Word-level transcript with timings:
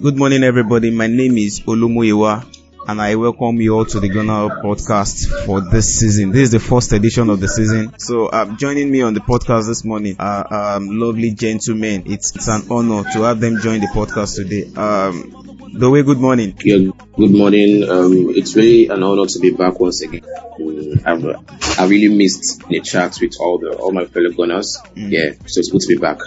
Good 0.00 0.16
morning, 0.16 0.44
everybody. 0.44 0.90
My 0.90 1.08
name 1.08 1.36
is 1.38 1.60
Olumuyiwa, 1.60 2.46
and 2.86 3.00
I 3.02 3.16
welcome 3.16 3.60
you 3.60 3.74
all 3.74 3.84
to 3.84 3.98
the 3.98 4.08
Ghana 4.08 4.62
podcast 4.62 5.44
for 5.44 5.60
this 5.60 5.98
season. 5.98 6.30
This 6.30 6.42
is 6.42 6.50
the 6.52 6.60
first 6.60 6.92
edition 6.92 7.28
of 7.30 7.40
the 7.40 7.48
season. 7.48 7.98
So, 7.98 8.30
um, 8.30 8.56
joining 8.56 8.92
me 8.92 9.02
on 9.02 9.14
the 9.14 9.20
podcast 9.20 9.66
this 9.66 9.84
morning 9.84 10.14
are 10.20 10.76
um, 10.76 10.88
lovely 11.00 11.32
gentlemen. 11.32 12.04
It's, 12.06 12.34
it's 12.36 12.46
an 12.46 12.62
honor 12.70 13.02
to 13.12 13.22
have 13.22 13.40
them 13.40 13.58
join 13.60 13.80
the 13.80 13.88
podcast 13.88 14.36
today. 14.36 14.66
Um, 14.80 15.32
Dowe, 15.76 16.02
good 16.04 16.18
morning. 16.18 16.56
Yeah, 16.62 16.92
good 17.16 17.32
morning. 17.32 17.82
Um, 17.90 18.30
it's 18.36 18.54
really 18.54 18.86
an 18.86 19.02
honor 19.02 19.26
to 19.26 19.38
be 19.40 19.50
back 19.50 19.80
once 19.80 20.02
again. 20.02 20.24
Um, 20.60 21.02
I've 21.04 21.78
I 21.80 21.86
really 21.86 22.16
missed 22.16 22.68
the 22.68 22.80
chat 22.80 23.18
with 23.20 23.34
all 23.40 23.58
the 23.58 23.76
all 23.76 23.90
my 23.92 24.04
fellow 24.04 24.30
gunners. 24.30 24.78
Mm. 24.94 25.10
Yeah, 25.10 25.32
so 25.46 25.58
it's 25.58 25.70
good 25.72 25.80
to 25.80 25.88
be 25.88 25.96
back. 25.96 26.20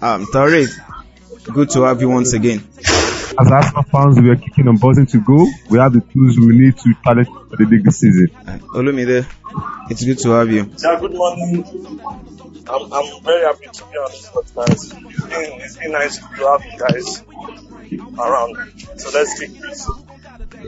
Um, 0.00 0.26
Tariq, 0.26 0.68
good 1.44 1.70
to 1.70 1.82
have 1.82 2.00
you 2.00 2.08
once 2.08 2.32
again. 2.32 2.66
As 3.38 3.50
Arsenal 3.50 3.82
fans, 3.84 4.20
we 4.20 4.28
are 4.30 4.36
kicking 4.36 4.68
and 4.68 4.78
buzzing 4.78 5.06
to 5.06 5.20
go. 5.20 5.46
We 5.70 5.78
have 5.78 5.92
the 5.92 6.00
tools 6.00 6.38
we 6.38 6.58
need 6.58 6.76
to 6.78 6.94
challenge 7.02 7.28
for 7.28 7.56
the 7.56 7.64
league 7.64 7.84
this 7.84 8.00
season. 8.00 8.28
Uh, 8.46 8.58
Olumide, 8.74 9.26
it's 9.90 10.04
good 10.04 10.18
to 10.18 10.30
have 10.30 10.50
you. 10.50 10.70
Yeah, 10.78 11.00
good 11.00 11.14
morning. 11.14 11.64
I'm, 12.68 12.92
I'm 12.92 13.22
very 13.22 13.42
happy 13.44 13.68
to 13.72 13.84
be 13.86 13.96
on 13.96 14.10
this 14.10 14.28
podcast. 14.30 15.10
It's 15.10 15.22
been, 15.24 15.60
it's 15.60 15.76
been 15.78 15.92
nice 15.92 16.18
to 16.18 16.24
have 16.24 16.64
you 16.64 16.78
guys 16.78 17.24
around. 18.18 19.00
So 19.00 19.10
let's 19.18 19.38
take 19.38 19.58
this. 19.60 19.88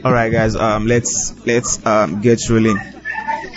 All 0.02 0.12
right, 0.12 0.30
guys. 0.32 0.56
Um, 0.56 0.87
let's 0.87 1.34
let's 1.46 1.84
um 1.84 2.20
get 2.23 2.40
rolling. 2.48 2.79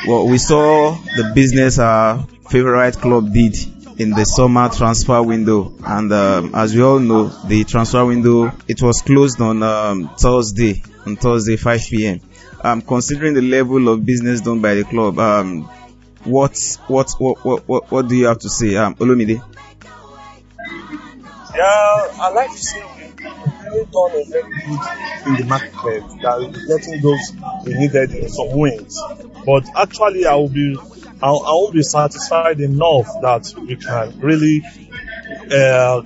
Well, 0.08 0.28
we 0.28 0.38
saw 0.38 0.96
the 1.16 1.32
business 1.34 1.80
our 1.80 2.26
favorite 2.50 2.98
club 2.98 3.34
did 3.34 3.56
in 3.98 4.12
the 4.12 4.24
summer 4.26 4.70
transfer 4.70 5.22
window, 5.24 5.74
and 5.84 6.12
um, 6.14 6.56
as 6.56 6.76
we 6.76 6.82
all 6.82 7.00
know, 7.00 7.28
the 7.48 7.64
transfer 7.64 8.06
window 8.06 8.52
it 8.68 8.82
was 8.82 9.02
closed 9.02 9.42
on 9.42 9.64
um, 9.64 10.10
Thursday 10.18 10.84
on 11.06 11.16
Thursday 11.16 11.58
5 11.58 11.82
p.m. 11.90 12.22
Um, 12.64 12.82
considering 12.82 13.34
the 13.34 13.42
level 13.42 13.88
of 13.90 14.06
business 14.06 14.42
done 14.42 14.62
by 14.62 14.76
the 14.76 14.84
club, 14.84 15.18
um, 15.20 15.64
what 16.24 16.58
what 16.88 17.12
what 17.20 17.68
what 17.68 17.92
what, 17.92 18.08
do 18.08 18.16
you 18.16 18.26
have 18.28 18.40
to 18.40 18.50
say, 18.50 18.76
um, 18.76 18.96
Olumide? 18.96 19.42
Yeah, 21.56 21.64
I 21.64 22.32
like 22.34 22.52
to 22.52 22.58
say 22.58 22.84
really 23.70 23.86
done 23.86 24.12
a 24.12 24.24
very 24.26 24.52
good 24.52 25.28
in 25.28 25.36
the 25.36 25.46
market 25.48 26.04
that 26.22 26.38
getting 26.68 27.02
those 27.02 27.66
we 27.66 27.74
needed 27.74 28.30
some 28.30 28.52
wins. 28.58 29.02
But 29.46 29.66
actually, 29.76 30.26
I 30.26 30.36
will 30.36 30.50
be, 30.50 30.76
I, 31.22 31.28
I 31.30 31.52
won't 31.54 31.74
be 31.74 31.84
satisfied 31.84 32.60
enough 32.60 33.08
that 33.22 33.54
we 33.58 33.76
can 33.76 34.20
really 34.20 34.64
uh, 35.52 36.02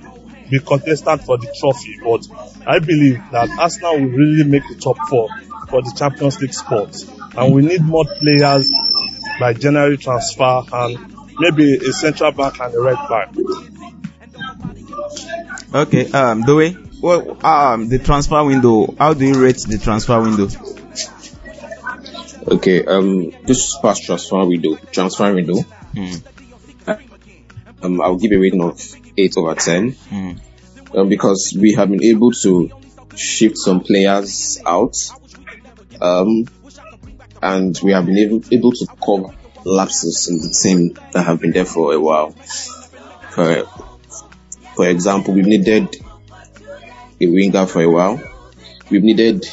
be 0.50 0.58
contestant 0.58 1.22
for 1.24 1.38
the 1.38 1.54
trophy. 1.58 1.98
But 2.02 2.26
I 2.66 2.78
believe 2.78 3.20
that 3.32 3.50
Arsenal 3.58 4.00
will 4.00 4.10
really 4.10 4.44
make 4.44 4.62
the 4.68 4.76
top 4.76 4.96
four 5.08 5.28
for 5.68 5.82
the 5.82 5.92
Champions 5.96 6.40
League 6.40 6.54
spot, 6.54 6.96
and 7.36 7.54
we 7.54 7.62
need 7.62 7.82
more 7.82 8.04
players 8.04 8.70
like 9.40 9.58
January 9.58 9.96
transfer 9.96 10.62
and 10.72 11.16
maybe 11.38 11.74
a 11.76 11.92
central 11.92 12.32
back 12.32 12.60
and 12.60 12.74
a 12.74 12.78
right 12.78 13.08
back. 13.08 13.34
Okay, 15.74 16.10
um, 16.12 16.42
Doe, 16.42 16.76
well, 17.00 17.44
um, 17.44 17.88
the 17.88 17.98
transfer 17.98 18.44
window. 18.44 18.94
How 18.98 19.14
do 19.14 19.24
you 19.24 19.42
rate 19.42 19.64
the 19.66 19.78
transfer 19.78 20.20
window? 20.20 20.48
Okay, 22.48 22.84
um, 22.84 23.30
this 23.44 23.76
past 23.80 24.04
transfer 24.04 24.44
window, 24.44 24.76
transfer 24.90 25.32
window, 25.32 25.54
mm. 25.94 26.22
um, 27.82 28.00
I'll 28.00 28.16
give 28.16 28.32
a 28.32 28.36
rating 28.36 28.62
of 28.62 28.80
eight 29.16 29.36
over 29.36 29.54
ten, 29.54 29.92
mm. 29.92 30.40
um, 30.96 31.08
because 31.08 31.56
we 31.56 31.74
have 31.74 31.88
been 31.90 32.02
able 32.02 32.32
to 32.32 32.70
shift 33.14 33.58
some 33.58 33.80
players 33.80 34.60
out, 34.66 34.96
um, 36.00 36.46
and 37.40 37.78
we 37.82 37.92
have 37.92 38.06
been 38.06 38.18
able, 38.18 38.42
able 38.50 38.72
to 38.72 38.86
cover 38.86 39.34
lapses 39.64 40.28
in 40.28 40.38
the 40.38 40.50
team 40.50 40.98
that 41.12 41.24
have 41.24 41.40
been 41.40 41.52
there 41.52 41.64
for 41.64 41.94
a 41.94 42.00
while. 42.00 42.32
For 43.30 43.64
for 44.74 44.88
example, 44.88 45.34
we've 45.34 45.46
needed 45.46 45.96
a 47.20 47.26
winger 47.26 47.66
for 47.66 47.82
a 47.82 47.90
while. 47.90 48.20
We've 48.90 49.04
needed 49.04 49.48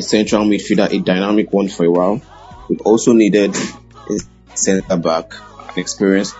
a 0.00 0.02
central 0.02 0.44
midfielder, 0.44 0.88
a 0.90 0.98
dynamic 0.98 1.52
one 1.52 1.68
for 1.68 1.84
a 1.84 1.90
while. 1.90 2.20
We've 2.68 2.80
also 2.82 3.12
needed 3.12 3.54
a 3.54 4.56
centre 4.56 4.96
back, 4.96 5.34
an 5.68 5.78
experienced 5.78 6.34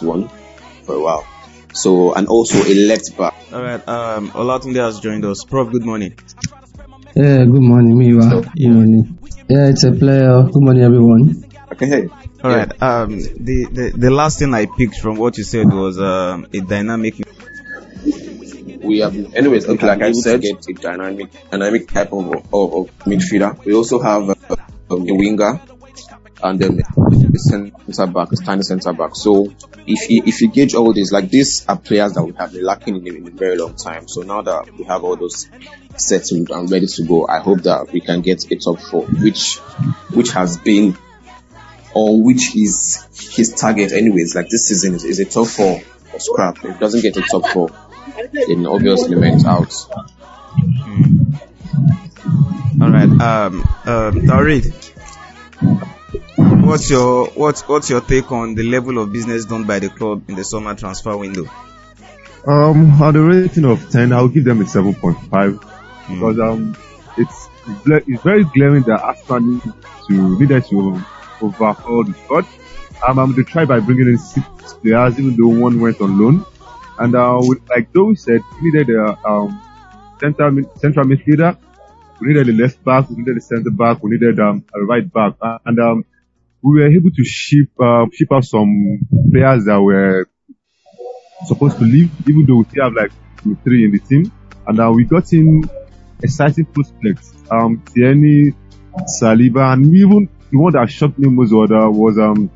one 0.00 0.28
for 0.84 0.94
a 0.94 1.00
while. 1.00 1.26
So, 1.74 2.14
and 2.14 2.28
also 2.28 2.58
a 2.62 2.74
left 2.74 3.16
back. 3.16 3.34
All 3.52 3.62
right. 3.62 3.82
Um, 3.88 4.30
Olatunde 4.30 4.76
has 4.76 5.00
joined 5.00 5.24
us. 5.24 5.44
Prof, 5.44 5.72
good 5.72 5.84
morning. 5.84 6.14
Yeah, 7.14 7.44
good 7.44 7.66
morning, 7.72 7.96
Miwa. 7.96 8.54
Good 8.54 8.68
morning. 8.68 9.18
Yeah, 9.48 9.68
it's 9.68 9.84
a 9.84 9.92
player. 9.92 10.44
Good 10.44 10.62
morning, 10.62 10.84
everyone. 10.84 11.44
Okay, 11.72 11.86
hey. 11.86 12.08
All 12.44 12.50
yeah. 12.50 12.56
right. 12.56 12.82
Um, 12.82 13.18
the, 13.18 13.68
the 13.72 13.92
the 13.96 14.10
last 14.10 14.38
thing 14.38 14.52
I 14.54 14.66
picked 14.66 14.96
from 14.96 15.16
what 15.16 15.38
you 15.38 15.44
said 15.44 15.72
was 15.72 15.98
um, 15.98 16.46
a 16.52 16.60
dynamic 16.60 17.14
we 18.82 18.98
have, 18.98 19.14
anyways, 19.34 19.68
okay, 19.68 19.86
like 19.86 20.02
I 20.02 20.12
said, 20.12 20.40
get 20.40 20.66
a 20.68 20.72
dynamic, 20.72 21.30
dynamic 21.50 21.88
type 21.88 22.12
of, 22.12 22.26
of, 22.32 22.52
of 22.52 22.98
midfielder. 23.00 23.64
We 23.64 23.74
also 23.74 24.00
have 24.00 24.30
uh, 24.30 24.56
a 24.90 24.96
winger 24.96 25.60
and 26.42 26.60
then 26.60 26.80
a 26.80 27.38
centre 27.38 28.06
back, 28.12 28.32
a 28.32 28.36
tiny 28.36 28.62
centre 28.62 28.92
back. 28.92 29.14
So 29.14 29.52
if 29.86 30.10
you, 30.10 30.22
if 30.26 30.40
you 30.40 30.50
gauge 30.50 30.74
all 30.74 30.92
this, 30.92 31.12
like 31.12 31.30
these 31.30 31.64
are 31.66 31.78
players 31.78 32.14
that 32.14 32.24
we 32.24 32.32
have 32.32 32.52
been 32.52 32.64
lacking 32.64 33.06
in, 33.06 33.16
in 33.16 33.28
a 33.28 33.30
very 33.30 33.56
long 33.56 33.74
time. 33.76 34.08
So 34.08 34.22
now 34.22 34.42
that 34.42 34.72
we 34.76 34.84
have 34.84 35.04
all 35.04 35.16
those 35.16 35.48
settled 35.96 36.50
and 36.50 36.70
ready 36.70 36.86
to 36.86 37.02
go, 37.04 37.26
I 37.26 37.40
hope 37.40 37.62
that 37.62 37.92
we 37.92 38.00
can 38.00 38.20
get 38.22 38.50
a 38.50 38.56
top 38.56 38.80
four, 38.80 39.04
which 39.06 39.58
which 40.14 40.32
has 40.32 40.58
been 40.58 40.96
or 41.94 42.22
which 42.22 42.56
is 42.56 43.06
his 43.34 43.54
target 43.54 43.92
anyways. 43.92 44.34
Like 44.34 44.48
this 44.48 44.66
season 44.68 44.94
is, 44.94 45.04
is 45.04 45.20
a 45.20 45.24
top 45.24 45.46
four 45.46 45.80
scrap. 46.18 46.58
If 46.58 46.76
it 46.76 46.80
doesn't 46.80 47.02
get 47.02 47.16
a 47.16 47.22
top 47.22 47.46
four, 47.48 47.70
it 48.06 48.66
obviously 48.66 49.16
went 49.16 49.46
out. 49.46 49.68
Mm. 50.58 51.40
All 52.80 52.90
right. 52.90 53.08
Um, 53.08 53.60
um, 53.84 54.20
Tariq, 54.26 54.72
what's 56.64 56.90
your 56.90 57.26
what's 57.28 57.62
what's 57.68 57.90
your 57.90 58.00
take 58.00 58.30
on 58.32 58.54
the 58.54 58.62
level 58.62 58.98
of 58.98 59.12
business 59.12 59.44
done 59.44 59.64
by 59.64 59.78
the 59.78 59.88
club 59.88 60.28
in 60.28 60.34
the 60.34 60.44
summer 60.44 60.74
transfer 60.74 61.16
window? 61.16 61.46
Um, 62.46 63.00
on 63.00 63.14
the 63.14 63.20
rating 63.20 63.64
of 63.64 63.90
ten, 63.90 64.12
I'll 64.12 64.28
give 64.28 64.44
them 64.44 64.60
a 64.60 64.66
seven 64.66 64.94
point 64.94 65.18
five 65.30 65.54
mm. 65.54 66.08
because 66.08 66.38
um, 66.40 66.76
it's 67.16 67.48
it's 67.86 68.22
very 68.22 68.44
glaring 68.44 68.82
that 68.84 69.00
Arsenal 69.00 69.40
need 69.40 69.62
to 70.08 70.40
needed 70.40 70.64
to 70.66 71.00
overhaul 71.40 72.04
the 72.04 72.14
squad. 72.14 72.46
Um, 73.06 73.18
I'm 73.18 73.32
going 73.32 73.44
to 73.44 73.50
try 73.50 73.64
by 73.64 73.80
bringing 73.80 74.08
in 74.08 74.18
six 74.18 74.46
players, 74.74 75.18
even 75.18 75.36
though 75.36 75.60
one 75.60 75.80
went 75.80 76.00
on 76.00 76.18
loan. 76.18 76.44
And 77.02 77.16
uh, 77.16 77.40
with, 77.40 77.68
like 77.68 77.92
Joe 77.92 78.14
said, 78.14 78.42
we 78.62 78.70
needed 78.70 78.94
a 78.94 79.18
um, 79.26 79.60
center, 80.20 80.52
central 80.76 81.04
midfielder, 81.04 81.58
we 82.20 82.28
needed 82.28 82.48
a 82.50 82.52
left 82.52 82.84
back, 82.84 83.10
we 83.10 83.16
needed 83.16 83.38
a 83.38 83.40
centre 83.40 83.72
back, 83.72 84.00
we 84.04 84.12
needed 84.12 84.38
um, 84.38 84.64
a 84.72 84.84
right 84.84 85.12
back, 85.12 85.34
uh, 85.42 85.58
and 85.66 85.80
um, 85.80 86.04
we 86.62 86.78
were 86.78 86.86
able 86.86 87.10
to 87.10 87.24
ship 87.24 87.70
uh, 87.80 88.06
ship 88.12 88.28
out 88.30 88.44
some 88.44 89.00
players 89.32 89.64
that 89.64 89.82
were 89.82 90.28
supposed 91.46 91.76
to 91.78 91.84
leave, 91.84 92.08
even 92.28 92.46
though 92.46 92.58
we 92.58 92.64
still 92.66 92.84
have 92.84 92.92
like 92.92 93.10
three 93.64 93.84
in 93.84 93.90
the 93.90 93.98
team. 93.98 94.30
And 94.68 94.78
uh, 94.78 94.92
we 94.94 95.02
got 95.02 95.32
in 95.32 95.68
exciting 96.22 96.66
prospects, 96.66 97.34
um, 97.50 97.82
Tierney, 97.92 98.54
Saliba, 99.20 99.72
and 99.72 99.92
even 99.92 100.28
the 100.52 100.56
one 100.56 100.72
that 100.74 100.88
shocked 100.88 101.18
me 101.18 101.28
most 101.28 101.52
was, 101.52 101.72
uh, 101.72 101.90
was 101.90 102.16
um, 102.16 102.48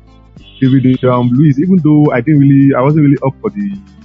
David 0.61 1.03
um, 1.03 1.27
Luiz. 1.33 1.59
Even 1.59 1.79
though 1.83 2.13
I 2.13 2.21
didn't 2.21 2.39
really, 2.39 2.73
I 2.73 2.79
wasn't 2.79 3.03
really 3.03 3.17
up 3.25 3.35
for 3.41 3.49
the 3.49 3.96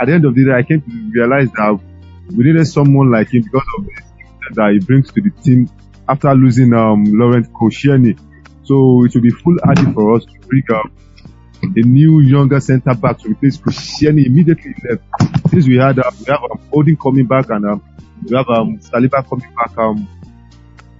At 0.00 0.06
the 0.06 0.12
end 0.12 0.24
of 0.24 0.34
the 0.34 0.44
day, 0.44 0.52
I 0.52 0.62
came 0.62 0.82
to 0.82 1.10
realize 1.12 1.50
that 1.52 1.80
we 2.34 2.44
needed 2.44 2.66
someone 2.66 3.10
like 3.10 3.32
him 3.32 3.42
because 3.42 3.66
of 3.78 3.84
the 3.84 3.92
that 4.54 4.72
he 4.72 4.78
brings 4.78 5.10
to 5.12 5.20
the 5.20 5.30
team 5.42 5.68
after 6.08 6.32
losing 6.34 6.72
um, 6.72 7.04
Laurent 7.04 7.52
Koscielny. 7.52 8.18
So 8.62 9.04
it 9.04 9.14
will 9.14 9.22
be 9.22 9.30
full 9.30 9.56
foolhardy 9.58 9.92
for 9.92 10.16
us 10.16 10.24
to 10.24 10.38
bring 10.46 10.64
up 10.72 10.90
a 11.62 11.80
new 11.80 12.20
younger 12.20 12.60
centre 12.60 12.94
back 12.94 13.18
to 13.20 13.28
replace 13.28 13.58
Koscielny 13.58 14.26
immediately 14.26 14.74
left. 14.88 15.02
Since 15.50 15.68
we 15.68 15.76
had 15.76 15.98
uh, 15.98 16.10
we 16.18 16.24
have 16.26 16.42
um, 16.42 16.60
Holding 16.72 16.96
coming 16.96 17.26
back 17.26 17.50
and 17.50 17.64
um, 17.66 17.82
we 18.24 18.36
have 18.36 18.48
um, 18.48 18.78
Saliba 18.78 19.28
coming 19.28 19.52
back 19.54 19.76
um, 19.78 20.08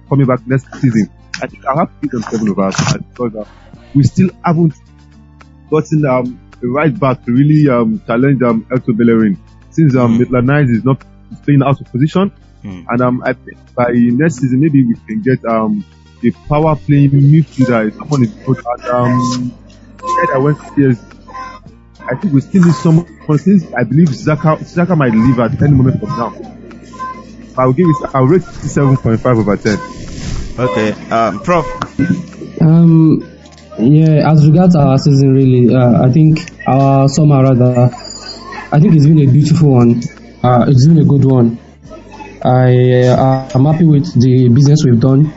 coming 0.09 0.25
back 0.25 0.45
next 0.47 0.73
season. 0.79 1.09
I 1.41 1.47
think 1.47 1.65
I'll 1.65 1.77
have 1.77 2.01
to 2.01 2.07
give 2.07 2.11
them 2.11 2.23
seven 2.23 2.47
of 2.49 2.59
us 2.59 2.97
because 2.97 3.35
uh, 3.35 3.45
we 3.93 4.03
still 4.03 4.29
haven't 4.43 4.73
gotten 5.69 6.05
um, 6.05 6.39
right 6.61 6.97
back 6.97 7.23
to 7.25 7.31
really 7.31 7.69
um, 7.69 8.01
challenge 8.05 8.41
um, 8.41 8.65
Hector 8.69 8.93
Bellerin 8.93 9.37
since 9.69 9.95
um, 9.95 10.17
mm. 10.17 10.29
Maitland 10.29 10.69
is 10.69 10.83
not 10.83 11.03
playing 11.43 11.63
out 11.63 11.79
of 11.79 11.91
position. 11.91 12.31
Mm. 12.63 12.85
And 12.89 13.01
um, 13.01 13.23
I 13.23 13.33
think 13.33 13.57
by 13.75 13.91
next 13.91 14.35
season 14.35 14.59
maybe 14.59 14.83
we 14.83 14.95
can 15.07 15.21
get 15.21 15.43
um, 15.45 15.85
a 16.23 16.31
power 16.47 16.75
playing 16.75 17.11
midfielder. 17.11 17.95
Someone 17.95 18.23
is 18.23 18.33
good 18.33 18.57
at 18.57 18.89
um, 18.89 19.53
I 20.33 20.37
went 20.37 20.57
to 20.75 20.95
I 22.09 22.15
think 22.15 22.33
we 22.33 22.41
still 22.41 22.63
need 22.63 22.73
someone 22.75 23.37
since 23.37 23.71
I 23.73 23.83
believe 23.83 24.09
Xhaka 24.09 24.59
Xhaka 24.59 24.97
might 24.97 25.11
leave 25.11 25.39
at 25.39 25.61
any 25.61 25.73
moment 25.73 25.99
from 25.99 26.09
now. 26.09 26.33
I'll 27.57 27.73
give 27.73 27.87
it. 27.87 28.09
I'll 28.13 28.25
rate 28.25 28.43
it 28.43 28.69
seven 28.69 28.95
point 28.97 29.19
five 29.19 29.37
over 29.37 29.57
ten. 29.57 29.77
Okay, 30.57 30.91
um, 31.11 31.39
Prof. 31.41 31.65
Um, 32.61 33.36
yeah, 33.79 34.31
as 34.31 34.47
regards 34.47 34.75
our 34.75 34.97
season, 34.97 35.33
really, 35.33 35.73
uh, 35.73 36.03
I 36.03 36.11
think 36.11 36.39
our 36.67 37.07
summer 37.07 37.43
rather, 37.43 37.91
I 38.71 38.79
think 38.79 38.95
it's 38.95 39.05
been 39.05 39.19
a 39.19 39.31
beautiful 39.31 39.73
one. 39.73 40.01
Uh, 40.43 40.65
it's 40.67 40.87
been 40.87 40.99
a 40.99 41.05
good 41.05 41.25
one. 41.25 41.59
I 42.43 43.07
uh, 43.07 43.49
I'm 43.53 43.65
happy 43.65 43.85
with 43.85 44.19
the 44.19 44.49
business 44.49 44.83
we've 44.85 44.99
done. 44.99 45.33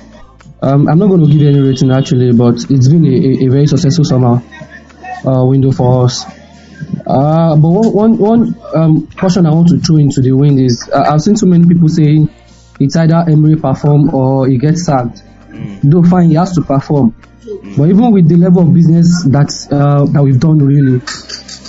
Um, 0.63 0.89
I'm 0.89 0.99
not 0.99 1.09
going 1.09 1.25
to 1.25 1.31
give 1.31 1.47
any 1.47 1.61
rating 1.61 1.91
actually, 1.91 2.33
but 2.33 2.55
it's 2.71 2.89
been 2.89 3.07
a, 3.07 3.47
a, 3.47 3.49
very 3.49 3.67
successful 3.67 4.05
summer 4.05 4.43
uh, 5.27 5.45
window 5.45 5.73
for 5.73 6.05
us. 6.05 6.25
Uh, 7.07 7.57
but 7.57 7.69
one 7.69 7.93
one 7.93 8.19
one 8.19 8.57
um, 8.75 9.07
question 9.09 9.47
I 9.47 9.51
want 9.51 9.69
to 9.69 9.81
throw 9.81 9.97
into 9.97 10.21
the 10.21 10.33
wind 10.33 10.61
is 10.61 10.89
uh, 10.93 11.07
I've 11.11 11.23
seen 11.23 11.37
so 11.37 11.47
many 11.47 11.67
people 11.67 11.89
saying 11.89 12.29
it's 12.79 12.97
either 12.97 13.25
Emery 13.29 13.57
perform 13.57 14.15
or 14.15 14.47
he 14.49 14.59
gets 14.59 14.85
sacked. 14.85 15.23
Though 15.83 16.03
fine, 16.03 16.29
he 16.29 16.35
has 16.37 16.53
to 16.55 16.63
perform. 16.63 17.15
But 17.77 17.89
even 17.89 18.11
with 18.11 18.29
the 18.29 18.37
level 18.37 18.63
of 18.63 18.75
business 18.75 19.25
that 19.25 19.51
uh, 19.71 20.07
that 20.07 20.23
we've 20.23 20.41
done, 20.41 20.59
really, 20.59 21.01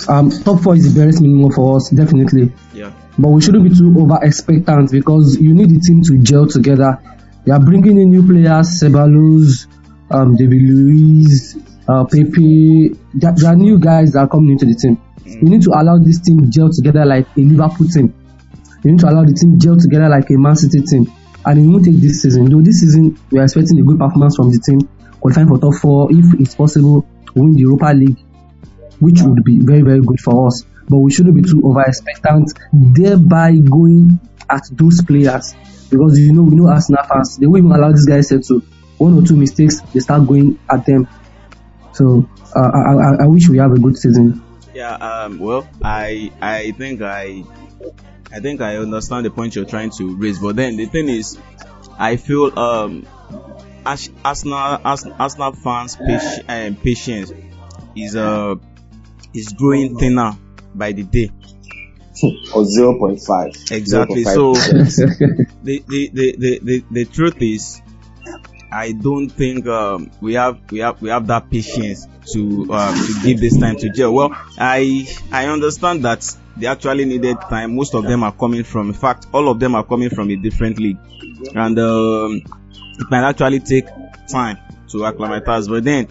um, 0.08 0.30
top 0.30 0.62
four 0.62 0.74
is 0.74 0.92
the 0.92 1.00
barest 1.00 1.20
minimum 1.20 1.52
for 1.52 1.76
us, 1.76 1.90
definitely. 1.90 2.52
Yeah. 2.72 2.92
But 3.18 3.28
we 3.28 3.40
shouldn't 3.42 3.68
be 3.68 3.76
too 3.76 3.94
over 3.98 4.18
expectant 4.22 4.90
because 4.90 5.38
you 5.40 5.54
need 5.54 5.70
the 5.70 5.80
team 5.80 6.02
to 6.02 6.18
gel 6.18 6.46
together. 6.46 6.98
You 7.44 7.52
are 7.52 7.60
bringing 7.60 7.98
in 7.98 8.10
new 8.10 8.26
players, 8.26 8.80
Ceballos, 8.80 9.66
um, 10.10 10.36
David 10.36 10.62
Luiz, 10.62 11.56
uh, 11.88 12.04
Pepe. 12.04 12.96
There, 13.14 13.32
there 13.36 13.52
are 13.52 13.56
new 13.56 13.78
guys 13.78 14.12
that 14.12 14.20
are 14.20 14.28
coming 14.28 14.52
into 14.52 14.66
the 14.66 14.74
team. 14.74 15.00
You 15.24 15.48
need 15.48 15.62
to 15.62 15.70
allow 15.70 15.98
this 15.98 16.20
team 16.20 16.50
gel 16.50 16.70
together 16.70 17.04
like 17.04 17.26
a 17.36 17.40
Liverpool 17.40 17.88
team. 17.88 18.14
You 18.84 18.92
need 18.92 19.00
to 19.00 19.08
allow 19.08 19.24
the 19.24 19.34
team 19.34 19.58
gel 19.60 19.76
together 19.76 20.08
like 20.08 20.30
a 20.30 20.34
Man 20.34 20.56
City 20.56 20.82
team. 20.82 21.10
And 21.44 21.58
it 21.58 21.66
won't 21.66 21.84
take 21.84 21.96
this 21.96 22.22
season. 22.22 22.50
Though 22.50 22.60
this 22.60 22.80
season 22.80 23.18
we 23.30 23.38
are 23.38 23.44
expecting 23.44 23.78
a 23.78 23.82
good 23.82 23.98
performance 23.98 24.36
from 24.36 24.50
the 24.50 24.58
team, 24.58 24.88
qualifying 25.22 25.48
for 25.48 25.58
top 25.58 25.74
four, 25.80 26.08
if 26.10 26.40
it's 26.40 26.54
possible, 26.54 27.06
to 27.26 27.32
win 27.34 27.54
the 27.54 27.60
Europa 27.60 27.92
League, 27.94 28.18
which 28.98 29.22
would 29.22 29.44
be 29.44 29.60
very, 29.60 29.82
very 29.82 30.00
good 30.00 30.20
for 30.20 30.48
us. 30.48 30.64
But 30.88 30.98
we 30.98 31.12
shouldn't 31.12 31.36
be 31.36 31.42
too 31.42 31.62
over 31.64 31.82
expectant, 31.82 32.52
thereby 32.72 33.56
going 33.56 34.18
at 34.50 34.62
those 34.72 35.00
players. 35.02 35.54
Because 35.88 36.18
you 36.18 36.32
know, 36.32 36.42
we 36.42 36.56
know 36.56 36.68
Arsenal 36.68 37.04
fans, 37.04 37.38
they 37.38 37.46
won't 37.46 37.64
even 37.64 37.72
allow 37.72 37.92
these 37.92 38.06
guys 38.06 38.28
to 38.28 38.62
one 38.98 39.16
or 39.16 39.26
two 39.26 39.36
mistakes, 39.36 39.80
they 39.94 40.00
start 40.00 40.26
going 40.26 40.58
at 40.68 40.84
them. 40.86 41.06
So 41.92 42.28
uh, 42.56 42.70
I, 42.74 42.94
I, 42.94 43.24
I 43.24 43.26
wish 43.26 43.48
we 43.48 43.58
have 43.58 43.72
a 43.72 43.78
good 43.78 43.96
season. 43.96 44.42
Yeah. 44.74 44.94
Um. 44.94 45.38
Well, 45.38 45.68
I 45.82 46.32
I 46.40 46.72
think 46.72 47.02
I 47.02 47.44
I 48.32 48.40
think 48.40 48.60
I 48.60 48.78
understand 48.78 49.26
the 49.26 49.30
point 49.30 49.54
you're 49.54 49.66
trying 49.66 49.90
to 49.98 50.16
raise, 50.16 50.38
but 50.38 50.56
then 50.56 50.76
the 50.76 50.86
thing 50.86 51.08
is, 51.08 51.38
I 51.98 52.16
feel 52.16 52.58
um 52.58 53.06
Ars- 53.84 54.10
Arsenal 54.24 54.80
Ars- 54.84 55.06
Arsenal 55.18 55.52
fans' 55.52 55.96
patience, 55.96 56.44
um, 56.48 56.76
patience 56.76 57.32
is 57.96 58.16
uh 58.16 58.54
is 59.34 59.52
growing 59.52 59.96
thinner 59.98 60.36
by 60.74 60.92
the 60.92 61.02
day. 61.02 61.30
Or 62.54 62.62
0.5. 62.62 63.72
Exactly. 63.72 64.24
0.5%. 64.24 64.90
So 64.90 65.06
the, 65.64 65.82
the, 65.88 66.10
the, 66.12 66.60
the, 66.62 66.84
the, 66.90 67.04
truth 67.06 67.40
is, 67.40 67.80
I 68.70 68.92
don't 68.92 69.28
think 69.30 69.66
um, 69.66 70.10
we 70.20 70.34
have 70.34 70.60
we 70.70 70.80
have 70.80 71.00
we 71.02 71.08
have 71.08 71.26
that 71.28 71.50
patience 71.50 72.06
to 72.32 72.72
um, 72.72 72.94
to 72.94 73.20
give 73.22 73.40
this 73.40 73.58
time 73.58 73.76
to 73.76 73.90
gel. 73.90 74.12
Well, 74.12 74.30
I 74.58 75.08
I 75.32 75.46
understand 75.46 76.04
that 76.04 76.24
they 76.56 76.66
actually 76.66 77.06
needed 77.06 77.38
time. 77.50 77.74
Most 77.76 77.94
of 77.94 78.04
them 78.04 78.22
are 78.22 78.32
coming 78.32 78.62
from, 78.62 78.88
in 78.88 78.94
fact, 78.94 79.26
all 79.32 79.48
of 79.48 79.58
them 79.58 79.74
are 79.74 79.84
coming 79.84 80.10
from 80.10 80.30
a 80.30 80.36
different 80.36 80.78
league, 80.78 80.98
and 81.54 81.78
um, 81.78 82.42
it 82.98 83.10
might 83.10 83.28
actually 83.28 83.60
take 83.60 83.86
time 84.28 84.58
to 84.88 85.04
acclimatize. 85.04 85.68
But 85.68 85.84
then 85.84 86.08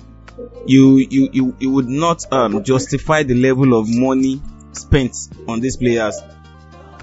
you 0.66 0.98
you 0.98 1.30
you, 1.32 1.56
you 1.60 1.72
would 1.72 1.88
not 1.88 2.32
um, 2.32 2.64
justify 2.64 3.24
the 3.24 3.36
level 3.36 3.74
of 3.80 3.88
money 3.90 4.42
spent 4.74 5.16
on 5.48 5.60
these 5.60 5.78
players 5.78 6.20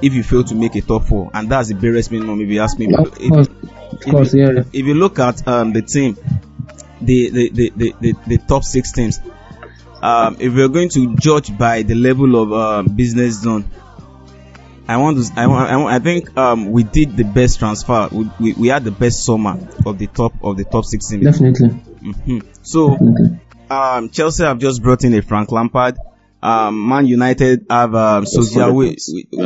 if 0.00 0.14
you 0.14 0.22
fail 0.22 0.44
to 0.44 0.54
make 0.54 0.74
a 0.76 0.80
top 0.80 1.04
four, 1.04 1.30
and 1.34 1.48
that's 1.48 1.68
the 1.68 1.74
barest 1.74 2.10
minimum. 2.10 2.40
If 2.40 2.48
you 2.48 2.60
ask 2.60 2.78
me, 2.78 2.94
Of 2.94 3.18
if, 3.20 3.30
course, 3.30 3.48
of 3.48 4.00
course, 4.02 4.34
if, 4.34 4.34
yeah. 4.34 4.62
if 4.72 4.86
you 4.86 4.94
look 4.94 5.18
at 5.18 5.46
um, 5.46 5.72
the 5.72 5.82
team, 5.82 6.16
the 7.00 7.30
the, 7.30 7.50
the, 7.50 7.72
the, 7.76 7.94
the 8.00 8.14
the 8.26 8.38
top 8.38 8.64
six 8.64 8.92
teams, 8.92 9.20
um, 10.02 10.36
if 10.38 10.54
we're 10.54 10.68
going 10.68 10.88
to 10.90 11.16
judge 11.16 11.56
by 11.56 11.82
the 11.82 11.94
level 11.94 12.36
of 12.36 12.52
um, 12.52 12.86
business 12.94 13.42
done, 13.42 13.68
I 14.88 14.96
want 14.96 15.18
to, 15.18 15.32
I 15.38 15.46
want, 15.46 15.70
I, 15.70 15.76
want, 15.76 15.94
I 15.94 15.98
think 15.98 16.36
um, 16.36 16.72
we 16.72 16.82
did 16.82 17.16
the 17.16 17.24
best 17.24 17.58
transfer. 17.58 18.08
We, 18.10 18.30
we, 18.40 18.52
we 18.54 18.68
had 18.68 18.84
the 18.84 18.90
best 18.90 19.24
summer 19.24 19.58
of 19.84 19.98
the 19.98 20.06
top 20.06 20.32
of 20.42 20.56
the 20.56 20.64
top 20.64 20.86
six 20.86 21.08
teams. 21.08 21.24
Definitely. 21.24 21.68
hmm 21.68 22.38
So 22.62 22.90
Definitely. 22.92 23.40
um, 23.70 24.08
Chelsea 24.08 24.44
have 24.44 24.58
just 24.58 24.82
brought 24.82 25.04
in 25.04 25.12
a 25.14 25.20
Frank 25.20 25.52
Lampard. 25.52 25.98
Um, 26.42 26.88
Man 26.88 27.06
United 27.06 27.66
have 27.68 27.94
um, 27.94 28.24
Solskjaer, 28.24 28.70
who, 28.70 28.94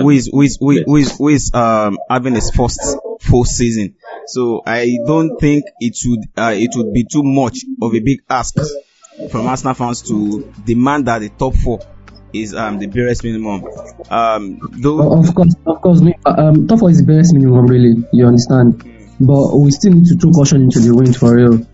who 0.02 0.10
is 0.10 0.26
who 0.30 0.42
is 0.42 0.58
who 0.60 0.70
is, 0.70 0.82
who 0.86 0.96
is, 0.96 1.16
who 1.16 1.28
is 1.28 1.54
um, 1.54 1.98
having 2.08 2.34
his 2.34 2.50
first 2.50 2.80
full 3.20 3.44
season. 3.44 3.96
So 4.26 4.62
I 4.64 4.98
don't 5.06 5.38
think 5.38 5.64
it 5.80 5.96
would 6.06 6.20
uh, 6.36 6.52
it 6.54 6.70
would 6.76 6.92
be 6.92 7.04
too 7.04 7.22
much 7.22 7.60
of 7.80 7.94
a 7.94 8.00
big 8.00 8.20
ask 8.28 8.54
from 9.30 9.46
Arsenal 9.46 9.74
fans 9.74 10.02
to 10.02 10.52
demand 10.64 11.06
that 11.06 11.20
the 11.20 11.30
top 11.30 11.54
four 11.54 11.80
is 12.32 12.54
um, 12.54 12.78
the 12.78 12.86
barest 12.86 13.24
minimum. 13.24 13.64
Um, 14.10 14.60
though 14.80 15.18
Of 15.20 15.34
course, 15.34 15.54
of 15.66 15.80
course. 15.80 16.00
uh, 16.02 16.34
Um, 16.38 16.66
top 16.66 16.82
is 16.88 16.98
the 16.98 17.04
barest 17.04 17.34
minimum, 17.34 17.66
really. 17.66 18.04
You 18.12 18.26
understand? 18.26 18.82
But 19.20 19.56
we 19.56 19.70
still 19.70 19.92
need 19.92 20.06
to 20.06 20.16
throw 20.16 20.30
caution 20.32 20.62
into 20.62 20.80
the 20.80 20.94
wind 20.94 21.16
for 21.16 21.34
real. 21.36 21.66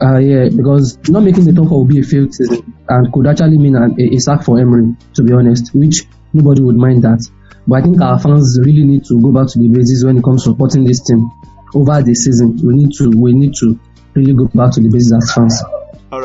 Uh, 0.00 0.18
yeah, 0.18 0.48
because 0.48 0.98
not 1.08 1.22
making 1.22 1.44
the 1.44 1.52
top 1.52 1.70
will 1.70 1.84
be 1.84 2.00
a 2.00 2.02
failed 2.02 2.34
season 2.34 2.74
and 2.88 3.12
could 3.12 3.26
actually 3.26 3.58
mean 3.58 3.76
a, 3.76 3.86
a 4.16 4.18
sack 4.18 4.42
for 4.42 4.58
Emery, 4.58 4.96
to 5.14 5.22
be 5.22 5.32
honest, 5.32 5.74
which 5.74 6.02
nobody 6.32 6.62
would 6.62 6.76
mind 6.76 7.02
that. 7.02 7.20
But 7.66 7.76
I 7.78 7.82
think 7.82 8.00
our 8.00 8.18
fans 8.18 8.58
really 8.64 8.84
need 8.84 9.04
to 9.04 9.20
go 9.20 9.30
back 9.30 9.46
to 9.52 9.58
the 9.60 9.68
basics 9.68 10.02
when 10.04 10.18
it 10.18 10.24
comes 10.24 10.42
to 10.44 10.50
supporting 10.50 10.84
this 10.84 11.02
team 11.04 11.30
over 11.74 12.02
the 12.02 12.14
season. 12.14 12.58
We 12.64 12.74
need 12.74 12.90
to, 12.98 13.10
we 13.10 13.32
need 13.32 13.54
to 13.60 13.78
really 14.14 14.34
go 14.34 14.46
back 14.52 14.72
to 14.74 14.80
the 14.80 14.90
basics 14.90 15.14
as 15.14 15.32
fans. 15.34 15.62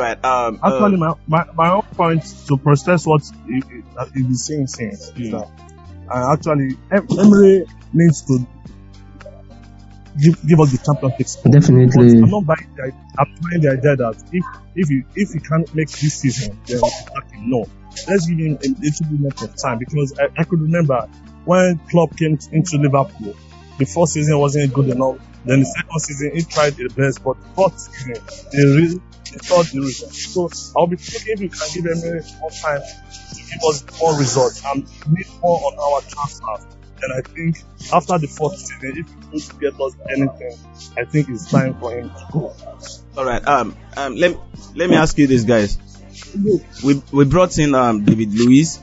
All 0.08 0.14
right. 0.14 0.24
Um, 0.24 0.60
uh, 0.62 0.68
Actually, 0.68 0.96
my, 0.96 1.14
my, 1.26 1.44
my 1.54 1.70
own 1.70 1.82
point 1.82 2.24
to 2.46 2.56
process 2.56 3.06
what 3.06 3.22
he, 3.46 3.54
he, 3.54 3.82
that 3.96 4.10
he 4.14 4.34
saying 4.34 4.66
since 4.66 5.10
is 5.16 5.30
that 5.30 5.48
uh, 6.10 6.32
actually 6.32 6.76
em- 6.90 7.06
Emery 7.18 7.66
needs 7.92 8.22
to 8.22 8.46
give, 10.20 10.46
give 10.46 10.60
us 10.60 10.72
the 10.72 10.78
championship 10.84 11.26
spot. 11.26 11.52
Definitely. 11.52 12.18
I'm 12.22 12.30
not 12.30 12.46
buying 12.46 12.74
the, 12.76 12.92
I'm 13.18 13.34
buying 13.42 13.60
the 13.60 13.70
idea 13.70 13.96
that 13.96 14.22
if 14.32 14.44
if 14.74 14.90
you 14.90 15.04
if 15.14 15.34
you 15.34 15.40
can't 15.40 15.72
make 15.74 15.90
this 15.90 16.20
season, 16.20 16.58
then 16.66 16.80
we 16.80 16.88
should 16.90 17.08
sack 17.12 17.32
him. 17.32 17.50
No, 17.50 17.66
let's 18.08 18.26
give 18.26 18.38
him 18.38 18.54
a 18.54 18.68
little 18.68 19.06
bit 19.10 19.20
more 19.20 19.32
of 19.42 19.56
time 19.56 19.78
because 19.78 20.18
I, 20.18 20.28
I 20.36 20.44
could 20.44 20.60
remember 20.60 21.08
when 21.44 21.78
Klopp 21.90 22.16
came 22.16 22.38
into 22.52 22.76
Liverpool, 22.78 23.34
the 23.78 23.84
first 23.84 24.12
season 24.12 24.38
wasn't 24.38 24.72
good 24.72 24.88
enough. 24.88 25.18
Then 25.44 25.60
the 25.60 25.66
second 25.66 26.00
season 26.00 26.30
he 26.34 26.42
tried 26.42 26.74
his 26.74 26.92
best, 26.92 27.22
but 27.24 27.40
the 27.40 27.48
fourth 27.50 27.78
season 27.78 28.14
they 28.52 28.64
really 28.64 29.00
they 29.32 29.38
thought 29.38 29.66
the 29.66 29.80
result. 29.80 30.12
So 30.54 30.72
I'll 30.76 30.86
be 30.86 30.96
thinking 30.96 31.32
if 31.34 31.40
you 31.40 31.48
can 31.48 31.68
give 31.74 32.04
Emery 32.04 32.22
more 32.40 32.50
time 32.50 32.80
to 32.80 33.36
give 33.36 33.62
us 33.68 33.84
more 34.00 34.18
results 34.18 34.62
and 34.64 34.84
need 35.12 35.26
more 35.42 35.58
on 35.58 35.78
our 35.78 36.00
transfers. 36.02 36.66
And 37.00 37.12
I 37.12 37.20
think 37.28 37.62
after 37.92 38.18
the 38.18 38.26
fourth 38.26 38.58
season, 38.58 38.92
if 38.96 39.08
he 39.08 39.38
does 39.38 39.52
get 39.52 39.80
us 39.80 39.94
anything, 40.10 40.58
I 40.96 41.04
think 41.04 41.28
it's 41.28 41.50
time 41.50 41.78
for 41.78 41.96
him 41.96 42.10
to 42.10 42.26
go. 42.32 42.54
All 43.16 43.24
right. 43.24 43.46
Um, 43.46 43.76
um, 43.96 44.16
let 44.16 44.36
let 44.74 44.90
me 44.90 44.96
ask 44.96 45.16
you 45.18 45.26
this, 45.26 45.44
guys. 45.44 45.78
We 46.84 47.02
we 47.12 47.24
brought 47.24 47.56
in 47.58 47.74
um 47.74 48.04
David 48.04 48.34
Luiz. 48.34 48.80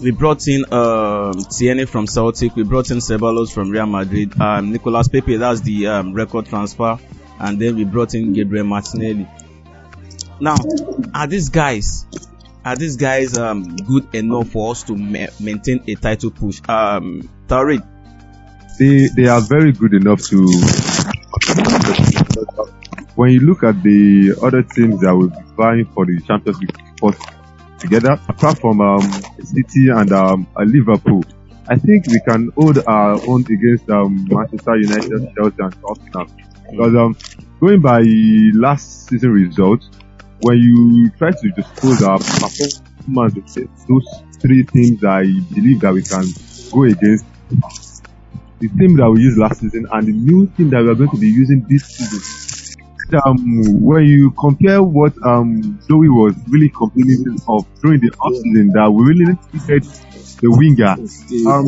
We 0.00 0.10
brought 0.10 0.48
in 0.48 0.64
um 0.72 1.34
Tierney 1.44 1.84
from 1.84 2.06
Celtic. 2.08 2.56
We 2.56 2.64
brought 2.64 2.90
in 2.90 2.98
Ceballos 2.98 3.52
from 3.52 3.70
Real 3.70 3.86
Madrid. 3.86 4.38
Um, 4.40 4.72
Nicolas 4.72 5.06
Pepe, 5.06 5.36
that's 5.36 5.60
the 5.60 5.86
um, 5.86 6.12
record 6.14 6.46
transfer, 6.46 6.98
and 7.40 7.60
then 7.60 7.76
we 7.76 7.84
brought 7.84 8.14
in 8.14 8.32
Gabriel 8.32 8.66
Martinelli. 8.66 9.28
Now, 10.40 10.56
are 11.14 11.26
these 11.26 11.48
guys 11.48 12.06
are 12.64 12.76
these 12.76 12.96
guys 12.96 13.36
um 13.36 13.76
good 13.76 14.14
enough 14.14 14.48
for 14.48 14.70
us 14.70 14.84
to 14.84 14.96
ma- 14.96 15.32
maintain 15.40 15.82
a 15.88 15.94
title 15.94 16.30
push? 16.30 16.60
Um, 16.68 17.28
Tariq, 17.48 17.86
they 18.78 19.08
they 19.16 19.28
are 19.28 19.40
very 19.40 19.72
good 19.72 19.94
enough 19.94 20.22
to. 20.28 20.46
When 23.14 23.30
you 23.30 23.40
look 23.40 23.62
at 23.62 23.82
the 23.82 24.34
other 24.42 24.62
teams 24.62 25.00
that 25.02 25.14
will 25.14 25.28
be 25.28 25.36
vying 25.54 25.84
for 25.92 26.06
the 26.06 26.18
Champions 26.22 26.58
League 26.60 26.76
spot 26.96 27.14
together, 27.78 28.12
apart 28.28 28.58
from 28.58 28.80
um, 28.80 29.02
City 29.42 29.88
and 29.90 30.10
um, 30.12 30.46
Liverpool, 30.56 31.22
I 31.68 31.76
think 31.76 32.06
we 32.06 32.20
can 32.26 32.50
hold 32.56 32.78
our 32.86 33.20
own 33.28 33.42
against 33.42 33.90
um, 33.90 34.26
Manchester 34.30 34.76
United, 34.76 35.34
Chelsea, 35.34 35.56
and 35.58 35.76
Tottenham. 35.82 36.51
Because 36.72 36.94
um, 36.96 37.16
going 37.60 37.82
by 37.82 38.00
last 38.54 39.06
season 39.08 39.30
results, 39.30 39.90
when 40.40 40.56
you 40.58 41.10
try 41.18 41.30
to 41.30 41.50
dispose 41.50 42.02
our 42.02 42.18
performance 42.18 42.80
against 43.36 43.86
those 43.86 44.06
three 44.40 44.64
teams, 44.64 45.04
I 45.04 45.24
believe 45.54 45.80
that 45.80 45.92
we 45.92 46.02
can 46.02 46.24
go 46.72 46.84
against 46.84 47.26
the 48.58 48.68
team 48.68 48.96
that 48.96 49.10
we 49.10 49.20
used 49.20 49.36
last 49.36 49.60
season 49.60 49.86
and 49.92 50.06
the 50.06 50.12
new 50.12 50.46
team 50.56 50.70
that 50.70 50.82
we 50.82 50.88
are 50.88 50.94
going 50.94 51.10
to 51.10 51.18
be 51.18 51.28
using 51.28 51.66
this 51.68 51.84
season. 51.84 52.78
Um, 53.26 53.82
when 53.82 54.04
you 54.04 54.30
compare 54.30 54.82
what 54.82 55.12
um 55.26 55.78
Zoe 55.82 56.08
was 56.08 56.34
really 56.48 56.70
complaining 56.70 57.38
of 57.46 57.66
during 57.82 58.00
the 58.00 58.10
offseason, 58.12 58.72
that 58.72 58.90
we 58.90 59.04
really 59.04 59.36
needed 59.52 59.84
the 60.40 60.50
winger. 60.50 60.96
Um, 61.46 61.66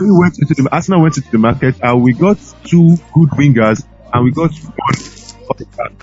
we 0.00 0.10
went 0.18 0.38
into 0.40 0.54
the 0.54 0.68
Arsenal 0.72 1.02
went 1.02 1.16
into 1.16 1.30
the 1.30 1.38
market 1.38 1.76
and 1.80 2.02
we 2.02 2.12
got 2.12 2.38
two 2.64 2.96
good 3.14 3.30
wingers 3.30 3.86
and 4.12 4.24
we 4.24 4.30
got 4.32 4.52
one. 4.54 5.96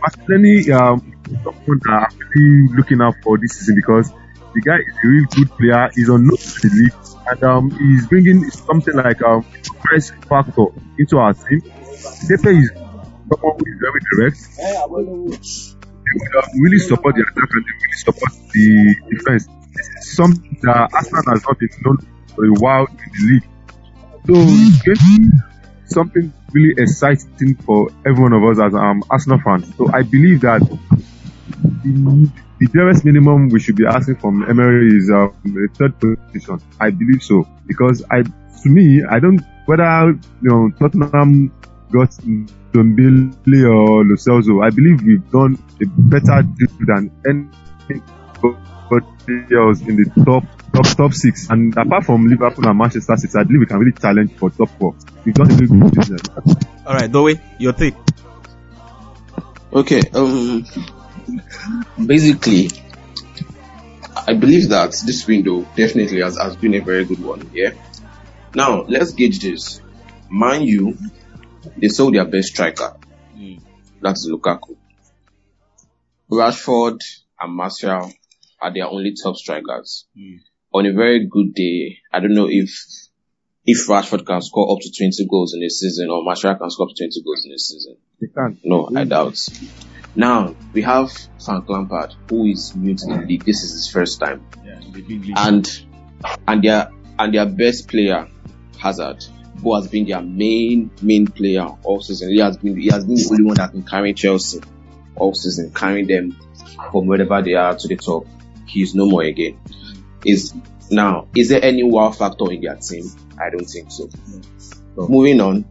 Martinelli, 0.00 0.72
um, 0.72 1.12
someone 1.44 1.80
that 1.84 2.08
I'm 2.10 2.18
really 2.34 2.68
looking 2.76 3.00
out 3.02 3.14
for 3.22 3.38
this 3.38 3.52
season 3.58 3.76
because 3.76 4.10
the 4.54 4.60
guy 4.62 4.76
is 4.78 4.94
a 5.04 5.08
real 5.08 5.24
good 5.30 5.50
player. 5.56 5.90
He's 5.94 6.08
unknown 6.08 6.36
to 6.36 6.68
the 6.68 6.70
league 6.72 6.94
and 7.30 7.44
um, 7.44 7.70
he's 7.70 8.06
bringing 8.06 8.50
something 8.50 8.94
like 8.94 9.22
um 9.22 9.42
fresh 9.82 10.10
factor 10.26 10.66
into 10.98 11.18
our 11.18 11.34
team. 11.34 11.60
Pepe 11.60 12.58
is 12.58 12.70
someone 12.70 13.56
who 13.58 13.64
is 13.66 13.78
very 13.78 14.00
direct. 14.10 14.38
They 14.56 16.38
um, 16.38 16.60
really 16.60 16.78
support 16.78 17.14
the 17.14 17.22
attack 17.22 17.50
and 17.52 17.64
they 17.64 17.74
really 17.76 17.98
support 17.98 18.32
the 18.52 18.96
defense. 19.10 19.46
This 19.74 19.88
is 19.88 20.16
something 20.16 20.58
that 20.62 20.90
Arsenal 20.92 21.22
has 21.28 21.42
not 21.44 21.58
been 21.58 21.68
known 21.84 21.98
for 22.34 22.44
a 22.46 22.52
while 22.58 22.86
in 22.86 22.96
the 22.96 23.22
league. 23.30 23.46
So 24.26 24.34
something 25.90 26.32
really 26.52 26.74
exciting 26.78 27.54
for 27.56 27.90
every 28.06 28.22
one 28.22 28.32
of 28.32 28.42
us 28.44 28.58
as 28.58 28.74
um, 28.74 29.02
Arsenal 29.10 29.40
fans. 29.44 29.74
So 29.76 29.90
I 29.92 30.02
believe 30.02 30.40
that 30.42 30.60
the, 31.82 32.30
the 32.58 32.66
barest 32.66 33.04
minimum 33.04 33.48
we 33.48 33.60
should 33.60 33.76
be 33.76 33.86
asking 33.86 34.16
from 34.16 34.48
Emery 34.48 34.96
is 34.96 35.10
um, 35.10 35.34
a 35.44 35.74
third 35.74 35.98
position. 35.98 36.60
I 36.80 36.90
believe 36.90 37.22
so 37.22 37.46
because 37.66 38.04
I, 38.10 38.22
to 38.22 38.68
me, 38.68 39.02
I 39.04 39.18
don't 39.18 39.40
whether 39.66 40.18
you 40.42 40.48
know 40.50 40.70
Tottenham 40.78 41.52
got 41.92 42.10
Dombele 42.72 43.64
or 43.68 44.04
Lo 44.04 44.16
Celso. 44.16 44.64
I 44.64 44.70
believe 44.70 45.02
we've 45.02 45.30
done 45.30 45.58
a 45.80 45.86
better 45.86 46.42
deal 46.42 46.76
than 46.86 47.10
any 47.26 47.48
else 49.52 49.80
in 49.82 49.96
the 49.96 50.10
top 50.24 50.44
top 50.72 50.86
top 50.96 51.12
six. 51.12 51.48
And 51.50 51.76
apart 51.76 52.04
from 52.04 52.26
Liverpool 52.26 52.66
and 52.68 52.78
Manchester 52.78 53.16
City, 53.16 53.38
I 53.38 53.44
believe 53.44 53.60
we 53.60 53.66
can 53.66 53.78
really 53.78 53.92
challenge 53.92 54.32
for 54.36 54.50
top 54.50 54.70
four. 54.78 54.94
We've 55.24 55.34
done 55.34 55.50
a 55.50 55.54
really 55.54 55.80
good 55.80 55.94
business. 55.94 56.22
All 56.86 56.94
right, 56.94 57.10
Dowie, 57.10 57.40
your 57.58 57.72
take. 57.72 57.94
Okay, 59.72 60.02
um, 60.14 60.66
basically, 62.04 62.70
I 64.26 64.34
believe 64.34 64.68
that 64.70 64.90
this 65.06 65.26
window 65.26 65.62
definitely 65.76 66.22
has, 66.22 66.36
has 66.38 66.56
been 66.56 66.74
a 66.74 66.80
very 66.80 67.04
good 67.04 67.22
one. 67.22 67.50
Yeah. 67.52 67.70
Now 68.54 68.82
let's 68.82 69.12
gauge 69.12 69.38
this. 69.40 69.80
Mind 70.28 70.66
you, 70.66 70.98
they 71.76 71.88
sold 71.88 72.14
their 72.14 72.24
best 72.24 72.48
striker. 72.48 72.96
That's 74.02 74.28
Lukaku. 74.28 74.76
Rashford 76.30 77.00
and 77.38 77.54
Martial 77.54 78.12
are 78.60 78.72
their 78.72 78.86
only 78.86 79.14
top 79.20 79.36
strikers. 79.36 80.06
On 80.72 80.86
a 80.86 80.92
very 80.92 81.26
good 81.26 81.54
day, 81.54 81.98
I 82.12 82.20
don't 82.20 82.34
know 82.34 82.48
if 82.48 82.70
if 83.66 83.86
Rashford 83.88 84.26
can 84.26 84.40
score 84.40 84.72
up 84.72 84.78
to 84.80 84.90
20 84.90 85.26
goals 85.28 85.54
in 85.54 85.62
a 85.62 85.68
season 85.68 86.08
or 86.10 86.22
Martial 86.24 86.54
can 86.54 86.70
score 86.70 86.88
up 86.88 86.94
to 86.94 87.04
20 87.04 87.22
goals 87.22 87.44
in 87.44 87.52
a 87.52 87.58
season. 87.58 87.96
They 88.20 88.28
can. 88.28 88.58
No, 88.64 88.88
I 88.94 89.04
doubt. 89.04 89.38
Now, 90.16 90.54
we 90.72 90.82
have 90.82 91.12
Frank 91.44 91.68
Lampard, 91.68 92.14
who 92.28 92.46
is 92.46 92.74
new 92.74 92.94
to 92.94 93.06
the 93.06 93.16
league. 93.26 93.44
This 93.44 93.62
is 93.62 93.72
his 93.72 93.88
first 93.88 94.18
time. 94.20 94.44
Yeah, 94.64 94.80
the 94.80 95.02
big 95.02 95.24
league. 95.24 95.34
And, 95.36 95.68
and 96.48 96.62
their, 96.62 96.90
and 97.18 97.34
their 97.34 97.46
best 97.46 97.88
player, 97.88 98.28
Hazard, 98.78 99.24
who 99.62 99.74
has 99.74 99.88
been 99.88 100.06
their 100.06 100.22
main, 100.22 100.90
main 101.00 101.26
player 101.26 101.66
all 101.84 102.00
season. 102.00 102.30
He 102.30 102.38
has 102.38 102.56
been, 102.56 102.76
he 102.76 102.88
has 102.88 103.04
been 103.04 103.16
the 103.16 103.28
only 103.30 103.44
one 103.44 103.54
that 103.56 103.70
can 103.70 103.84
carry 103.84 104.14
Chelsea 104.14 104.60
all 105.14 105.34
season, 105.34 105.72
carrying 105.72 106.06
them 106.06 106.36
from 106.90 107.06
wherever 107.06 107.40
they 107.42 107.54
are 107.54 107.76
to 107.76 107.88
the 107.88 107.96
top. 107.96 108.26
He 108.66 108.82
is 108.82 108.94
no 108.94 109.06
more 109.06 109.22
again. 109.22 109.60
Is, 110.24 110.54
now, 110.90 111.28
is 111.34 111.48
there 111.48 111.62
any 111.64 111.82
wow 111.82 112.10
factor 112.10 112.50
in 112.52 112.60
their 112.60 112.76
team? 112.76 113.04
I 113.40 113.50
don't 113.50 113.64
think 113.64 113.90
so. 113.90 114.08
Moving 114.96 115.40
on. 115.40 115.64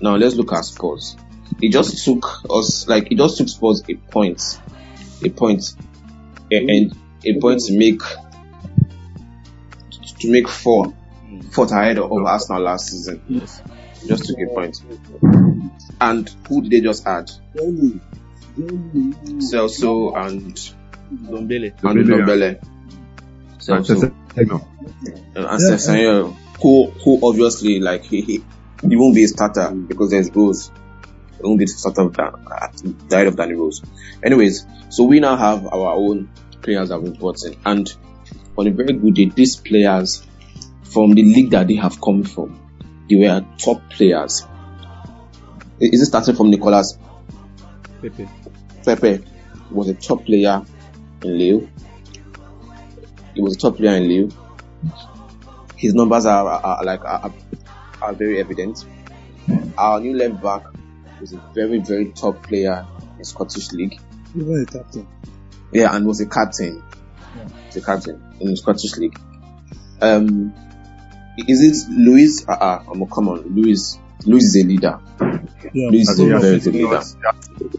Now 0.00 0.16
let's 0.16 0.34
look 0.36 0.52
at 0.52 0.64
Spurs. 0.64 1.16
It 1.60 1.72
just 1.72 2.04
took 2.04 2.24
us, 2.48 2.88
like, 2.88 3.10
it 3.12 3.16
just 3.18 3.36
took 3.36 3.48
Spurs 3.48 3.82
a 3.88 3.94
point, 3.94 4.40
a 5.24 5.28
point, 5.28 5.74
a- 6.50 6.56
and 6.56 6.94
a 7.24 7.38
point 7.40 7.60
to 7.66 7.76
make, 7.76 8.00
to 10.20 10.30
make 10.30 10.48
four, 10.48 10.94
fourth 11.50 11.72
ahead 11.72 11.98
of 11.98 12.10
of 12.12 12.24
Arsenal 12.24 12.62
last 12.62 12.88
season. 12.88 13.20
Yes. 13.28 13.62
Just 14.06 14.24
took 14.26 14.38
a 14.38 14.46
point. 14.54 14.80
And 16.00 16.30
who 16.48 16.62
did 16.62 16.70
they 16.70 16.80
just 16.80 17.06
add? 17.06 17.30
Celso 18.56 20.16
and 20.16 20.54
Dombele. 21.28 21.72
and 21.82 22.06
Dombele, 22.08 22.62
Dombele. 23.60 23.84
Celso. 23.86 24.00
Manchester 24.02 24.14
United. 24.36 24.66
and 25.36 25.60
Sessegnon, 25.60 26.36
who 26.62 26.90
who 26.90 27.28
obviously 27.28 27.80
like 27.80 28.04
he, 28.04 28.20
he 28.22 28.44
he 28.88 28.96
won't 28.96 29.14
be 29.14 29.24
a 29.24 29.28
starter 29.28 29.70
because 29.70 30.10
there's 30.10 30.30
goals. 30.30 30.70
He 31.36 31.42
won't 31.46 31.58
be 31.58 31.64
the 31.64 31.72
starter 31.72 32.02
of 32.02 32.14
that 32.16 32.34
at 32.62 32.76
the 33.08 33.16
head 33.16 33.26
of 33.26 33.36
Danny 33.36 33.54
Rose. 33.54 33.82
Anyways, 34.22 34.66
so 34.90 35.04
we 35.04 35.20
now 35.20 35.36
have 35.36 35.66
our 35.66 35.92
own 35.94 36.30
players 36.62 36.88
that 36.90 37.00
we've 37.02 37.18
brought 37.18 37.42
in, 37.44 37.56
and 37.64 37.92
on 38.58 38.66
a 38.66 38.70
very 38.70 38.92
good 38.92 39.14
day, 39.14 39.26
these 39.34 39.56
players 39.56 40.26
from 40.84 41.12
the 41.14 41.22
league 41.22 41.50
that 41.50 41.68
they 41.68 41.76
have 41.76 42.00
come 42.00 42.24
from, 42.24 42.58
they 43.08 43.16
were 43.16 43.44
top 43.58 43.80
players. 43.90 44.44
I- 45.82 45.88
Is 45.92 46.02
it 46.02 46.06
starting 46.06 46.34
from 46.34 46.50
Nicolas 46.50 46.98
Pepe. 48.02 48.28
Pepe 48.84 49.24
was 49.70 49.88
a 49.88 49.94
top 49.94 50.24
player 50.24 50.62
in 51.22 51.38
Lille. 51.38 51.68
He 53.34 53.42
was 53.42 53.56
a 53.56 53.58
top 53.58 53.76
player 53.76 53.96
in 53.96 54.08
Lille. 54.08 54.30
His 55.76 55.94
numbers 55.94 56.26
are, 56.26 56.46
are, 56.46 56.60
are 56.62 56.84
like 56.84 57.04
are, 57.04 57.32
are 58.02 58.12
very 58.12 58.40
evident. 58.40 58.84
Our 59.78 60.00
new 60.00 60.16
left 60.16 60.42
back 60.42 60.64
was 61.20 61.32
a 61.32 61.42
very 61.54 61.78
very 61.78 62.10
top 62.12 62.42
player 62.42 62.86
in 63.18 63.24
Scottish 63.24 63.72
League. 63.72 63.98
Even 64.36 64.62
a 64.62 64.66
captain. 64.66 65.08
Yeah, 65.72 65.94
and 65.94 66.06
was 66.06 66.20
a 66.20 66.26
captain. 66.26 66.82
The 67.72 67.80
captain 67.80 68.22
in 68.40 68.50
the 68.50 68.56
Scottish 68.56 68.96
League. 68.96 69.18
Um, 70.00 70.52
is 71.36 71.62
it 71.62 71.90
Luiz? 71.92 72.46
Uh, 72.48 72.52
uh, 72.52 73.04
come 73.06 73.28
on, 73.28 73.42
Luiz. 73.54 73.98
Luiz 74.26 74.54
is 74.54 74.64
a 74.64 74.66
leader. 74.66 75.00
Yeah. 75.72 75.90
Luiz 75.90 76.08
is 76.10 76.20
a 76.20 76.26
very 76.26 76.56
it's 76.56 76.64
good 76.64 76.74
leader. 76.74 77.02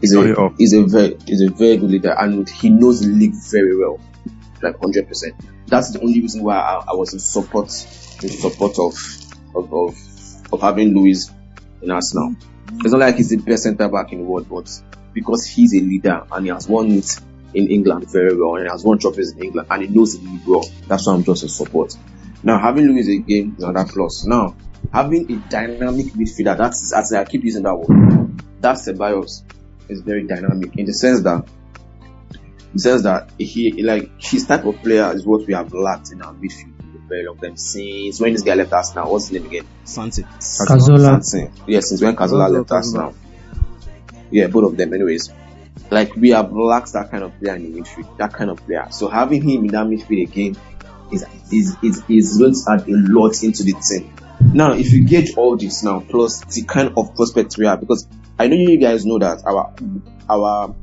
He's 0.00 0.14
a, 0.14 0.50
he's 0.58 0.72
a 0.72 0.82
very 0.84 1.18
he's 1.26 1.42
a 1.42 1.50
very 1.50 1.76
good 1.76 1.90
leader 1.90 2.14
and 2.18 2.48
he 2.48 2.70
knows 2.70 3.00
the 3.00 3.08
league 3.08 3.34
very 3.50 3.76
well, 3.76 4.00
like 4.62 4.78
hundred 4.80 5.08
percent. 5.08 5.34
That's 5.66 5.92
the 5.92 6.00
only 6.00 6.20
reason 6.20 6.42
why 6.42 6.56
I, 6.56 6.84
I 6.88 6.94
was 6.94 7.12
in 7.12 7.18
support 7.18 7.66
in 8.22 8.28
support 8.28 8.78
of 8.78 8.94
of 9.54 9.72
of, 9.72 10.52
of 10.52 10.60
having 10.60 10.94
Luiz 10.94 11.30
in 11.80 11.90
Arsenal. 11.90 12.34
It's 12.80 12.92
not 12.92 13.00
like 13.00 13.16
he's 13.16 13.30
the 13.30 13.36
best 13.36 13.64
centre 13.64 13.88
back 13.88 14.12
in 14.12 14.18
the 14.18 14.24
world, 14.24 14.48
but 14.48 14.70
because 15.12 15.46
he's 15.46 15.74
a 15.74 15.80
leader 15.80 16.26
and 16.30 16.46
he 16.46 16.52
has 16.52 16.68
won 16.68 16.90
it 16.90 17.18
in 17.54 17.68
England 17.68 18.10
very 18.10 18.34
well 18.34 18.56
and 18.56 18.66
he 18.66 18.70
has 18.70 18.82
won 18.82 18.98
trophies 18.98 19.32
in 19.32 19.42
England 19.44 19.68
and 19.70 19.82
he 19.82 19.88
knows 19.88 20.18
the 20.18 20.26
league 20.26 20.46
well, 20.46 20.64
that's 20.88 21.06
why 21.06 21.14
I'm 21.14 21.24
just 21.24 21.42
in 21.42 21.48
support. 21.48 21.96
Now 22.42 22.58
having 22.58 22.86
Luiz 22.86 23.08
again 23.08 23.54
is 23.58 23.64
another 23.64 23.90
plus. 23.92 24.24
Now 24.24 24.56
having 24.92 25.30
a 25.30 25.36
dynamic 25.48 26.06
midfielder, 26.06 26.56
that's 26.56 26.92
as 26.92 27.12
I 27.12 27.24
keep 27.24 27.44
using 27.44 27.64
that 27.64 27.76
word. 27.76 28.42
That's 28.60 28.88
Ceballos 28.88 29.42
is 29.88 30.00
very 30.00 30.26
dynamic 30.26 30.76
in 30.76 30.86
the 30.86 30.94
sense 30.94 31.22
that 31.22 31.46
in 32.72 32.76
the 32.76 32.80
sense 32.80 33.02
that 33.02 33.30
he 33.38 33.82
like 33.82 34.10
his 34.18 34.46
type 34.46 34.64
of 34.64 34.80
player 34.82 35.12
is 35.14 35.26
what 35.26 35.46
we 35.46 35.52
have 35.52 35.74
lacked 35.74 36.10
in 36.10 36.22
our 36.22 36.32
midfield 36.32 36.74
for 36.78 36.98
a 36.98 37.08
very 37.08 37.26
long 37.26 37.36
time 37.36 37.56
since 37.56 38.18
when 38.18 38.32
this 38.32 38.42
guy 38.42 38.54
left 38.54 38.72
us 38.72 38.94
now. 38.94 39.10
What's 39.10 39.28
his 39.28 39.40
name 39.40 39.50
again? 39.50 39.66
Santi. 39.84 40.22
Cazorla. 40.22 41.22
Santi. 41.22 41.52
Yes, 41.66 41.90
since 41.90 42.00
when 42.00 42.16
Kazola 42.16 42.48
Cazorla, 42.48 42.58
left 42.58 42.72
us 42.72 42.92
now. 42.94 43.14
Yeah, 44.30 44.46
both 44.46 44.72
of 44.72 44.76
them 44.78 44.94
anyways. 44.94 45.30
Like 45.90 46.16
we 46.16 46.30
have 46.30 46.50
lacked 46.52 46.94
that 46.94 47.10
kind 47.10 47.24
of 47.24 47.38
player 47.38 47.56
in 47.56 47.70
the 47.70 47.80
midfield, 47.80 48.16
that 48.16 48.32
kind 48.32 48.50
of 48.50 48.64
player. 48.64 48.88
So 48.90 49.08
having 49.08 49.42
him 49.42 49.66
in 49.66 49.72
that 49.72 49.86
midfield 49.86 50.28
again 50.28 50.56
is 51.12 51.26
is 51.52 51.76
is, 51.82 52.02
is 52.08 52.38
going 52.38 52.54
to 52.54 52.60
add 52.70 52.88
a 52.88 53.12
lot 53.12 53.42
into 53.42 53.64
the 53.64 53.74
team. 53.74 54.14
Now, 54.54 54.72
if 54.72 54.92
you 54.92 55.04
gauge 55.04 55.36
all 55.36 55.56
this 55.56 55.82
now, 55.82 56.00
plus 56.00 56.40
the 56.46 56.62
kind 56.62 56.94
of 56.96 57.14
prospects 57.14 57.58
we 57.58 57.66
have, 57.66 57.80
because 57.80 58.08
I 58.38 58.48
know 58.48 58.56
you 58.56 58.78
guys 58.78 59.04
know 59.04 59.18
that 59.18 59.44
our 59.44 59.74
our 60.28 60.74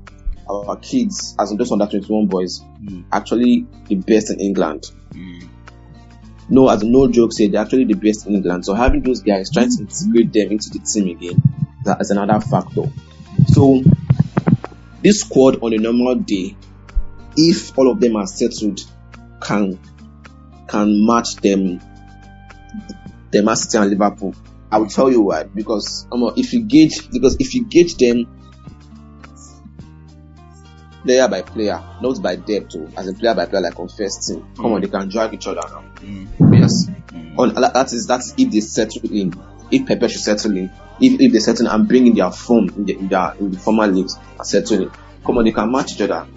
our 0.49 0.75
kids, 0.77 1.35
as 1.39 1.51
in 1.51 1.57
those 1.57 1.71
under 1.71 1.85
twenty 1.85 2.11
one 2.11 2.27
boys, 2.27 2.61
Mm. 2.83 3.05
actually 3.11 3.67
the 3.87 3.95
best 3.95 4.31
in 4.31 4.39
England. 4.39 4.91
Mm. 5.13 5.47
No, 6.49 6.67
as 6.69 6.83
no 6.83 7.07
joke, 7.07 7.31
say 7.33 7.47
they're 7.47 7.61
actually 7.61 7.85
the 7.85 7.93
best 7.93 8.25
in 8.25 8.35
England. 8.35 8.65
So 8.65 8.73
having 8.73 9.03
those 9.03 9.21
guys 9.21 9.51
trying 9.51 9.69
to 9.69 9.81
integrate 9.81 10.33
them 10.33 10.51
into 10.51 10.69
the 10.71 10.79
team 10.79 11.15
again, 11.15 11.41
that 11.85 12.01
is 12.01 12.09
another 12.09 12.39
factor. 12.39 12.91
So 13.47 13.83
this 15.03 15.21
squad 15.21 15.61
on 15.61 15.73
a 15.73 15.77
normal 15.77 16.15
day, 16.15 16.55
if 17.37 17.77
all 17.77 17.91
of 17.91 17.99
them 17.99 18.15
are 18.15 18.27
settled, 18.27 18.79
can 19.41 19.79
can 20.67 21.05
match 21.05 21.35
them, 21.35 21.79
the 23.31 23.43
Man 23.43 23.55
City 23.55 23.77
and 23.77 23.89
Liverpool 23.91 24.35
I 24.71 24.77
will 24.77 24.87
tell 24.87 25.11
you 25.11 25.21
why. 25.21 25.43
Because 25.43 26.07
um, 26.11 26.31
if 26.35 26.53
you 26.53 26.61
gauge, 26.63 27.09
because 27.11 27.37
if 27.39 27.55
you 27.55 27.65
gauge 27.65 27.95
them 27.95 28.27
player 31.09 31.27
by 31.27 31.41
player, 31.41 31.83
not 32.01 32.21
by 32.21 32.35
depth, 32.35 32.73
too, 32.73 32.87
as 32.95 33.07
a 33.07 33.13
player 33.13 33.33
by 33.33 33.47
player, 33.47 33.63
like 33.63 33.79
on 33.79 33.87
first 33.89 34.27
team. 34.27 34.45
Come 34.55 34.73
on, 34.73 34.79
mm. 34.79 34.83
they 34.83 34.89
can 34.89 35.09
drag 35.09 35.33
each 35.33 35.47
other 35.47 35.61
now. 35.67 35.83
Mm. 35.95 36.27
Yes. 36.53 36.85
Mm. 36.85 37.39
On 37.39 37.53
that 37.55 37.91
is 37.93 38.05
that's 38.05 38.35
if 38.37 38.51
they 38.51 38.59
settle 38.59 39.11
in. 39.11 39.33
If 39.71 39.87
Pepe 39.87 40.07
should 40.07 40.21
settle 40.21 40.55
in, 40.55 40.71
if 41.01 41.19
if 41.19 41.31
they 41.33 41.39
settle 41.39 41.65
in 41.65 41.71
and 41.71 41.87
bring 41.87 42.05
in 42.05 42.13
their 42.13 42.29
form 42.29 42.69
in, 42.69 42.85
the, 42.85 42.93
in 42.93 43.07
their 43.07 43.33
in 43.39 43.49
the 43.49 43.57
former 43.57 43.87
leagues 43.87 44.17
and 44.37 44.45
settle 44.45 44.83
in, 44.83 44.91
come 45.25 45.39
on, 45.39 45.45
they 45.45 45.51
can 45.51 45.71
match 45.71 45.93
each 45.93 46.01
other. 46.01 46.27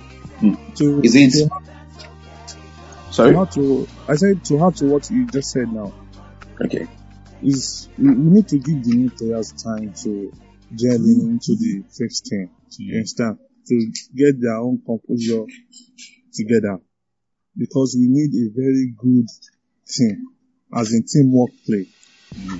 To, 0.77 1.01
Is 1.03 1.17
it? 1.17 1.31
to, 1.33 1.51
Sorry. 3.11 3.35
how 3.35 3.45
to, 3.45 3.87
I 4.09 4.17
said 4.17 4.43
to 4.47 4.65
add 4.65 4.77
to 4.77 4.87
what 4.87 5.11
you 5.11 5.27
just 5.27 5.51
said 5.51 5.71
now, 5.71 5.93
Okay. 6.65 6.89
is 7.43 7.91
we, 7.99 8.09
we 8.09 8.31
need 8.31 8.49
to 8.49 8.59
give 8.59 8.83
the 8.85 8.97
new 8.97 9.11
players 9.11 9.53
time 9.53 9.93
to 10.03 10.33
gel 10.75 10.95
in 10.95 11.21
into 11.31 11.57
the 11.57 11.85
first 11.97 12.25
team. 12.25 12.51
You 12.79 12.97
understand? 12.97 13.39
To 13.69 13.93
get 14.15 14.41
their 14.41 14.57
own 14.57 14.83
composure 14.85 15.45
together. 16.35 16.81
Because 17.57 17.97
we 17.99 18.09
need 18.09 18.31
a 18.35 18.51
very 18.55 18.95
good 18.97 19.29
team, 19.87 20.29
as 20.75 20.93
in 20.93 21.05
teamwork 21.05 21.51
play. 21.67 21.87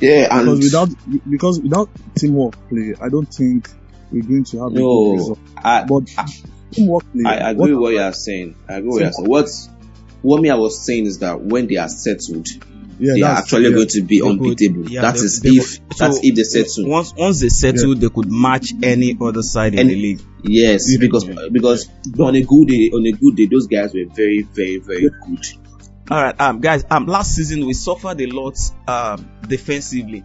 Yeah, 0.01 0.29
and 0.31 0.47
Because 0.47 0.59
without 0.61 0.89
because 1.29 1.61
without 1.61 1.89
teamwork 2.17 2.55
play, 2.69 2.95
I 3.01 3.09
don't 3.09 3.27
think 3.27 3.69
we're 4.11 4.23
going 4.23 4.45
to 4.45 4.59
have 4.59 4.69
a 4.69 4.75
good 4.75 4.81
no, 4.81 5.13
result. 5.13 5.39
I, 5.57 5.85
But 5.85 6.11
teamwork 6.73 7.11
play, 7.13 7.25
I 7.25 7.51
agree 7.51 7.73
with 7.73 7.81
what 7.81 7.93
you 7.95 8.01
are 8.01 8.13
saying. 8.13 8.57
I 8.69 8.75
agree 8.75 8.91
with 8.91 8.95
what 8.95 9.01
you 9.01 9.07
are 9.07 9.13
saying. 9.13 9.29
What 9.29 9.49
what 10.23 10.41
me 10.41 10.51
I 10.51 10.55
was 10.55 10.85
saying 10.85 11.07
is 11.07 11.19
that 11.19 11.41
when 11.41 11.67
they 11.67 11.77
are 11.77 11.89
settled, 11.89 12.47
yeah, 13.03 13.15
they 13.15 13.23
are 13.23 13.37
actually 13.39 13.65
yeah. 13.69 13.75
going 13.75 13.89
to 13.89 14.03
be 14.03 14.21
They 14.21 14.21
could- 14.23 14.31
unbeatable. 14.41 14.89
yeah, 14.91 15.03
that 15.03 15.15
they- 15.17 15.21
is 15.21 15.41
they 15.41 15.51
if 15.51 15.81
could- 15.89 15.99
that's 15.99 16.21
if 16.23 16.35
they 16.35 16.43
settle. 16.45 16.89
Once 16.89 17.13
once 17.17 17.41
they 17.41 17.49
settle, 17.49 17.95
they 17.97 18.09
could 18.09 18.31
match 18.31 18.73
any 18.83 19.17
other 19.21 19.43
side 19.43 19.75
in 19.75 19.89
the 19.89 19.95
league. 19.95 20.21
Yes, 20.45 20.97
because 20.99 21.25
because 21.51 21.89
on 22.19 22.35
a 22.37 22.43
good 22.43 22.69
day, 22.69 22.91
on 22.95 23.07
a 23.07 23.13
good 23.13 23.37
day, 23.37 23.47
those 23.47 23.67
guys 23.67 23.93
were 23.95 24.07
very, 24.15 24.43
very, 24.55 24.79
very 24.79 25.09
good. 25.27 25.47
All 26.11 26.23
right, 26.23 26.41
um, 26.41 26.61
guys. 26.61 26.85
Um, 26.91 27.07
last 27.07 27.35
season 27.37 27.65
we 27.67 27.75
suffered 27.75 28.21
a 28.21 28.27
lot 28.27 28.57
um 28.89 29.29
defensively. 29.49 30.25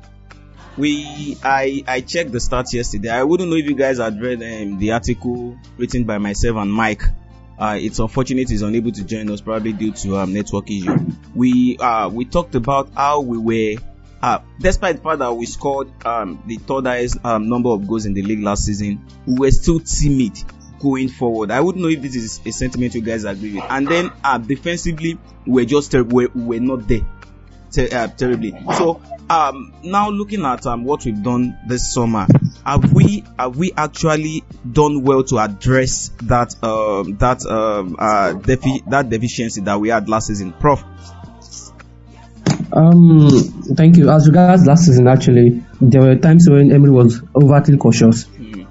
We, 0.78 1.36
I, 1.44 1.84
I 1.88 2.02
checked 2.02 2.32
the 2.32 2.38
stats 2.38 2.72
yesterday. 2.74 3.10
I 3.10 3.24
wouldn't 3.24 3.50
know 3.50 3.56
if 3.56 3.66
you 3.66 3.74
guys 3.74 3.98
had 3.98 4.22
read 4.22 4.44
um, 4.44 4.78
the 4.78 4.92
article 4.92 5.58
written 5.78 6.04
by 6.04 6.20
myself 6.20 6.58
and 6.58 6.72
Mike. 6.72 7.02
Uh, 7.58 7.78
it's 7.80 8.00
unfortunate 8.00 8.50
he's 8.50 8.62
unable 8.62 8.92
to 8.92 9.04
join 9.04 9.30
us, 9.32 9.42
probably 9.42 9.74
due 9.74 9.92
to 9.92 10.18
um, 10.18 10.34
network 10.34 10.70
issue. 10.70 10.96
We, 11.34 11.78
uh, 11.78 12.10
we 12.10 12.26
talked 12.26 12.54
about 12.56 12.90
how 12.96 13.22
we 13.22 13.38
were, 13.38 13.82
uh, 14.22 14.40
despite 14.60 14.98
the 14.98 15.02
fact 15.02 15.20
that 15.20 15.34
we 15.34 15.46
scored 15.48 15.90
um, 16.06 16.44
the 16.46 16.58
third 16.58 16.86
highest 16.86 17.18
um, 17.26 17.50
number 17.50 17.70
of 17.70 17.88
goals 17.88 18.06
in 18.06 18.14
the 18.14 18.22
league 18.22 18.44
last 18.44 18.66
season, 18.66 19.06
we 19.26 19.40
were 19.40 19.52
still 19.52 19.80
timid 19.80 20.38
going 20.80 21.10
forward. 21.10 21.50
I 21.50 21.62
wouldn't 21.62 21.84
know 21.84 21.90
if 21.90 22.02
this 22.02 22.16
is 22.16 22.42
a 22.46 22.52
sentiment 22.52 22.94
you 22.94 23.02
guys 23.02 23.24
agree 23.24 23.56
with. 23.56 23.64
And 23.68 23.88
then 23.88 24.12
uh, 24.24 24.38
defensively, 24.38 25.18
we're 25.48 25.66
just 25.66 25.92
ter- 25.92 26.04
we're, 26.04 26.30
we're 26.36 26.60
not 26.60 26.88
there 26.88 27.08
ter- 27.72 27.90
uh, 27.92 28.08
terribly. 28.08 28.56
So 28.78 29.02
um, 29.30 29.74
now 29.84 30.10
looking 30.10 30.46
at 30.46 30.66
um, 30.68 30.84
what 30.84 31.06
we've 31.06 31.22
done 31.24 31.58
this 31.68 31.92
summer, 31.94 32.28
have 32.68 32.94
we 32.94 33.24
have 33.40 33.56
we 33.56 33.72
actually 33.78 34.44
done 34.70 35.02
well 35.02 35.24
to 35.24 35.40
address 35.40 36.10
that 36.24 36.54
um, 36.64 37.16
that 37.18 37.46
um, 37.46 37.96
uh, 37.98 38.34
defi- 38.34 38.84
that 38.88 39.10
deficiency 39.10 39.62
that 39.62 39.80
we 39.80 39.88
had 39.88 40.10
last 40.10 40.28
season, 40.28 40.52
Prof? 40.52 40.84
Um, 42.74 43.30
thank 43.76 43.96
you. 43.96 44.10
As 44.10 44.28
regards 44.28 44.66
last 44.68 44.86
season, 44.86 45.08
actually, 45.08 45.64
there 45.80 46.02
were 46.02 46.16
times 46.18 46.48
when 46.50 46.72
Emery 46.74 46.92
was 46.92 47.24
overtly 47.34 47.78
cautious 47.78 48.26
in 48.36 48.68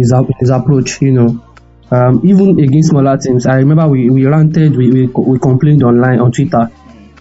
his, 0.00 0.12
in 0.12 0.34
his 0.40 0.50
approach. 0.50 1.00
You 1.00 1.12
know, 1.12 1.44
um, 1.92 2.22
even 2.24 2.58
against 2.58 2.90
smaller 2.90 3.16
teams. 3.16 3.46
I 3.46 3.56
remember 3.56 3.86
we, 3.86 4.10
we 4.10 4.26
ranted, 4.26 4.76
we, 4.76 4.90
we 4.90 5.06
we 5.06 5.38
complained 5.38 5.84
online 5.84 6.18
on 6.18 6.32
Twitter. 6.32 6.68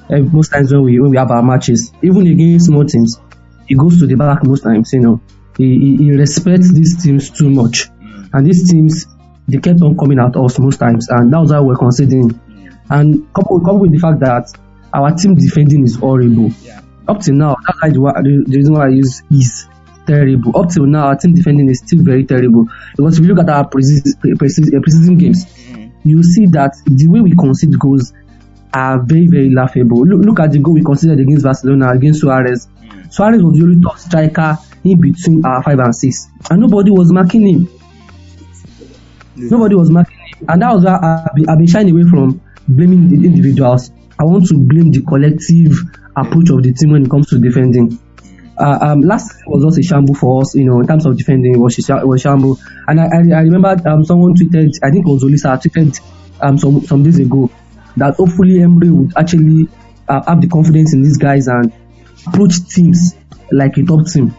Uh, 0.10 0.20
most 0.20 0.50
times 0.50 0.74
when 0.74 0.82
we 0.84 1.00
when 1.00 1.12
we 1.12 1.18
have 1.18 1.30
our 1.30 1.44
matches, 1.44 1.94
even 2.02 2.26
against 2.26 2.66
small 2.66 2.84
teams, 2.86 3.20
he 3.68 3.76
goes 3.76 4.00
to 4.00 4.08
the 4.08 4.16
back 4.16 4.44
most 4.44 4.64
times. 4.64 4.92
You 4.94 5.02
know, 5.02 5.22
he 5.58 5.80
he, 5.80 5.98
he 5.98 6.12
respects 6.12 6.74
these 6.74 7.04
teams 7.04 7.30
too 7.30 7.50
much, 7.50 7.90
and 8.34 8.46
these 8.46 8.70
teams 8.70 9.06
they 9.48 9.58
kept 9.60 9.82
on 9.82 9.98
coming 9.98 10.20
at 10.20 10.36
us 10.36 10.60
most 10.60 10.78
times, 10.78 11.08
and 11.10 11.32
that 11.32 11.40
was 11.40 11.52
how 11.52 11.64
we're 11.64 11.76
conceding. 11.76 12.40
And 12.90 13.34
coupled, 13.34 13.64
coupled 13.64 13.82
with 13.82 13.92
the 13.92 14.00
fact 14.00 14.20
that 14.20 14.52
our 14.94 15.12
team 15.16 15.36
defending 15.36 15.84
is 15.84 15.96
horrible. 15.96 16.52
Up 17.08 17.22
till 17.22 17.36
now, 17.36 17.56
that's 17.82 17.98
why 17.98 18.14
the, 18.22 18.44
the, 18.48 18.58
reason 18.58 18.74
why 18.74 18.86
I 18.86 18.90
use 18.90 19.22
is 19.32 19.68
terrible. 20.08 20.58
Up 20.58 20.70
till 20.70 20.86
now, 20.86 21.08
our 21.08 21.16
team 21.16 21.34
defending 21.34 21.70
is 21.70 21.80
still 21.80 22.04
very 22.04 22.26
terrible. 22.26 22.68
Because 22.96 23.20
if 23.20 23.26
you 23.26 23.34
look 23.34 23.44
at 23.44 23.50
our 23.50 23.70
preseason, 23.70 24.16
uh, 24.18 24.38
preseason 24.38 25.20
games, 25.20 25.46
mm-hmm. 25.46 26.10
you 26.10 26.24
see 26.24 26.48
that 26.48 26.74
the 26.86 27.08
way 27.08 27.22
we 27.22 27.36
concede 27.36 27.78
goals 27.78 28.14
are 28.74 29.00
very, 29.04 29.28
very 29.28 29.50
laughable. 29.50 30.06
Look, 30.06 30.26
look 30.26 30.40
at 30.40 30.52
the 30.52 30.60
goal 30.60 30.74
we 30.74 30.84
conceded 30.84 31.20
against 31.20 31.44
Barcelona, 31.44 31.92
against 31.92 32.22
Suarez. 32.22 32.68
Mm. 32.68 33.14
Suarez 33.14 33.42
was 33.44 33.58
the 33.58 33.64
only 33.64 33.82
top 33.82 33.98
striker 33.98 34.58
in 34.86 35.02
between 35.02 35.46
our 35.46 35.64
five 35.64 35.80
and 35.80 35.96
six, 35.96 36.28
and 36.50 36.62
nobody 36.62 36.92
was 36.92 37.12
marking 37.12 37.48
him. 37.48 37.70
Nobody 39.36 39.76
was 39.76 39.90
marking 39.90 40.18
him, 40.18 40.46
and 40.50 40.62
that 40.62 40.74
was 40.74 40.84
why 40.86 41.00
I've 41.02 41.36
been, 41.36 41.50
I've 41.50 41.58
been 41.58 41.68
shying 41.68 41.92
away 41.92 42.04
from 42.04 42.42
blaming 42.68 43.10
the 43.10 43.28
individuals. 43.28 43.92
I 44.18 44.24
want 44.24 44.48
to 44.48 44.58
blame 44.58 44.92
the 44.92 45.02
collective 45.02 45.78
approach 46.16 46.50
of 46.50 46.64
the 46.64 46.74
team 46.74 46.92
when 46.92 47.06
it 47.06 47.12
comes 47.12 47.30
to 47.30 47.40
defending. 47.40 48.00
Uh, 48.58 48.80
um, 48.82 49.02
last 49.02 49.36
was 49.48 49.66
also 49.66 49.82
a 49.82 49.84
shamble 49.84 50.16
for 50.16 50.42
us, 50.42 50.56
you 50.56 50.64
know, 50.64 50.80
in 50.80 50.88
terms 50.88 51.06
of 51.06 51.18
defending, 51.18 51.56
it 51.56 51.58
was, 51.58 51.78
it 51.78 52.08
was 52.08 52.22
shamble. 52.22 52.58
And 52.88 53.02
I, 53.02 53.04
I, 53.04 53.18
I 53.18 53.42
remember 53.42 53.76
um, 53.90 54.06
someone 54.06 54.34
tweeted, 54.34 54.80
I 54.82 54.92
think 54.92 55.06
it 55.06 55.10
was 55.10 55.24
Olisa, 55.26 55.62
tweeted 55.62 56.00
um, 56.42 56.58
some, 56.58 56.80
some 56.86 57.04
days 57.04 57.20
ago 57.20 57.52
that 57.98 58.16
hopefully 58.16 58.62
Emery 58.62 58.90
would 58.90 59.18
actually 59.18 59.68
uh, 60.08 60.22
have 60.26 60.40
the 60.40 60.48
confidence 60.48 60.94
in 60.94 61.02
these 61.04 61.18
guys 61.18 61.48
and 61.48 61.74
approach 62.28 62.66
teams 62.70 63.16
like 63.52 63.78
a 63.78 63.84
top 63.84 64.06
team, 64.08 64.34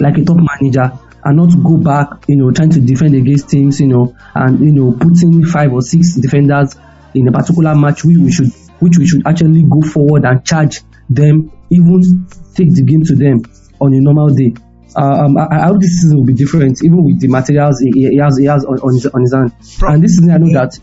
like 0.00 0.18
a 0.18 0.24
top 0.24 0.38
manager, 0.38 0.92
and 1.24 1.36
not 1.36 1.50
go 1.62 1.76
back, 1.76 2.28
you 2.28 2.36
know, 2.36 2.50
trying 2.50 2.70
to 2.70 2.80
defend 2.80 3.14
against 3.14 3.48
teams, 3.48 3.80
you 3.80 3.86
know, 3.86 4.16
and 4.34 4.60
you 4.60 4.72
know, 4.72 4.92
putting 4.92 5.44
five 5.44 5.72
or 5.72 5.80
six 5.80 6.14
defenders 6.16 6.76
in 7.14 7.28
a 7.28 7.32
particular 7.32 7.74
match, 7.74 8.04
we, 8.04 8.16
we 8.18 8.30
should, 8.32 8.48
which 8.80 8.98
we 8.98 9.06
should 9.06 9.26
actually 9.26 9.62
go 9.62 9.80
forward 9.80 10.24
and 10.24 10.44
charge 10.44 10.80
them, 11.08 11.52
even 11.70 12.26
take 12.54 12.74
the 12.74 12.82
game 12.82 13.04
to 13.04 13.14
them 13.14 13.42
on 13.80 13.94
a 13.94 14.00
normal 14.00 14.28
day. 14.34 14.54
Uh, 14.96 15.24
um, 15.24 15.36
I, 15.38 15.46
I 15.50 15.66
hope 15.66 15.80
this 15.80 16.02
season 16.02 16.18
will 16.18 16.24
be 16.26 16.34
different, 16.34 16.82
even 16.84 17.02
with 17.04 17.20
the 17.20 17.28
materials 17.28 17.80
he, 17.80 17.90
he 18.10 18.16
has, 18.16 18.36
he 18.36 18.44
has 18.46 18.64
on, 18.64 18.78
on, 18.80 18.94
his, 18.94 19.06
on 19.06 19.22
his 19.22 19.32
hand. 19.32 19.52
Prof. 19.78 19.94
And 19.94 20.04
this 20.04 20.16
season, 20.16 20.30
I 20.30 20.38
know 20.38 20.52
that. 20.52 20.78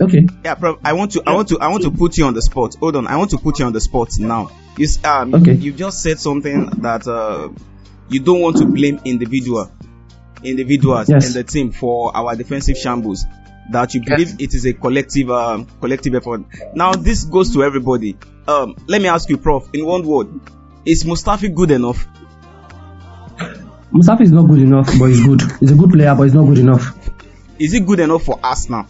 Okay. 0.00 0.26
Yeah, 0.44 0.54
Prof. 0.54 0.78
I 0.84 0.94
want 0.94 1.12
to 1.12 1.22
I 1.26 1.34
want 1.34 1.48
to 1.48 1.58
I 1.60 1.68
want 1.68 1.82
to 1.84 1.90
put 1.90 2.16
you 2.16 2.24
on 2.24 2.34
the 2.34 2.42
spot. 2.42 2.74
Hold 2.76 2.96
on, 2.96 3.06
I 3.06 3.16
want 3.16 3.30
to 3.30 3.38
put 3.38 3.58
you 3.58 3.66
on 3.66 3.72
the 3.72 3.80
spot 3.80 4.18
now. 4.18 4.50
You 4.76 4.88
um 5.04 5.34
Okay. 5.34 5.52
you 5.54 5.72
just 5.72 6.02
said 6.02 6.18
something 6.18 6.66
that 6.80 7.06
uh 7.06 7.50
you 8.10 8.20
don't 8.20 8.40
want 8.40 8.56
to 8.58 8.66
blame 8.66 9.00
individual 9.04 9.70
individuals 10.42 11.08
Yes. 11.08 11.28
in 11.28 11.32
the 11.34 11.44
team 11.44 11.70
for 11.72 12.16
our 12.16 12.34
defensive 12.36 12.76
shambles. 12.76 13.24
That 13.70 13.94
you 13.94 14.02
believe 14.04 14.40
it 14.40 14.52
is 14.54 14.66
a 14.66 14.72
collective 14.72 15.30
um, 15.30 15.64
collective 15.80 16.14
effort. 16.16 16.42
Now 16.74 16.92
this 16.94 17.24
goes 17.24 17.52
to 17.54 17.62
everybody. 17.62 18.16
Um, 18.48 18.74
let 18.88 19.00
me 19.00 19.06
ask 19.08 19.28
you, 19.28 19.36
Prof. 19.38 19.68
In 19.72 19.86
one 19.86 20.04
word, 20.04 20.28
is 20.84 21.04
Mustafi 21.04 21.54
good 21.54 21.70
enough? 21.70 22.06
Mustafi 23.92 24.22
is 24.22 24.32
not 24.32 24.48
good 24.48 24.60
enough, 24.60 24.86
but 24.98 25.06
he's 25.06 25.24
good. 25.24 25.42
He's 25.60 25.70
a 25.70 25.74
good 25.76 25.90
player, 25.90 26.14
but 26.16 26.24
he's 26.24 26.34
not 26.34 26.46
good 26.46 26.58
enough. 26.58 26.96
Is 27.58 27.72
he 27.72 27.80
good 27.80 28.00
enough 28.00 28.24
for 28.24 28.40
us 28.42 28.68
now? 28.68 28.86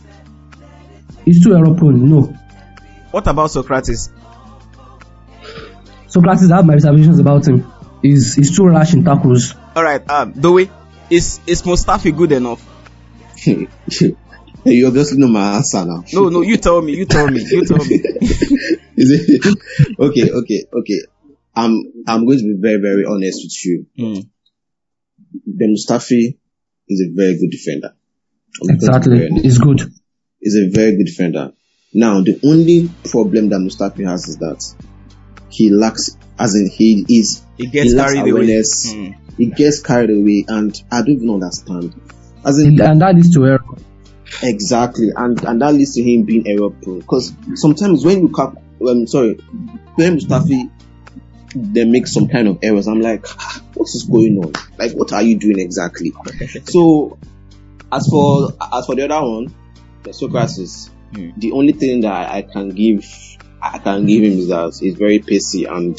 He's 1.25 1.43
too 1.45 1.55
error 1.55 1.75
prone. 1.75 2.09
No. 2.09 2.23
What 3.11 3.27
about 3.27 3.51
Sokratis? 3.51 4.11
Sokratis, 6.07 6.51
I 6.51 6.57
have 6.57 6.67
my 6.67 6.75
reservations 6.75 7.19
about 7.19 7.47
him. 7.47 7.71
He's, 8.03 8.35
he's 8.35 8.57
too 8.57 8.67
rash 8.67 8.95
in 8.95 9.05
tackles. 9.05 9.55
All 9.77 9.83
right, 9.85 10.09
um, 10.11 10.33
Doe, 10.33 10.59
is 11.11 11.41
is 11.47 11.63
Mustafi 11.63 12.17
good 12.17 12.33
enough? 12.33 12.67
you 14.65 14.87
obviously 14.87 15.19
know 15.19 15.29
my 15.29 15.57
answer 15.57 15.85
now. 15.85 16.05
No, 16.13 16.29
no, 16.29 16.43
you 16.43 16.57
tell 16.57 16.81
me, 16.81 16.97
you 16.97 17.07
tell 17.07 17.29
me, 17.29 17.43
you 17.43 17.65
tell 17.65 17.85
me. 17.85 17.97
Is 18.97 19.11
it 19.13 19.47
okay? 19.99 20.31
Okay, 20.31 20.65
okay. 20.73 21.01
I'm 21.55 21.83
I'm 22.07 22.27
going 22.27 22.39
to 22.39 22.45
be 22.45 22.59
very 22.61 22.81
very 22.81 23.05
honest 23.07 23.41
with 23.45 23.65
you. 23.65 23.87
Mm. 23.99 24.29
Ben 25.47 25.75
Mustafi 25.75 26.37
is 26.89 27.01
a 27.01 27.09
very 27.15 27.39
good 27.39 27.51
defender. 27.51 27.95
I'm 28.61 28.67
going 28.67 28.81
to 28.81 28.87
be 28.87 28.87
Exactly. 28.87 29.19
very. 29.19 29.43
He's 29.43 29.59
good. 29.59 29.81
He's 30.39 30.57
a 30.57 30.69
very 30.71 30.97
good 30.97 31.07
defender. 31.07 31.53
Now 31.95 32.21
the 32.21 32.39
only 32.45 32.91
problem 33.09 33.49
that 33.49 33.61
Mustafi 33.61 34.07
has 34.07 34.29
is 34.29 34.37
that 34.39 34.63
he 35.51 35.71
lacks, 35.71 36.17
as 36.39 36.55
in 36.55 36.69
he 36.71 37.05
is 37.09 37.43
He 37.57 37.67
gets 37.67 37.91
he 37.91 37.97
lacks 37.97 38.13
carried 38.15 38.31
away. 38.31 38.31
awareness. 38.43 38.93
Mm. 38.95 39.17
He 39.37 39.47
gets 39.47 39.81
carried 39.81 40.11
away, 40.11 40.45
and 40.49 40.83
I 40.91 40.99
don't 41.01 41.11
even 41.11 41.31
understand. 41.31 41.95
As 42.45 42.59
in, 42.59 42.69
And, 42.73 42.81
and 42.81 43.01
that 43.03 43.15
leads 43.15 43.33
to 43.35 43.47
error. 43.47 43.65
Exactly, 44.43 45.11
and 45.17 45.43
and 45.45 45.61
that 45.61 45.75
leads 45.75 45.95
to 45.95 46.03
him 46.03 46.23
being 46.23 46.47
error 46.47 46.71
prone. 46.71 47.01
Because 47.01 47.33
sometimes 47.55 48.05
when 48.05 48.21
you 48.23 48.29
cap, 48.29 48.55
um, 48.87 49.07
sorry, 49.07 49.35
when 49.97 50.19
Mustafi 50.19 50.71
they 51.55 51.85
make 51.85 52.07
some 52.07 52.29
kind 52.29 52.47
of 52.47 52.59
errors. 52.63 52.87
I'm 52.87 53.01
like, 53.01 53.25
"Ah, 53.29 53.61
what 53.75 53.89
is 53.89 54.05
going 54.05 54.39
on? 54.39 54.53
Like, 54.79 54.93
what 54.93 55.13
are 55.13 55.23
you 55.23 55.37
doing 55.37 55.59
exactly? 55.59 56.13
so, 56.65 57.19
as 57.91 58.07
for 58.09 58.53
as 58.73 58.87
for 58.87 58.95
the 58.95 59.09
other 59.11 59.27
one, 59.29 59.55
the 60.05 60.11
Sokratis, 60.11 60.91
Hmm. 61.13 61.31
the 61.37 61.51
only 61.51 61.73
thing 61.73 62.03
that 62.03 62.31
I 62.31 62.43
can 62.43 62.69
give 62.69 63.05
I 63.63 63.79
can 63.79 64.07
give 64.07 64.23
him 64.25 64.39
is 64.39 64.49
that 64.49 64.77
he's 64.81 64.95
very 64.97 65.19
pacey 65.19 65.65
and 65.65 65.99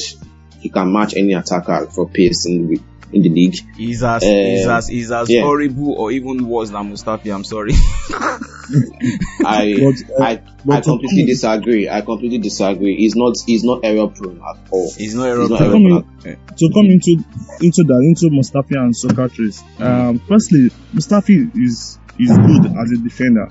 he 0.60 0.68
can 0.68 0.92
match 0.92 1.14
any 1.16 1.32
attacker 1.34 1.86
for 1.90 2.08
pace 2.08 2.46
in 2.46 2.68
the 2.68 2.80
in 3.12 3.20
the 3.22 3.28
league. 3.28 3.56
He's 3.76 4.02
as, 4.02 4.22
Uh, 4.22 4.26
he's 4.26 4.66
as, 4.66 4.88
he's 4.88 5.10
as 5.12 5.28
yeah. 5.28 5.42
horrible 5.42 5.92
or 5.92 6.10
even 6.12 6.48
worse 6.48 6.70
than 6.70 6.90
Mustafi. 6.90 7.34
I'm 7.34 7.44
sorry. 7.44 7.72
I 9.44 9.76
But, 9.78 10.20
uh, 10.20 10.24
I 10.24 10.42
but 10.64 10.76
I 10.76 10.80
completely 10.80 11.22
come- 11.22 11.26
disagree. 11.26 11.88
I 11.90 12.00
completely 12.00 12.38
disagree. 12.38 12.96
He's 12.96 13.14
not 13.14 13.34
he's 13.46 13.64
not 13.64 13.80
error 13.84 14.08
prone 14.08 14.40
at 14.40 14.56
all. 14.70 14.90
he's 14.96 15.14
not 15.14 15.26
error 15.28 15.46
prone. 15.46 15.62
error 15.62 15.72
Come 15.72 16.04
prone. 16.22 16.36
to 16.56 16.70
come 16.72 16.86
into 16.86 17.12
into 17.60 17.82
that 17.84 18.00
into 18.02 18.34
Mustafi 18.34 18.76
and 18.76 18.94
Sokratis. 18.94 19.62
Um, 19.80 20.18
firstly, 20.26 20.70
Mustafi 20.94 21.50
is 21.62 21.98
is 22.18 22.30
good 22.30 22.66
as 22.66 22.92
a 22.92 22.96
defender, 23.02 23.50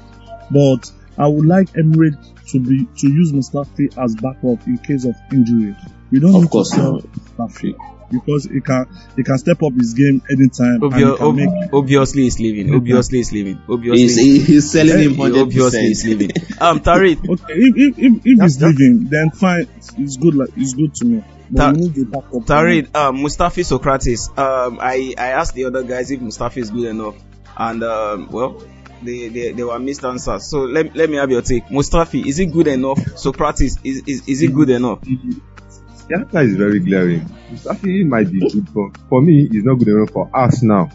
but 0.49 0.91
I 1.17 1.27
would 1.27 1.45
like 1.45 1.71
Emirates 1.73 2.25
to 2.51 2.59
be 2.59 2.85
to 2.97 3.07
use 3.07 3.31
Mustafi 3.31 3.97
as 3.97 4.15
backup 4.15 4.65
in 4.67 4.77
case 4.79 5.05
of 5.05 5.15
injury. 5.31 5.75
We 6.11 6.19
don't 6.19 6.35
Of 6.35 6.41
need 6.43 6.49
course 6.51 6.69
to 6.71 6.75
sell 6.75 7.01
Mustafi 7.37 7.73
because 8.11 8.43
he 8.45 8.59
can 8.59 8.85
he 9.15 9.23
can 9.23 9.37
step 9.37 9.63
up 9.63 9.71
his 9.73 9.93
game 9.93 10.21
anytime 10.29 10.83
and 10.83 10.93
he 10.93 11.03
ob- 11.05 11.35
make 11.35 11.49
obviously 11.73 12.23
he's 12.23 12.39
leaving. 12.39 12.75
Obviously 12.75 13.19
he's 13.19 13.31
leaving. 13.31 13.61
Obviously 13.69 14.01
He's 14.01 14.17
he- 14.17 14.39
he's 14.39 14.71
selling 14.71 14.99
him 14.99 15.11
he 15.11 15.21
hundred 15.21 15.41
obviously 15.41 15.81
he's 15.81 16.05
leaving. 16.05 16.31
Um, 16.61 16.79
Tariq, 16.81 17.17
Okay, 17.27 17.53
if 17.53 17.75
if 17.77 17.97
if, 17.97 18.21
if 18.25 18.41
he's 18.41 18.61
leaving, 18.61 19.05
then 19.09 19.31
fine. 19.31 19.67
It's 19.97 20.17
good. 20.17 20.35
Like 20.35 20.49
it's 20.57 20.73
good 20.73 20.93
to 20.95 21.05
me. 21.05 21.23
But 21.49 21.57
Ta- 21.57 21.71
we 21.71 21.77
need 21.87 21.97
a 21.97 22.05
backup. 22.05 22.31
Tariq, 22.43 22.95
um, 22.95 23.17
Mustafi 23.17 23.63
Sokratis. 23.65 24.29
Um, 24.37 24.77
I, 24.81 25.13
I 25.17 25.27
asked 25.31 25.53
the 25.55 25.65
other 25.65 25.83
guys 25.83 26.11
if 26.11 26.19
Mustafi 26.19 26.57
is 26.57 26.69
good 26.69 26.85
enough, 26.89 27.15
and 27.57 27.83
um, 27.83 28.29
well, 28.29 28.61
they, 29.03 29.29
they, 29.29 29.51
they 29.51 29.63
were 29.63 29.79
missed 29.79 30.03
answers. 30.03 30.47
So 30.47 30.61
let, 30.61 30.95
let 30.95 31.09
me 31.09 31.17
have 31.17 31.31
your 31.31 31.41
take. 31.41 31.65
Mustafi, 31.67 32.25
is 32.25 32.37
he 32.37 32.45
good 32.45 32.67
enough? 32.67 32.99
Socrates, 33.17 33.79
is, 33.83 34.03
is, 34.05 34.27
is 34.27 34.39
he 34.39 34.47
good 34.47 34.69
enough? 34.69 35.01
The 35.03 36.15
answer 36.17 36.41
is 36.41 36.55
very 36.55 36.79
glaring. 36.79 37.21
Mustafi 37.51 38.05
might 38.05 38.31
be 38.31 38.39
good, 38.39 38.73
but 38.73 38.97
for 39.09 39.21
me, 39.21 39.47
he's 39.47 39.63
not 39.63 39.75
good 39.75 39.89
enough 39.89 40.11
for 40.11 40.29
us 40.35 40.61
now. 40.63 40.89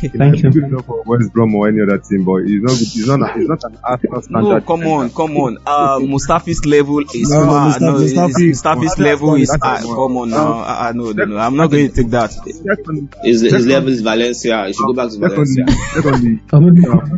He 0.00 0.08
might 0.08 0.18
Thank 0.32 0.42
you. 0.42 0.50
good 0.52 0.64
enough 0.64 0.84
for 0.86 1.02
West 1.04 1.32
Brom 1.32 1.54
or 1.54 1.68
any 1.68 1.80
other 1.80 1.98
team, 1.98 2.24
but 2.24 2.44
he's 2.44 2.60
not. 2.62 2.76
He's 2.76 3.06
not. 3.08 3.36
He's 3.36 3.48
not 3.48 3.64
an 3.64 3.78
Arsenal 3.82 4.22
standard. 4.22 4.48
No, 4.48 4.60
come 4.60 4.86
on, 4.86 5.10
come 5.10 5.36
on. 5.38 5.58
Uh, 5.66 5.98
Mustafi's 6.00 6.64
level 6.66 7.00
is 7.00 7.30
No, 7.30 7.46
far. 7.46 7.70
Mustafi- 7.72 7.80
No, 7.80 7.92
Mustafi- 7.94 8.50
Mustafi's 8.50 8.94
Mustafi- 8.94 8.98
level 8.98 9.34
is. 9.36 9.50
Uh, 9.50 9.78
come 9.80 10.16
on 10.18 10.30
now. 10.30 10.52
Uh, 10.52 10.88
uh, 10.88 10.92
no, 10.94 11.12
no, 11.12 11.24
no. 11.24 11.36
I'm 11.38 11.56
not 11.56 11.70
going 11.70 11.88
to 11.88 11.94
take 11.94 12.10
that. 12.10 12.30
Second, 12.32 13.14
His, 13.22 13.40
his 13.40 13.66
level 13.66 13.88
is 13.88 14.02
Valencia. 14.02 14.66
He 14.66 14.74
should 14.74 14.86
go 14.86 14.92
back 14.92 15.10
to 15.10 15.18
Valencia. 15.18 15.64
secondly, 15.94 16.40
Or 16.52 16.62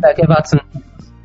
like 0.01 0.19
Everton. 0.19 0.59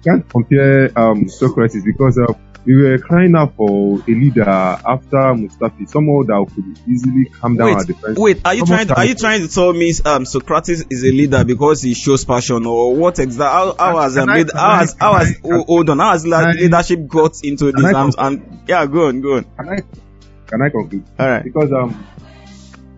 Can't 0.06 0.28
compare 0.28 0.84
um, 0.96 1.24
Sokratis 1.24 1.84
because 1.84 2.16
uh, 2.16 2.32
we 2.64 2.76
were 2.76 2.96
crying 2.98 3.34
out 3.34 3.56
for 3.56 3.98
a 3.98 4.10
leader 4.10 4.48
after 4.48 5.16
Mustafi, 5.16 5.88
someone 5.88 6.26
that 6.26 6.46
could 6.54 6.88
easily 6.88 7.24
calm 7.24 7.56
down 7.56 7.70
our 7.70 7.76
Wait, 7.78 7.86
defense. 7.88 8.18
wait. 8.18 8.40
Are 8.44 8.54
you 8.54 8.60
Someone 8.60 8.76
trying? 8.76 8.86
To, 8.86 8.96
are 8.98 9.04
you 9.04 9.14
trying 9.16 9.40
to 9.40 9.48
tell 9.48 9.72
me 9.72 9.88
um, 10.04 10.22
Sokratis 10.22 10.86
is 10.90 11.02
a 11.02 11.10
leader 11.10 11.44
because 11.44 11.82
he 11.82 11.94
shows 11.94 12.24
passion, 12.24 12.66
or 12.66 12.94
what 12.94 13.18
exactly? 13.18 13.74
How, 13.78 13.92
how 13.92 14.00
has 14.00 14.16
um, 14.16 14.28
lead, 14.28 14.52
how 14.54 14.76
has 14.76 14.96
how 14.96 15.14
has 15.14 15.36
oh, 15.42 15.64
hold 15.64 15.90
on? 15.90 15.98
How 15.98 16.12
has 16.12 16.24
leadership 16.24 17.08
got 17.08 17.42
into 17.42 17.72
these 17.72 17.92
arms? 17.92 18.14
And, 18.16 18.42
and 18.42 18.68
yeah, 18.68 18.86
go 18.86 19.08
on, 19.08 19.20
go 19.20 19.38
on. 19.38 19.44
Can 19.44 19.68
I 19.68 19.76
can 20.46 20.62
I 20.62 20.68
conclude? 20.68 21.04
All 21.18 21.28
right. 21.28 21.42
Because 21.42 21.72
um, 21.72 22.06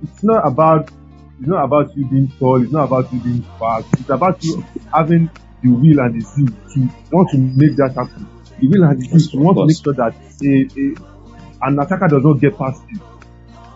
it's 0.03 0.23
not 0.23 0.47
about 0.47 0.91
it's 1.39 1.49
not 1.49 1.65
about 1.65 1.97
you 1.97 2.07
being 2.07 2.31
tall. 2.39 2.63
It's 2.63 2.73
not 2.73 2.85
about 2.85 3.11
you 3.15 3.21
being 3.21 3.47
fast. 3.59 3.87
It's 3.95 4.11
about 4.11 4.45
you 4.45 4.63
having 4.93 5.31
the 5.63 5.71
will 5.71 6.01
and 6.01 6.21
the 6.21 6.25
zeal 6.25 6.47
to 6.47 6.89
want 7.11 7.31
to 7.31 7.39
make 7.39 7.77
that 7.77 7.95
happen. 7.95 8.27
The 8.61 8.69
will 8.69 8.85
and 8.85 9.01
the 9.01 9.19
zeal 9.19 9.31
to 9.33 9.39
want 9.39 9.57
to 9.59 9.67
make 9.67 9.83
sure 9.83 9.95
that 9.95 10.15
a, 10.43 10.53
a, 10.79 11.69
an 11.69 11.79
attacker 11.79 12.09
does 12.09 12.25
not 12.25 12.35
get 12.41 12.57
past 12.57 12.83
you. 12.91 13.01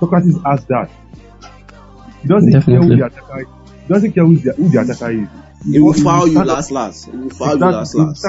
Socrates 0.01 0.39
has 0.45 0.65
that. 0.67 0.91
He 2.23 2.29
doesn't 2.29 2.51
care 2.51 2.61
Definitely. 2.61 2.89
who 2.89 2.97
the 2.97 3.07
attacker 3.07 3.41
is. 3.41 3.47
He 3.83 3.89
doesn't 3.89 4.13
care 4.13 4.25
who 4.25 4.37
the, 4.37 4.53
who 4.53 4.69
the 4.69 4.81
attacker 4.81 5.11
is. 5.11 5.29
He 5.65 5.79
will 5.79 5.93
foul 5.93 6.29
you 6.29 6.43
last 6.45 6.71
last. 6.71 7.07
He 7.07 7.17
will 7.17 7.31
foul 7.31 7.55
you 7.55 7.61
last 7.61 7.93
he 7.93 7.99
last. 7.99 8.27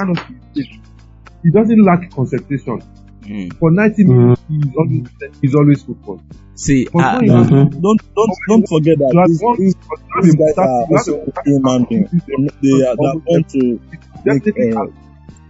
He 1.42 1.50
doesn't 1.50 1.84
lack 1.84 2.10
concentration. 2.10 2.82
Mm. 3.24 3.56
For 3.58 3.70
90 3.70 4.04
minutes, 4.04 4.42
he's 4.48 4.74
always 4.76 5.08
he's 5.42 5.54
always 5.54 5.82
focused. 5.82 6.24
See, 6.56 6.86
uh, 6.88 7.16
when 7.16 7.24
you 7.24 7.32
have- 7.32 7.50
Mhm. 7.50 7.82
Don't 7.82 8.00
don't 8.14 8.34
don't 8.48 8.68
forget 8.68 8.98
that 8.98 9.12
these, 9.26 9.40
these, 9.58 9.74
these 10.22 10.34
guys 10.36 10.58
are 10.58 10.86
you 10.88 10.96
have 10.96 11.08
also 11.08 11.12
a- 11.36 11.42
human 11.48 11.84
beings. 11.84 12.10
They, 12.12 12.18
they 12.62 12.84
are 12.86 12.96
they 12.96 13.06
are 13.08 13.42
to 13.48 13.80
make 14.24 14.76
uh, 14.76 14.86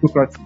Sokratis. 0.02 0.40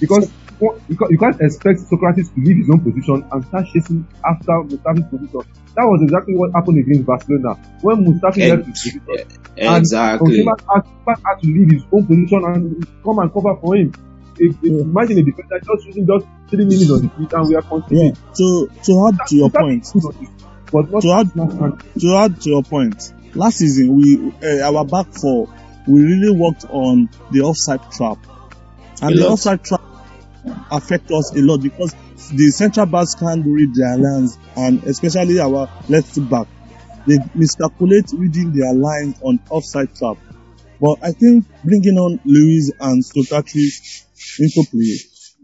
Because 0.00 0.30
you 0.60 0.96
can't, 0.96 1.10
you 1.10 1.18
can't 1.18 1.40
expect 1.40 1.80
Sokratis 1.80 2.32
to 2.34 2.40
leave 2.40 2.56
his 2.58 2.70
own 2.70 2.80
position 2.80 3.24
and 3.32 3.44
start 3.46 3.66
chasing 3.72 4.06
after 4.24 4.52
Mustafi's 4.68 5.08
position. 5.10 5.42
That 5.74 5.84
was 5.90 6.02
exactly 6.02 6.34
what 6.36 6.52
happened 6.52 6.78
against 6.78 7.06
Barcelona 7.06 7.54
when 7.82 8.04
Mustafi 8.06 8.36
left 8.56 8.66
his 8.68 8.80
position. 8.82 9.02
and 9.56 9.76
Exactly. 9.78 10.42
Osimhen 10.44 10.60
had, 10.72 11.16
had 11.24 11.40
to 11.42 11.46
leave 11.48 11.70
his 11.72 11.82
own 11.92 12.06
position 12.06 12.44
and 12.44 12.86
come 13.04 13.18
and 13.18 13.32
cover 13.32 13.56
for 13.60 13.76
him. 13.76 13.92
If, 14.38 14.56
if, 14.62 14.80
imagine 14.80 15.18
a 15.18 15.22
defender 15.22 15.60
just 15.60 15.86
using 15.86 16.06
just 16.06 16.26
three 16.48 16.64
minutes 16.64 16.90
on 16.90 17.02
the 17.02 17.08
field 17.10 17.32
and 17.32 17.48
we 17.48 17.54
are 17.54 17.62
yeah. 17.62 17.68
continuing. 17.68 18.14
To 18.14 18.70
to 18.84 19.08
add 19.08 19.26
to 19.28 19.36
your 19.36 19.50
point, 19.50 19.86
But 20.72 21.00
to 21.00 21.12
add 21.12 21.34
to 22.00 22.16
add 22.16 22.40
to 22.42 22.50
your 22.50 22.62
point, 22.62 23.12
last 23.34 23.58
season 23.58 23.96
we 23.96 24.32
uh, 24.42 24.70
our 24.70 24.84
back 24.84 25.12
four 25.12 25.48
we 25.86 26.02
really 26.02 26.36
worked 26.36 26.64
on 26.70 27.08
the 27.30 27.42
offside 27.42 27.90
trap, 27.92 28.18
and 29.02 29.12
A 29.12 29.14
the 29.14 29.24
lot. 29.24 29.32
offside 29.32 29.64
trap 29.64 29.82
affect 30.70 31.10
us 31.10 31.34
a 31.36 31.40
lot 31.40 31.58
because 31.62 31.94
the 32.32 32.50
central 32.50 32.86
backs 32.86 33.14
can't 33.14 33.44
read 33.44 33.74
their 33.74 33.96
lines, 33.96 34.38
and 34.56 34.82
especially 34.84 35.40
our 35.40 35.70
left 35.88 36.28
back, 36.30 36.46
they 37.06 37.18
miscalculate 37.34 38.10
reading 38.12 38.52
their 38.52 38.74
lines 38.74 39.16
on 39.22 39.40
offside 39.50 39.94
trap. 39.94 40.16
But 40.80 40.98
I 41.02 41.12
think 41.12 41.46
bringing 41.62 41.98
on 41.98 42.20
Luiz 42.24 42.72
and 42.80 43.02
Sokratis 43.04 44.04
into 44.38 44.64
play, 44.70 44.96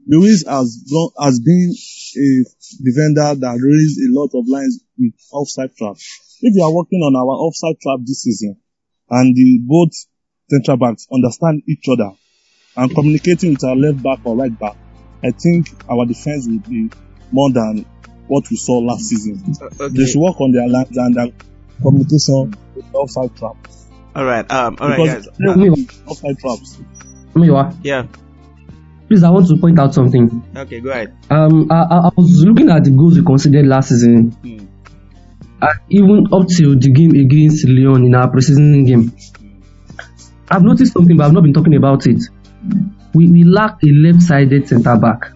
Luiz 0.07 0.45
has 0.47 0.85
gone, 0.91 1.11
has 1.21 1.41
been 1.41 1.71
a 1.71 2.29
defender 2.83 3.41
that 3.41 3.59
raised 3.61 3.99
a 4.01 4.11
lot 4.11 4.31
of 4.35 4.49
lines 4.49 4.81
with 4.99 5.13
offside 5.33 5.77
trap. 5.77 5.97
If 6.43 6.57
you 6.57 6.63
are 6.63 6.73
working 6.73 7.01
on 7.01 7.15
our 7.17 7.37
offside 7.37 7.81
trap 7.81 8.01
this 8.05 8.23
season, 8.23 8.57
and 9.11 9.35
the 9.35 9.59
both 9.63 9.91
central 10.49 10.77
backs 10.77 11.07
understand 11.13 11.63
each 11.69 11.85
other 11.91 12.11
and 12.77 12.95
communicating 12.95 13.51
with 13.53 13.65
our 13.65 13.77
left 13.77 14.03
back 14.03 14.21
or 14.25 14.37
right 14.37 14.57
back, 14.59 14.77
I 15.23 15.31
think 15.33 15.69
our 15.89 16.07
defense 16.07 16.47
will 16.49 16.61
be 16.61 16.91
more 17.31 17.53
than 17.53 17.85
what 18.27 18.49
we 18.51 18.57
saw 18.57 18.79
last 18.79 19.05
season. 19.05 19.43
They 19.79 19.85
okay. 19.85 20.07
should 20.07 20.21
work 20.21 20.41
on 20.41 20.53
their 20.53 20.69
lines 20.69 20.97
and 20.97 21.15
their 21.15 21.29
communication 21.83 22.55
with 22.75 22.95
offside 22.95 23.37
trap. 23.37 23.57
All 24.15 24.25
right. 24.25 24.51
Um. 24.51 24.77
All 24.81 24.89
right, 24.89 24.99
guys. 24.99 25.27
because 25.27 25.39
there 25.39 25.57
will 25.57 25.77
be 25.77 25.89
offside 26.07 26.39
traps. 26.39 26.79
Miwa, 27.35 27.77
Yeah. 27.83 28.07
Please, 29.11 29.25
I 29.25 29.31
want 29.31 29.49
to 29.49 29.57
point 29.57 29.79
out 29.81 29.93
something. 29.93 30.43
Okay. 30.57 30.81
Go 30.81 30.91
ahead. 30.91 31.17
Um, 31.29 31.67
I, 31.69 31.83
I 31.83 31.97
I 32.07 32.11
was 32.17 32.45
looking 32.45 32.71
at 32.71 32.85
the 32.85 32.91
goals 32.91 33.19
we 33.19 33.25
considered 33.25 33.67
last 33.67 33.89
season. 33.89 34.31
Hmm. 34.31 34.67
Uh, 35.61 35.75
even 35.89 36.27
up 36.33 36.47
till 36.47 36.79
the 36.79 36.91
game 36.91 37.11
against 37.11 37.69
Lyon 37.69 38.05
in 38.05 38.15
our 38.15 38.31
preseason 38.31 38.87
game, 38.87 39.13
I've 40.49 40.63
noticed 40.63 40.93
something, 40.93 41.17
but 41.17 41.27
I've 41.27 41.33
not 41.33 41.43
been 41.43 41.53
talking 41.53 41.75
about 41.75 42.07
it. 42.07 42.23
We 43.13 43.27
we 43.29 43.43
lack 43.43 43.83
a 43.83 43.89
left-sided 43.89 44.69
centre 44.69 44.97
back. 44.97 45.33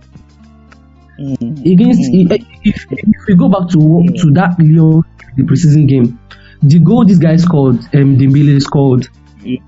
Against 1.18 2.00
if, 2.12 2.46
if, 2.62 2.86
if 2.90 3.26
we 3.26 3.34
go 3.34 3.48
back 3.48 3.68
to 3.70 3.78
to 3.78 4.30
that 4.34 4.54
Lyon 4.60 5.02
the 5.36 5.42
preseason 5.42 5.88
game, 5.88 6.20
the 6.62 6.78
goal 6.78 7.04
this 7.04 7.18
guy 7.18 7.36
scored, 7.36 7.78
um, 7.92 8.16
Dembele 8.16 8.62
scored. 8.62 9.08
Yeah. 9.42 9.58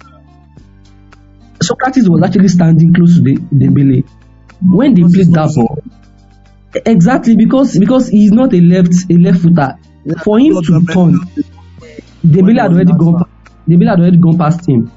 Sokratis 1.68 2.08
was 2.08 2.22
actually 2.22 2.48
standing 2.48 2.94
close 2.94 3.16
to 3.16 3.22
the 3.22 3.36
Dembele 3.36 4.08
when 4.62 4.94
they 4.94 5.02
played 5.02 5.32
that 5.34 5.52
ball. 5.54 5.82
Exactly 6.84 7.36
because 7.36 7.78
because 7.78 8.08
he's 8.08 8.32
not 8.32 8.52
a 8.52 8.60
left 8.60 8.92
a 9.10 9.14
left 9.14 9.40
footer. 9.40 9.78
For 10.22 10.38
him 10.38 10.62
to 10.62 10.86
turn, 10.92 11.18
Dembele 12.24 12.60
had 12.60 12.72
already 12.72 12.92
gone. 12.92 13.24
Dembele 13.68 13.88
had 13.90 14.00
already 14.00 14.18
gone 14.18 14.38
past 14.38 14.68
him. 14.68 14.90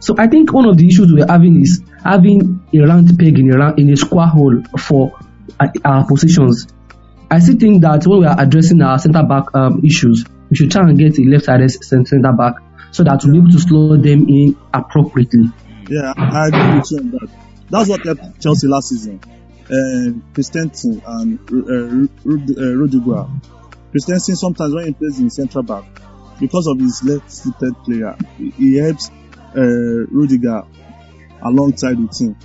So 0.00 0.14
I 0.18 0.26
think 0.26 0.52
one 0.52 0.66
of 0.66 0.76
the 0.76 0.86
issues 0.86 1.12
we're 1.12 1.26
having 1.26 1.60
is 1.60 1.82
having 2.04 2.60
a 2.72 2.78
round 2.80 3.18
peg 3.18 3.38
in 3.38 3.52
a 3.52 3.58
round, 3.58 3.78
in 3.78 3.90
a 3.90 3.96
square 3.96 4.26
hole 4.26 4.62
for 4.78 5.18
uh, 5.58 5.68
our 5.84 6.06
positions. 6.06 6.66
I 7.30 7.38
still 7.38 7.58
think 7.58 7.82
that 7.82 8.06
when 8.06 8.20
we 8.20 8.26
are 8.26 8.38
addressing 8.38 8.80
our 8.82 8.98
centre 8.98 9.22
back 9.22 9.54
um, 9.54 9.80
issues, 9.84 10.24
we 10.50 10.56
should 10.56 10.70
try 10.70 10.82
and 10.82 10.98
get 10.98 11.18
a 11.18 11.22
left-sided 11.22 11.70
centre 11.70 12.32
back 12.32 12.54
so 12.90 13.02
that 13.04 13.22
we'll 13.24 13.32
be 13.32 13.38
able 13.38 13.50
to 13.50 13.58
slow 13.58 13.96
them 13.96 14.28
in 14.28 14.56
appropriately. 14.74 15.50
Yeah, 15.88 16.12
I 16.16 16.48
agree 16.48 16.76
with 16.78 16.90
you 16.90 16.98
on 16.98 17.10
that. 17.10 17.28
That's 17.70 17.88
what 17.88 18.04
helped 18.04 18.40
Chelsea 18.40 18.66
last 18.68 18.88
season. 18.88 19.20
uh, 19.70 20.12
Christensen 20.34 21.00
and 21.06 21.38
uh, 21.50 22.30
uh, 22.30 22.74
Rudiger. 22.74 23.26
Christensen 23.90 24.36
sometimes 24.36 24.74
when 24.74 24.86
he 24.86 24.92
plays 24.92 25.20
in 25.20 25.30
central 25.30 25.62
back, 25.64 25.84
because 26.40 26.66
of 26.66 26.78
his 26.78 27.02
left-footed 27.04 27.74
player, 27.84 28.16
he, 28.38 28.50
he 28.50 28.76
helps 28.76 29.10
uh, 29.56 29.60
Rudiger 30.10 30.62
alongside 31.42 31.96
the 31.98 32.08
team. 32.08 32.36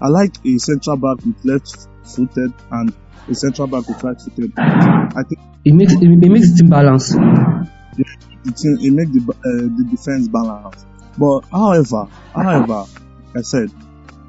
I 0.00 0.08
like 0.08 0.34
a 0.44 0.58
central 0.58 0.96
back 0.96 1.24
with 1.24 1.36
left-footed 1.44 2.52
and 2.70 2.94
a 3.28 3.34
central 3.34 3.68
back 3.68 3.88
with 3.88 4.02
right-footed. 4.02 4.52
I 4.56 5.22
think 5.28 5.40
It 5.64 5.72
makes 5.74 5.94
it, 5.94 6.02
it 6.02 6.30
makes 6.30 6.58
team 6.58 6.68
balance. 6.70 7.12
the 7.14 8.52
team 8.52 8.76
it 8.80 8.92
make 8.92 9.10
the 9.12 9.20
uh, 9.32 9.68
the 9.76 9.84
defense 9.90 10.28
balance. 10.28 10.84
But 11.18 11.40
however, 11.50 12.06
however, 12.34 12.86
like 13.28 13.36
I 13.36 13.42
said, 13.42 13.70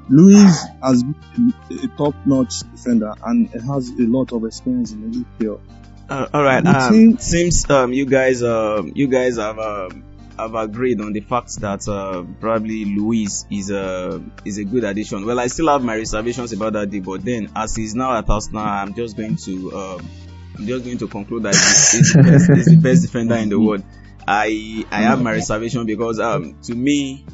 Luiz 0.08 0.62
has 0.82 1.02
been 1.02 1.52
a, 1.70 1.74
a 1.84 1.88
top-notch 1.96 2.60
defender 2.72 3.12
and 3.24 3.48
has 3.50 3.90
a 3.90 4.02
lot 4.02 4.32
of 4.32 4.44
experience 4.44 4.92
in 4.92 5.10
the 5.10 5.24
EPL. 5.40 5.60
Uh, 6.08 6.28
all 6.32 6.42
right. 6.44 6.62
You 6.62 6.70
Um, 6.70 6.92
think- 6.92 7.20
seems 7.20 7.68
um, 7.70 7.92
you 7.92 8.06
guys 8.06 8.42
um, 8.42 8.92
you 8.94 9.08
guys 9.08 9.36
have 9.38 9.58
um, 9.58 10.04
have 10.38 10.54
agreed 10.54 11.00
on 11.00 11.12
the 11.12 11.20
fact 11.20 11.60
that 11.60 11.88
uh, 11.88 12.22
probably 12.38 12.84
Luiz 12.84 13.46
is 13.50 13.70
a 13.70 14.22
is 14.44 14.58
a 14.58 14.64
good 14.64 14.84
addition. 14.84 15.26
Well, 15.26 15.40
I 15.40 15.48
still 15.48 15.66
have 15.68 15.82
my 15.82 15.96
reservations 15.96 16.52
about 16.52 16.74
that 16.74 16.90
deal, 16.90 17.02
but 17.02 17.24
then 17.24 17.50
as 17.56 17.74
he's 17.74 17.96
now 17.96 18.16
at 18.16 18.30
Arsenal, 18.30 18.62
I'm 18.62 18.94
just 18.94 19.16
going 19.16 19.34
to 19.36 19.76
um, 19.76 20.08
I'm 20.56 20.66
just 20.68 20.84
going 20.84 20.98
to 20.98 21.08
conclude 21.08 21.42
that 21.42 21.54
he's, 21.54 21.90
he's, 21.92 22.12
the 22.12 22.22
best, 22.22 22.50
he's 22.54 22.66
the 22.66 22.76
best 22.76 23.02
defender 23.02 23.34
in 23.36 23.48
the 23.48 23.58
world. 23.66 23.82
I 24.26 24.84
I 24.90 25.02
have 25.02 25.20
my 25.22 25.32
reservation 25.32 25.86
because 25.86 26.18
um 26.20 26.56
to 26.64 26.74
me 26.74 27.24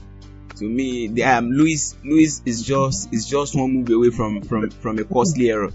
to 0.56 0.64
me 0.64 1.08
the 1.08 1.24
um 1.24 1.50
Luiz 1.50 1.96
Luiz 2.04 2.42
is 2.44 2.62
just 2.62 3.12
is 3.12 3.26
just 3.26 3.54
one 3.54 3.72
move 3.72 3.90
away 3.90 4.10
from 4.10 4.42
from 4.42 4.70
from 4.70 4.98
a 4.98 5.04
costly 5.04 5.50
error. 5.50 5.70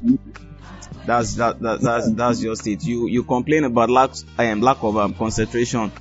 That's 1.05 1.35
that, 1.35 1.59
that 1.61 1.81
that's 1.81 2.11
that's 2.11 2.39
just 2.39 2.67
it. 2.67 2.83
You 2.83 3.07
you 3.07 3.23
complain 3.23 3.63
about 3.63 3.89
lack 3.89 4.11
um, 4.37 4.61
lack 4.61 4.83
of 4.83 4.97
um, 4.97 5.13
concentration 5.13 5.91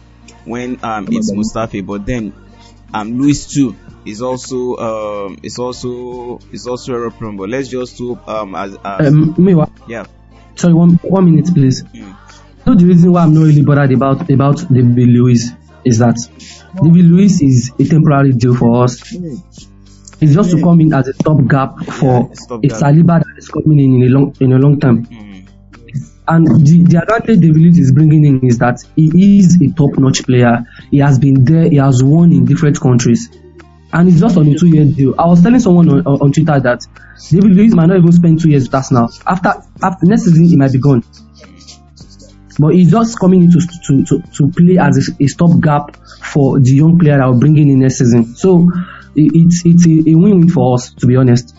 when 0.44 0.85
um 0.85 1.09
it's 1.11 1.33
Mustafi, 1.33 1.85
but 1.87 2.05
then 2.05 2.35
um 2.92 3.18
Luiz 3.18 3.46
too 3.46 3.76
is 4.05 4.20
also 4.20 4.76
um 4.76 5.38
is 5.42 5.59
also 5.59 6.40
is 6.52 6.66
also 6.66 6.92
error 6.94 7.11
prone. 7.11 7.37
But 7.37 7.48
let's 7.48 7.68
just 7.68 7.98
hope 7.98 8.29
um 8.29 8.55
as, 8.55 8.76
as 8.85 9.07
Um, 9.12 9.35
meanwhile, 9.38 9.72
yeah 9.88 10.07
sorry, 10.57 10.74
one 10.74 10.94
one 11.02 11.24
minute, 11.24 11.55
please. 11.55 11.83
Mm. 11.83 12.16
So 12.66 12.74
the 12.74 12.85
reason 12.85 13.12
why 13.12 13.22
I'm 13.22 13.33
not 13.33 13.42
really 13.42 13.62
bothered 13.62 13.92
about 13.92 14.29
about 14.29 14.59
David 14.72 15.09
Luiz 15.09 15.52
is 15.85 15.98
that 15.98 16.16
David 16.83 17.05
Luiz 17.05 17.40
is 17.40 17.70
a 17.79 17.85
temporary 17.85 18.33
deal 18.33 18.57
for 18.57 18.83
us. 18.83 19.14
It's 20.20 20.35
just 20.35 20.50
to 20.50 20.61
come 20.61 20.81
in 20.81 20.92
as 20.92 21.07
a 21.07 21.12
top 21.12 21.46
gap 21.46 21.79
for 21.85 22.29
Yeah, 22.50 22.57
a. 22.57 22.68
Saliba 22.74 23.22
that 23.22 23.35
is 23.38 23.48
coming 23.48 23.79
in 23.79 23.94
in 23.94 24.02
a 24.02 24.09
long 24.09 24.35
in 24.40 24.52
a 24.52 24.59
long 24.59 24.81
time. 24.81 25.07
Mm. 25.07 25.48
And 26.26 26.66
the, 26.66 26.83
the 26.83 27.02
advantage 27.02 27.38
David 27.38 27.57
Luiz 27.57 27.79
is 27.79 27.92
bringing 27.92 28.24
in 28.24 28.44
is 28.44 28.59
that 28.59 28.83
he 28.96 29.38
is 29.38 29.61
a 29.62 29.72
top-notch 29.72 30.24
player. 30.24 30.66
He 30.90 30.98
has 30.98 31.20
been 31.20 31.44
there. 31.44 31.68
He 31.70 31.76
has 31.76 32.02
won 32.02 32.33
in 32.33 32.46
different 32.46 32.81
countries, 32.81 33.31
and 33.92 34.09
it's 34.09 34.18
just 34.18 34.37
on 34.37 34.48
a 34.48 34.59
two-year 34.59 34.87
deal. 34.87 35.14
I 35.20 35.26
was 35.26 35.40
telling 35.40 35.61
someone 35.61 35.88
on, 35.88 36.05
on 36.05 36.33
Twitter 36.33 36.59
that 36.59 36.85
David 37.31 37.52
Luiz 37.52 37.76
might 37.76 37.87
not 37.87 37.98
even 37.98 38.11
spend 38.11 38.40
two 38.40 38.50
years 38.50 38.64
with 38.64 38.74
us 38.74 38.90
now. 38.90 39.09
After 39.24 39.52
after 39.81 40.07
next 40.07 40.24
season, 40.24 40.46
he 40.46 40.57
might 40.57 40.72
be 40.72 40.79
gone. 40.79 41.05
But 42.58 42.74
he's 42.74 42.90
just 42.90 43.18
coming 43.18 43.44
in 43.44 43.50
to 43.50 43.60
to, 43.86 44.04
to, 44.04 44.22
to 44.34 44.48
play 44.50 44.78
as 44.78 44.96
a, 45.08 45.22
a 45.22 45.26
stopgap 45.26 45.96
for 46.24 46.58
the 46.58 46.70
young 46.72 46.98
player 46.98 47.18
that 47.18 47.28
we're 47.28 47.38
bringing 47.38 47.68
in 47.70 47.80
next 47.80 47.98
season. 47.98 48.34
So 48.34 48.70
it's 49.14 49.62
it's 49.64 49.86
a, 49.86 50.10
a 50.10 50.14
win-win 50.14 50.48
for 50.48 50.74
us, 50.74 50.92
to 50.94 51.06
be 51.06 51.16
honest. 51.16 51.54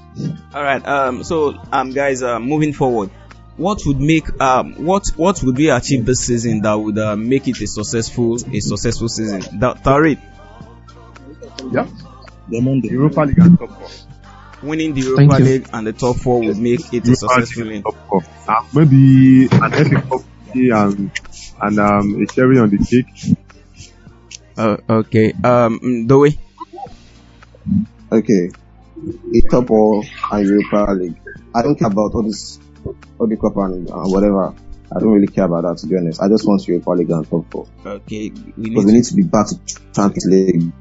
All 0.54 0.64
right. 0.64 0.84
Um. 0.88 1.24
So, 1.24 1.56
um, 1.72 1.92
guys, 1.92 2.24
uh, 2.24 2.40
moving 2.40 2.74
forward, 2.74 3.12
what 3.58 3.82
would 3.86 4.00
make 4.00 4.40
um 4.42 4.74
what 4.86 5.04
what 5.16 5.42
would 5.44 5.56
we 5.58 5.70
achieve 5.70 6.06
this 6.06 6.26
season 6.26 6.62
that 6.62 6.74
would 6.74 6.98
uh, 6.98 7.16
make 7.16 7.48
it 7.48 7.62
a 7.62 7.68
successful 7.68 8.36
a 8.36 8.60
successful 8.60 9.08
season? 9.10 9.60
That 9.60 9.84
Tariq, 9.84 10.20
Yeah. 11.72 11.88
The 12.50 12.62
Monday. 12.62 12.90
Europa 12.90 13.22
League 13.22 13.40
and 13.40 13.60
top 13.60 13.70
four. 13.70 13.90
winning 14.64 14.94
the 14.94 15.02
Thank 15.02 15.32
Europa. 15.32 15.44
League 15.44 15.70
and 15.74 15.88
the 15.88 15.94
top 15.94 16.16
four 16.18 16.40
would 16.42 16.58
make 16.58 16.94
it 16.94 17.08
a 17.08 17.16
successful 17.16 17.64
League 17.64 17.68
win. 17.68 17.76
and 17.76 17.84
top 17.84 18.24
four. 18.74 18.84
Maybe 18.86 19.48
an 19.52 19.72
FA 19.72 20.02
Cup 20.02 20.22
and 20.72 21.12
and 21.62 21.80
um, 21.80 22.22
a 22.22 22.26
cherry 22.28 22.60
on 22.60 22.70
the 22.70 22.78
cake. 22.78 23.38
Uh, 24.58 24.78
okay. 24.90 25.34
Um, 25.44 26.08
Doe. 26.08 26.28
Okay. 28.12 28.50
A 29.36 29.42
top 29.50 29.70
or 29.70 30.04
a 30.32 30.42
Europa 30.42 30.92
League. 30.94 31.20
I 31.54 31.62
don't 31.62 31.78
care 31.78 31.88
about 31.88 32.14
all 32.16 32.24
this, 32.24 32.60
all 33.20 33.28
the 33.28 33.38
cup 33.38 33.56
and 33.58 33.90
uh, 33.90 34.04
whatever. 34.06 34.54
I 34.90 35.00
don't 35.00 35.12
really 35.12 35.28
care 35.28 35.46
about 35.46 35.64
that 35.64 35.78
to 35.80 35.88
be 35.88 35.98
honest. 35.98 36.22
I 36.22 36.28
just 36.30 36.48
want 36.48 36.68
Europa 36.68 36.92
League 36.92 37.10
and 37.10 37.30
top 37.30 37.46
four. 37.52 37.68
Okay. 37.86 38.30
We 38.58 38.70
Because 38.70 38.86
need 38.86 38.86
we 38.86 38.92
need 38.94 39.04
to 39.06 39.16
be 39.16 39.24
back 39.24 39.48
to 39.48 39.60
Champions 39.94 40.26
League. 40.26 40.72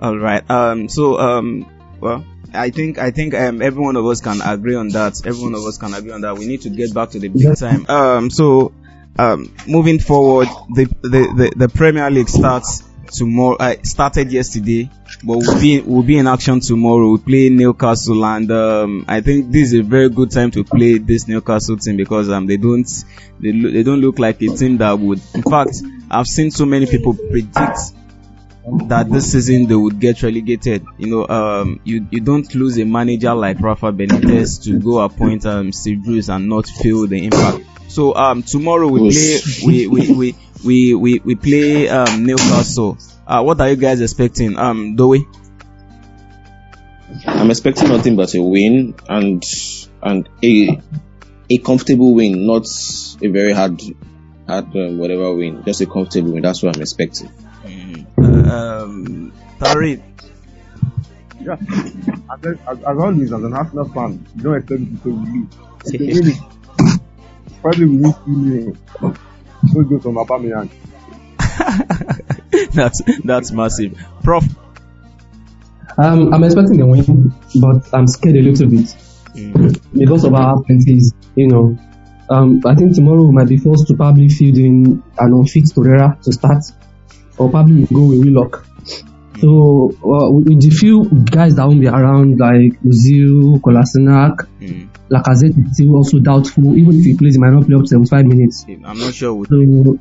All 0.00 0.18
right. 0.18 0.48
Um. 0.50 0.88
So 0.88 1.18
um. 1.18 1.66
Well, 2.00 2.24
I 2.54 2.70
think 2.70 2.98
I 2.98 3.10
think 3.10 3.34
um 3.34 3.62
every 3.62 3.82
one 3.82 3.96
of 3.96 4.06
us 4.06 4.20
can 4.20 4.40
agree 4.42 4.74
on 4.74 4.88
that. 4.90 5.20
Every 5.24 5.42
one 5.42 5.54
of 5.54 5.64
us 5.64 5.78
can 5.78 5.94
agree 5.94 6.12
on 6.12 6.22
that. 6.22 6.36
We 6.36 6.46
need 6.46 6.62
to 6.62 6.70
get 6.70 6.92
back 6.94 7.10
to 7.10 7.18
the 7.18 7.28
big 7.28 7.56
time. 7.56 7.86
Um. 7.88 8.30
So 8.30 8.72
um. 9.18 9.54
Moving 9.66 9.98
forward, 9.98 10.48
the 10.74 10.84
the 11.02 11.08
the, 11.08 11.52
the 11.56 11.68
Premier 11.68 12.10
League 12.10 12.28
starts 12.28 12.82
tomorrow. 13.12 13.56
Uh, 13.56 13.74
started 13.82 14.30
yesterday, 14.32 14.90
but 15.24 15.38
we'll 15.38 15.60
be 15.60 15.80
we'll 15.80 16.02
be 16.02 16.18
in 16.18 16.26
action 16.26 16.60
tomorrow. 16.60 17.10
We 17.10 17.18
play 17.18 17.48
Newcastle, 17.48 18.24
and 18.24 18.50
um. 18.50 19.04
I 19.08 19.20
think 19.20 19.50
this 19.52 19.72
is 19.72 19.80
a 19.80 19.82
very 19.82 20.08
good 20.08 20.30
time 20.30 20.50
to 20.52 20.64
play 20.64 20.98
this 20.98 21.28
Newcastle 21.28 21.76
team 21.76 21.96
because 21.96 22.28
um 22.30 22.46
they 22.46 22.56
don't 22.56 22.88
they 23.40 23.52
they 23.52 23.82
don't 23.82 24.00
look 24.00 24.18
like 24.18 24.42
a 24.42 24.48
team 24.48 24.78
that 24.78 24.98
would. 24.98 25.20
In 25.34 25.42
fact, 25.42 25.82
I've 26.10 26.26
seen 26.26 26.50
so 26.50 26.66
many 26.66 26.86
people 26.86 27.14
predict 27.14 27.78
that 28.88 29.10
this 29.10 29.32
season 29.32 29.66
they 29.66 29.74
would 29.74 29.98
get 30.00 30.22
relegated. 30.22 30.84
You 30.98 31.06
know, 31.08 31.28
um, 31.28 31.80
you 31.84 32.06
you 32.10 32.20
don't 32.20 32.52
lose 32.54 32.78
a 32.78 32.84
manager 32.84 33.34
like 33.34 33.60
Rafa 33.60 33.92
Benitez 33.92 34.62
to 34.64 34.78
go 34.78 35.00
appoint 35.00 35.46
um 35.46 35.72
Steve 35.72 36.04
Bruce 36.04 36.28
and 36.28 36.48
not 36.48 36.66
feel 36.66 37.06
the 37.06 37.24
impact. 37.24 37.64
So 37.88 38.14
um 38.14 38.42
tomorrow 38.42 38.88
we 38.88 39.10
play 39.10 39.40
we 39.64 39.86
we 39.86 40.12
we 40.12 40.36
we 40.64 40.94
we, 40.94 41.18
we 41.20 41.34
play 41.34 41.88
um 41.88 42.24
Newcastle. 42.24 42.98
Uh, 43.26 43.42
what 43.42 43.60
are 43.60 43.68
you 43.68 43.76
guys 43.76 44.00
expecting? 44.00 44.58
Um, 44.58 44.96
Doe? 44.96 45.14
I'm 47.26 47.50
expecting 47.50 47.88
nothing 47.88 48.16
but 48.16 48.34
a 48.34 48.42
win 48.42 48.94
and 49.08 49.42
and 50.02 50.28
a 50.42 50.80
a 51.48 51.58
comfortable 51.58 52.14
win, 52.14 52.46
not 52.46 52.66
a 53.22 53.28
very 53.28 53.52
hard 53.52 53.80
hard 54.46 54.76
um, 54.76 54.98
whatever 54.98 55.34
win, 55.34 55.64
just 55.64 55.80
a 55.80 55.86
comfortable 55.86 56.32
win. 56.32 56.42
That's 56.42 56.62
what 56.62 56.76
I'm 56.76 56.82
expecting. 56.82 57.30
Um, 58.50 59.32
Tariq? 59.58 60.02
Yeah. 61.40 61.56
As, 62.32 62.44
as, 62.44 62.78
as 62.78 62.98
always, 62.98 63.32
as 63.32 63.42
an 63.42 63.52
Arsenal 63.54 63.88
fan, 63.90 64.26
you 64.36 64.42
don't 64.42 64.56
expect 64.56 64.80
me 64.80 64.98
to 65.02 65.08
lose. 65.08 65.48
Really, 65.98 66.34
probably 67.62 67.84
we 67.86 67.96
win 67.96 68.14
2 68.24 68.74
0. 69.00 69.14
So 69.72 69.82
goes 69.82 70.02
from 70.02 70.16
Aubameyang. 70.16 70.70
that's 72.72 73.02
that's 73.24 73.52
massive. 73.52 73.98
Prof. 74.22 74.44
Um, 75.96 76.32
I'm 76.32 76.44
expecting 76.44 76.80
a 76.80 76.86
win, 76.86 77.32
but 77.60 77.88
I'm 77.94 78.06
scared 78.06 78.36
a 78.36 78.42
little 78.42 78.68
bit 78.68 78.96
because 79.92 80.24
of 80.24 80.34
our 80.34 80.58
absences. 80.58 81.14
You 81.36 81.48
know, 81.48 81.78
um, 82.30 82.62
I 82.66 82.74
think 82.74 82.94
tomorrow 82.94 83.22
we 83.24 83.32
might 83.32 83.48
be 83.48 83.58
forced 83.58 83.86
to 83.88 83.94
probably 83.94 84.28
field 84.28 84.56
in 84.58 85.02
an 85.18 85.32
unfit 85.32 85.64
Torreira 85.64 86.20
to 86.22 86.32
start, 86.32 86.64
or 87.40 87.50
probably 87.50 87.86
we'll 87.90 88.00
go 88.00 88.08
with 88.10 88.24
Willock. 88.24 88.66
So 89.40 89.90
uh, 90.04 90.30
with 90.30 90.60
the 90.60 90.68
few 90.70 91.08
guys 91.24 91.56
that 91.56 91.66
won't 91.66 91.80
be 91.80 91.88
around, 91.88 92.38
like 92.38 92.78
Ozil, 92.82 93.58
Kolasinac, 93.60 94.46
Mm. 94.60 94.88
Lacazette 95.10 95.56
is 95.66 95.74
still 95.74 95.96
also 95.96 96.18
doubtful. 96.20 96.76
Even 96.76 96.98
if 97.00 97.04
he 97.04 97.16
plays, 97.16 97.34
he 97.34 97.40
might 97.40 97.50
not 97.50 97.64
play 97.66 97.74
up 97.76 97.82
to 97.82 97.88
75 97.88 98.26
minutes. 98.26 98.64
I'm 98.84 98.98
not 98.98 99.14
sure. 99.14 99.44
So 99.46 99.98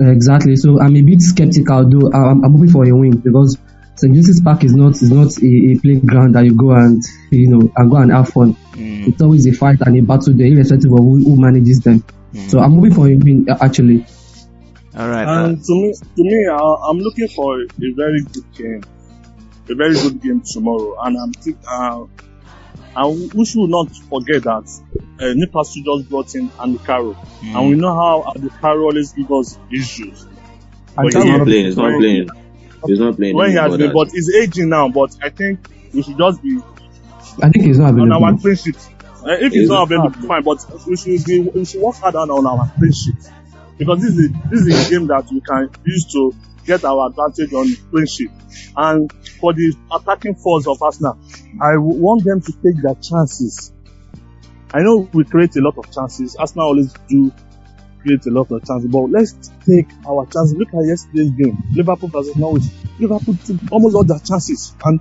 exactly. 0.00 0.56
So 0.56 0.80
I'm 0.80 0.96
a 0.96 1.02
bit 1.02 1.20
skeptical, 1.20 1.88
though. 1.88 2.10
I'm, 2.12 2.44
I'm 2.44 2.52
hoping 2.52 2.70
for 2.70 2.86
a 2.88 2.92
win 2.92 3.16
because 3.18 3.56
St. 3.96 4.14
Joseph's 4.14 4.40
Park 4.40 4.64
is 4.64 4.74
not 4.74 4.92
is 5.02 5.10
not 5.10 5.36
a, 5.42 5.72
a 5.72 5.78
playground 5.80 6.34
that 6.34 6.44
you 6.44 6.54
go 6.54 6.70
and 6.72 7.02
you 7.30 7.48
know 7.48 7.70
and 7.76 7.90
go 7.90 7.96
and 7.98 8.10
have 8.12 8.28
fun. 8.28 8.54
mm, 8.72 9.08
It's 9.08 9.20
always 9.22 9.46
a 9.46 9.52
fight 9.52 9.80
and 9.80 9.96
a 9.96 10.02
battle 10.02 10.32
there, 10.34 10.46
irrespective 10.46 10.92
of 10.92 10.98
who, 10.98 11.16
who 11.24 11.36
manages 11.40 11.80
them. 11.80 12.04
mm. 12.34 12.50
So 12.50 12.60
I'm 12.60 12.72
hoping 12.74 12.94
for 12.94 13.08
a 13.08 13.16
win 13.16 13.46
actually. 13.60 14.06
All 14.96 15.08
right. 15.08 15.26
uh, 15.26 15.44
And 15.46 15.64
to 15.64 15.72
me, 15.72 15.94
to 15.94 16.22
me, 16.22 16.46
I, 16.48 16.88
I'm 16.88 16.98
looking 16.98 17.28
for 17.28 17.60
a 17.62 17.66
very 17.94 18.22
good 18.22 18.52
game, 18.54 18.82
a 19.68 19.74
very 19.74 19.94
good 19.94 20.20
game 20.20 20.42
tomorrow. 20.42 20.96
And 21.02 21.16
I'm 21.16 21.32
think, 21.32 21.58
uh, 21.66 22.04
and 22.96 23.32
we 23.34 23.44
should 23.44 23.70
not 23.70 23.94
forget 24.08 24.42
that 24.42 24.68
uh, 25.20 25.32
Newcastle 25.34 25.82
just 25.84 26.10
brought 26.10 26.34
in 26.34 26.50
Andy 26.60 26.78
Carroll, 26.78 27.14
mm. 27.14 27.54
and 27.56 27.68
we 27.68 27.76
know 27.76 27.94
how 27.94 28.32
Andy 28.34 28.50
Carroll 28.60 28.86
always 28.86 29.12
give 29.12 29.30
us 29.32 29.58
issues. 29.72 30.26
But 30.96 31.06
He's 31.06 31.14
not 31.14 31.44
playing. 31.44 31.66
He's 31.66 31.76
not 31.76 31.98
playing. 31.98 32.28
He's 32.86 32.98
not 32.98 33.16
playing. 33.16 33.36
When 33.36 33.50
he 33.50 33.56
has 33.56 33.74
anymore, 33.74 33.78
been, 33.78 33.92
but 33.92 34.10
he's 34.10 34.34
aging 34.34 34.70
now. 34.70 34.88
But 34.88 35.16
I 35.22 35.30
think 35.30 35.68
we 35.94 36.02
should 36.02 36.18
just 36.18 36.42
be 36.42 36.60
I 37.42 37.48
think 37.50 37.64
he's 37.64 37.78
not 37.78 37.90
on 37.94 38.10
our 38.12 38.18
available. 38.18 38.38
clean 38.40 38.56
sheet. 38.56 38.76
Uh, 39.24 39.32
if 39.32 39.52
he's 39.52 39.68
not 39.68 39.82
available, 39.82 40.20
fine, 40.26 40.42
but 40.42 40.64
we 40.86 40.96
should 40.96 41.24
be, 41.24 41.40
we 41.40 41.64
should 41.64 41.80
work 41.80 41.96
hard 41.96 42.16
on, 42.16 42.30
on 42.30 42.46
our 42.46 42.72
clean 42.78 42.92
sheet 42.92 43.30
because 43.80 44.02
this 44.02 44.14
is 44.14 44.30
this 44.50 44.60
is 44.60 44.86
a 44.86 44.90
game 44.90 45.06
that 45.06 45.26
we 45.32 45.40
can 45.40 45.70
use 45.86 46.04
to 46.12 46.32
get 46.66 46.84
our 46.84 47.08
advantage 47.08 47.52
on 47.54 47.66
sheet. 48.06 48.30
And 48.76 49.10
for 49.40 49.54
the 49.54 49.74
attacking 49.90 50.34
force 50.34 50.66
of 50.66 50.82
Arsenal, 50.82 51.18
I 51.60 51.78
want 51.78 52.22
them 52.24 52.42
to 52.42 52.52
take 52.52 52.82
their 52.82 52.94
chances. 52.96 53.72
I 54.72 54.82
know 54.82 55.08
we 55.14 55.24
create 55.24 55.56
a 55.56 55.60
lot 55.62 55.78
of 55.78 55.90
chances. 55.90 56.36
Arsenal 56.36 56.66
always 56.66 56.92
do 57.08 57.32
create 58.02 58.24
a 58.26 58.30
lot 58.30 58.50
of 58.52 58.64
chances, 58.66 58.90
but 58.90 59.10
let's 59.10 59.50
take 59.66 59.88
our 60.06 60.26
chances. 60.26 60.54
Look 60.54 60.68
at 60.74 60.84
yesterday's 60.84 61.30
game, 61.30 61.62
Liverpool 61.72 62.10
versus 62.10 62.36
Norwich. 62.36 62.64
Liverpool 62.98 63.34
took 63.46 63.56
almost 63.72 63.96
all 63.96 64.04
their 64.04 64.18
chances, 64.20 64.74
and 64.84 65.00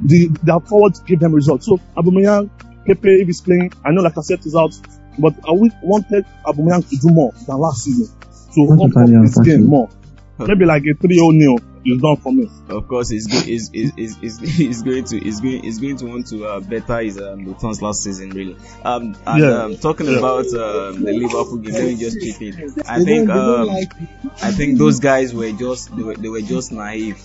the 0.00 0.28
their 0.42 0.60
forwards 0.60 1.00
gave 1.00 1.20
them 1.20 1.34
results. 1.34 1.66
So 1.66 1.76
Aubameyang, 1.94 2.48
Pepe, 2.86 3.20
if 3.20 3.26
he's 3.26 3.42
playing, 3.42 3.70
I 3.84 3.90
know 3.90 4.00
like 4.00 4.16
I 4.16 4.22
said 4.22 4.40
is 4.46 4.56
out, 4.56 4.72
but 5.18 5.34
I 5.48 5.52
would 5.52 5.72
wanted 5.82 6.24
Aubameyang 6.46 6.88
to 6.88 6.96
do 6.96 7.08
more 7.12 7.32
than 7.46 7.58
last 7.58 7.84
season 7.84 8.08
to 8.54 8.72
up 8.84 8.96
up 8.96 9.08
his 9.08 9.38
game 9.44 9.66
more. 9.66 9.88
Maybe 10.38 10.64
like 10.64 10.82
a 10.84 10.94
3 10.94 11.14
0 11.14 11.30
nil 11.30 11.58
is 11.84 12.00
done 12.02 12.16
for 12.16 12.32
me. 12.32 12.50
Of 12.68 12.88
course, 12.88 13.08
he's 13.10 13.26
go- 13.28 13.38
he's, 13.38 13.68
he's, 13.70 13.92
he's, 13.94 14.16
he's, 14.18 14.38
he's 14.56 14.82
going 14.82 15.04
to 15.04 15.18
he's 15.20 15.40
going 15.40 15.62
he's 15.62 15.78
going 15.78 15.96
to 15.98 16.06
want 16.06 16.26
to 16.28 16.44
uh, 16.46 16.60
better 16.60 17.00
his 17.02 17.20
um, 17.20 17.44
returns 17.44 17.80
last 17.80 18.02
season, 18.02 18.30
really. 18.30 18.56
Um, 18.84 19.16
and 19.26 19.40
Yeah. 19.44 19.62
um, 19.62 19.76
talking 19.76 20.06
Yeah. 20.06 20.18
about 20.18 20.46
um, 20.54 21.02
the 21.04 21.12
Liverpool 21.12 21.58
game, 21.58 21.74
let 21.74 21.84
me 21.84 21.96
just 21.96 22.20
chip 22.20 22.42
in. 22.42 22.74
I 22.88 23.04
think 23.04 23.30
um, 23.30 23.68
I 24.42 24.50
think 24.50 24.78
those 24.78 24.98
guys 24.98 25.32
were 25.32 25.52
just 25.52 25.94
they 25.94 26.02
were, 26.02 26.14
they 26.16 26.28
were 26.28 26.40
just 26.40 26.72
naive. 26.72 27.22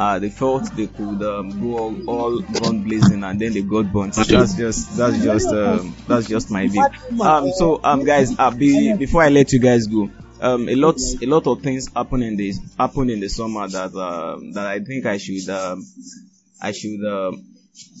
Uh, 0.00 0.18
they 0.18 0.30
thought 0.30 0.64
they 0.76 0.86
could 0.86 1.22
um, 1.22 1.50
go 1.60 1.78
all, 1.78 2.08
all 2.08 2.40
gun 2.40 2.82
blazing 2.84 3.22
and 3.22 3.38
then 3.38 3.52
they 3.52 3.60
got 3.60 3.92
burnt. 3.92 4.14
That's 4.14 4.54
just 4.54 4.96
that's 4.96 5.22
just 5.22 5.48
um, 5.48 5.94
that's 6.08 6.26
just 6.26 6.50
my 6.50 6.66
view. 6.68 6.86
Um, 7.20 7.52
so 7.52 7.80
um, 7.84 8.02
guys, 8.06 8.34
uh, 8.38 8.50
be, 8.50 8.94
before 8.96 9.22
I 9.22 9.28
let 9.28 9.52
you 9.52 9.58
guys 9.58 9.86
go, 9.88 10.08
um, 10.40 10.70
a 10.70 10.74
lot 10.74 10.98
a 11.20 11.26
lot 11.26 11.46
of 11.46 11.60
things 11.60 11.92
happen 11.94 12.22
in 12.22 12.38
this 12.38 12.58
happened 12.78 13.10
in 13.10 13.20
the 13.20 13.28
summer 13.28 13.68
that 13.68 13.94
um, 13.94 14.52
that 14.52 14.66
I 14.66 14.80
think 14.80 15.04
I 15.04 15.18
should 15.18 15.46
um, 15.50 15.84
I 16.62 16.72
should 16.72 17.04
um, 17.04 17.44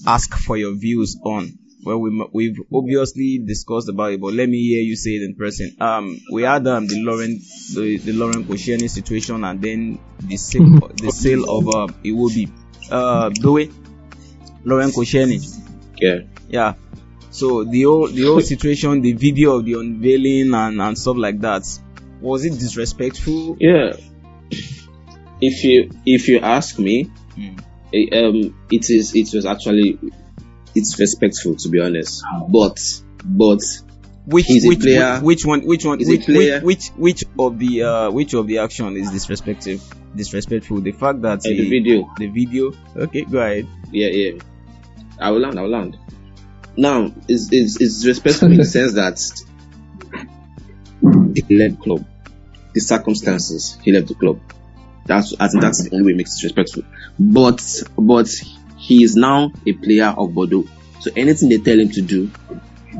ask 0.06 0.34
for 0.38 0.56
your 0.56 0.72
views 0.72 1.18
on. 1.22 1.58
Well, 1.82 1.98
we, 1.98 2.26
we've 2.32 2.58
obviously 2.72 3.38
discussed 3.38 3.88
about 3.88 4.12
it, 4.12 4.20
but 4.20 4.34
let 4.34 4.48
me 4.48 4.58
hear 4.68 4.82
you 4.82 4.96
say 4.96 5.12
it 5.12 5.22
in 5.22 5.34
person. 5.34 5.76
Um, 5.80 6.20
we 6.32 6.42
had 6.42 6.66
um, 6.66 6.86
the 6.86 7.02
Laurent, 7.02 7.40
the, 7.74 7.98
the 7.98 8.12
Laurent 8.12 8.46
Koscielny 8.46 8.88
situation, 8.90 9.42
and 9.44 9.60
then 9.62 9.98
the 10.20 10.36
sale, 10.36 10.88
the 10.96 11.10
sale 11.10 11.44
of 11.48 11.68
uh, 11.74 11.86
be 12.02 12.48
Uh, 12.90 13.30
Doe, 13.30 13.66
Laurent 14.64 14.92
Koscielny. 14.92 15.40
Yeah. 16.00 16.20
Yeah. 16.48 16.74
So 17.30 17.64
the 17.64 17.82
whole 17.84 18.08
the 18.08 18.22
whole 18.24 18.40
situation, 18.52 19.00
the 19.00 19.12
video 19.12 19.56
of 19.56 19.64
the 19.64 19.74
unveiling 19.74 20.52
and, 20.52 20.80
and 20.80 20.98
stuff 20.98 21.16
like 21.16 21.40
that, 21.40 21.62
was 22.20 22.44
it 22.44 22.58
disrespectful? 22.58 23.56
Yeah. 23.60 23.92
If 25.40 25.64
you 25.64 25.90
if 26.04 26.28
you 26.28 26.40
ask 26.40 26.78
me, 26.78 27.04
Hmm. 27.36 27.56
eh, 27.94 28.08
um, 28.18 28.54
it 28.70 28.90
is 28.90 29.14
it 29.14 29.32
was 29.32 29.46
actually 29.46 29.98
it's 30.74 30.98
respectful 30.98 31.56
to 31.56 31.68
be 31.68 31.80
honest, 31.80 32.22
but 32.48 32.78
but 33.24 33.60
Which 34.26 34.46
He's 34.46 34.64
a 34.64 34.68
which, 34.68 34.80
player. 34.80 35.20
which 35.20 35.44
one 35.44 35.66
which 35.66 35.84
one 35.84 35.98
He's 35.98 36.08
a 36.08 36.12
which, 36.12 36.26
player. 36.26 36.60
which 36.60 36.88
which 36.90 37.20
which 37.22 37.24
of 37.38 37.58
the 37.58 37.82
uh 37.82 38.10
which 38.10 38.34
of 38.34 38.46
the 38.46 38.58
action 38.58 38.96
is 38.96 39.10
disrespectful 39.10 39.78
disrespectful 40.14 40.80
the 40.80 40.92
fact 40.92 41.22
that 41.22 41.38
uh, 41.38 41.48
the 41.48 41.68
video, 41.68 42.08
the 42.18 42.26
video 42.26 42.72
okay 42.96 43.22
go 43.24 43.38
ahead 43.38 43.66
yeah, 43.92 44.08
yeah, 44.08 44.40
I 45.18 45.30
will 45.30 45.40
land, 45.40 45.58
I 45.58 45.62
will 45.62 45.70
land. 45.70 45.96
Now, 46.76 47.12
it's 47.28 47.48
it's, 47.52 47.80
it's 47.80 48.06
respectful 48.06 48.50
in 48.52 48.56
the 48.58 48.64
sense 48.76 48.94
that 48.94 49.18
he 51.48 51.56
left 51.56 51.76
the 51.78 51.82
club, 51.82 52.04
the 52.72 52.80
circumstances 52.80 53.78
he 53.82 53.92
left 53.92 54.08
the 54.08 54.14
club. 54.14 54.40
That's 55.06 55.34
I 55.40 55.48
think 55.48 55.62
that's 55.62 55.82
the 55.88 55.94
only 55.94 56.06
way 56.06 56.12
it 56.12 56.16
makes 56.18 56.36
it 56.38 56.44
respectful. 56.44 56.84
But 57.18 57.60
but 57.98 58.28
he 58.90 59.04
is 59.04 59.14
now 59.14 59.52
a 59.64 59.72
player 59.72 60.12
of 60.18 60.34
Bordeaux, 60.34 60.64
so 60.98 61.12
anything 61.14 61.48
they 61.48 61.58
tell 61.58 61.78
him 61.78 61.90
to 61.90 62.02
do, 62.02 62.28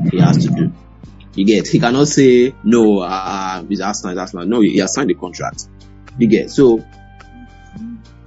he 0.09 0.19
has 0.19 0.37
to 0.45 0.49
do. 0.49 0.71
You 1.35 1.45
get? 1.45 1.67
He 1.67 1.81
cannot 1.81 2.07
say 2.07 2.55
no. 2.63 2.99
Uh, 2.99 3.61
Arsenal. 3.83 4.17
Arsenal. 4.17 4.45
No, 4.45 4.61
he 4.61 4.77
has 4.77 4.93
signed 4.93 5.09
the 5.09 5.15
contract. 5.15 5.67
You 6.17 6.27
get? 6.27 6.49
So 6.49 6.81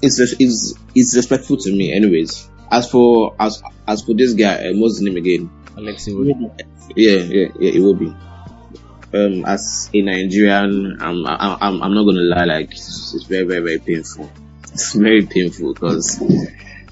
it's 0.03 0.21
it's 0.39 0.75
it's 0.95 1.17
respectful 1.17 1.57
to 1.57 1.73
me, 1.73 1.91
anyways. 1.91 2.51
As 2.71 2.91
for 2.91 3.35
as 3.41 3.63
as 3.89 4.03
for 4.03 4.13
this 4.13 4.35
guy, 4.35 4.69
uh, 4.69 4.73
what's 4.75 4.99
his 4.99 5.03
name 5.09 5.17
again? 5.17 5.51
Alex 5.79 6.07
Iwobi. 6.07 6.35
Yeah, 6.95 7.17
yeah, 7.17 7.49
yeah. 7.59 7.73
It 7.73 7.81
will 7.81 7.95
be. 7.95 8.15
Um, 9.15 9.47
as 9.47 9.89
a 9.95 10.03
Nigerian, 10.03 10.99
I'm 11.01 11.25
I'm 11.27 11.83
I'm, 11.83 11.95
not 11.95 12.05
gonna 12.05 12.29
lie. 12.29 12.45
Like 12.45 12.73
it's, 12.73 13.15
it's 13.15 13.25
very 13.25 13.45
very 13.45 13.61
very 13.61 13.79
painful. 13.79 14.29
It's 14.65 14.93
very 14.93 15.25
painful 15.25 15.73
because 15.73 16.21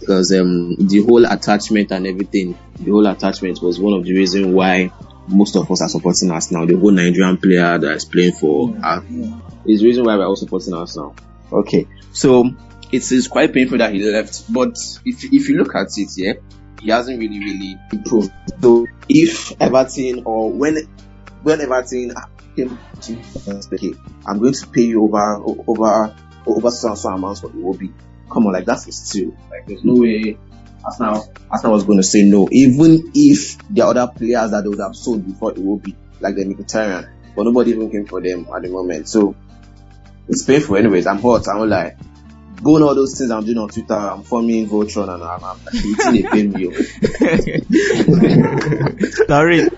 because 0.03 0.33
um 0.33 0.75
the 0.77 1.03
whole 1.03 1.25
attachment 1.25 1.91
and 1.93 2.07
everything, 2.07 2.59
the 2.79 2.91
whole 2.91 3.07
attachment 3.07 3.63
was 3.63 3.79
one 3.81 3.95
of 3.95 4.05
the 4.05 4.15
reasons 4.15 4.47
why 4.47 4.93
most 5.29 5.57
of 5.57 5.71
us 5.71 5.81
are 5.81 5.89
supporting 5.89 6.31
us 6.31 6.51
now. 6.51 6.67
The 6.67 6.77
whole 6.77 6.91
Nigerian 6.91 7.37
player 7.39 7.79
that 7.79 7.93
is 7.93 8.05
playing 8.05 8.33
for 8.33 8.77
uh, 8.83 9.01
is 9.67 9.81
the 9.81 9.87
reason 9.87 10.05
why 10.05 10.17
we're 10.17 10.27
all 10.27 10.37
supporting 10.37 10.75
us 10.75 10.97
now. 10.97 11.15
Okay, 11.53 11.87
so 12.13 12.51
it's, 12.91 13.13
it's 13.13 13.29
quite 13.29 13.53
painful 13.53 13.79
that 13.79 13.93
he 13.93 14.03
left, 14.03 14.53
but 14.53 14.77
if 15.05 15.25
if 15.25 15.49
you 15.49 15.59
look 15.59 15.75
at 15.75 15.89
it, 15.97 16.11
yeah, 16.17 16.33
he 16.81 16.91
hasn't 16.91 17.19
really 17.19 17.39
really 17.39 17.77
improved. 17.93 18.33
So 18.61 18.87
if 19.09 19.61
Everton 19.61 20.23
or 20.25 20.51
when 20.51 20.77
when 21.43 21.61
Everton 21.61 22.15
came 22.57 22.79
to 23.03 23.19
okay, 23.73 23.95
I'm 24.27 24.39
going 24.41 24.55
to 24.55 24.67
pay 24.67 24.83
you 24.83 25.05
over 25.05 25.43
over 25.67 26.17
over 26.47 26.71
some 26.71 26.97
some 26.97 27.15
amounts 27.15 27.41
for 27.41 27.49
Iwobi. 27.49 27.93
Come 28.33 28.47
on, 28.47 28.53
like 28.53 28.65
that's 28.65 28.87
a 28.87 28.93
steal. 28.93 29.37
Like 29.51 29.67
there's 29.67 29.85
no 29.85 30.01
way 30.01 30.39
Arsenal 30.85 31.33
Arsenal 31.51 31.75
was 31.75 31.85
going 31.85 31.99
to 31.99 32.03
say 32.03 32.25
no, 32.25 32.49
even 32.51 33.13
if 33.15 33.59
the 33.69 33.83
other 33.83 34.09
players 34.09 34.51
that 34.51 34.63
they 34.63 34.69
would 34.69 34.81
have 34.81 34.97
sold 34.97 35.27
before 35.27 35.53
it 35.53 35.59
would 35.59 35.83
be 35.83 35.95
like 36.21 36.35
the 36.35 36.45
Mkhitaryan, 36.45 37.09
but 37.37 37.45
nobody 37.45 37.73
even 37.73 37.91
came 37.91 38.07
for 38.07 38.21
them 38.21 38.47
at 38.55 38.63
the 38.63 38.69
moment. 38.69 39.09
So 39.09 39.35
it's 40.29 40.45
painful, 40.45 40.77
anyways. 40.77 41.07
I'm 41.07 41.19
hot. 41.19 41.47
I'm 41.49 41.59
not 41.59 41.69
like 41.69 41.97
going 42.63 42.83
all 42.83 42.95
those 42.95 43.19
things 43.19 43.31
I'm 43.31 43.45
doing 43.45 43.59
on 43.59 43.69
Twitter. 43.69 43.95
I'm 43.95 44.23
forming 44.23 44.69
Voltron 44.69 45.13
and 45.13 45.23
I'm, 45.23 45.45
I'm 45.45 45.59
eating 45.75 46.27
a 46.27 46.31
pain 46.31 46.53
meal. 46.53 46.71
Tariq. 49.27 49.71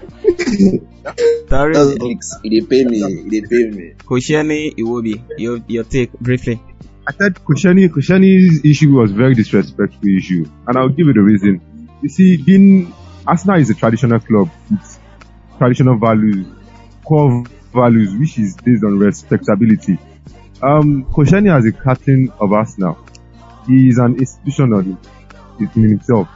Tariq. 1.48 2.20
It 2.44 2.68
pay 2.70 2.84
me. 2.84 3.00
It 3.38 3.50
pay 3.50 3.70
me. 3.70 3.94
Koscielny 3.98 4.74
Iwobi. 4.76 5.22
Your 5.38 5.60
your 5.66 5.84
take 5.84 6.12
briefly. 6.12 6.60
I 7.06 7.12
said 7.12 7.34
Kushani, 7.34 7.88
Kushani's 7.88 8.64
issue 8.64 8.92
was 8.92 9.12
very 9.12 9.34
disrespectful 9.34 10.08
issue, 10.08 10.48
and 10.66 10.78
I'll 10.78 10.88
give 10.88 11.06
you 11.06 11.12
the 11.12 11.20
reason. 11.20 11.60
You 12.00 12.08
see, 12.08 12.38
being 12.38 12.94
Arsenal 13.26 13.60
is 13.60 13.68
a 13.68 13.74
traditional 13.74 14.20
club 14.20 14.50
with 14.70 14.98
traditional 15.58 15.98
values, 15.98 16.46
core 17.04 17.44
values, 17.74 18.14
which 18.16 18.38
is 18.38 18.56
based 18.56 18.84
on 18.84 18.98
respectability. 18.98 19.98
Um, 20.62 21.04
Koshani 21.12 21.54
as 21.54 21.66
a 21.66 21.72
captain 21.72 22.32
of 22.40 22.52
Arsenal, 22.54 22.98
he 23.66 23.88
is 23.88 23.98
an 23.98 24.16
institution 24.16 24.72
on 24.72 24.98
in 25.60 25.68
himself. 25.82 26.28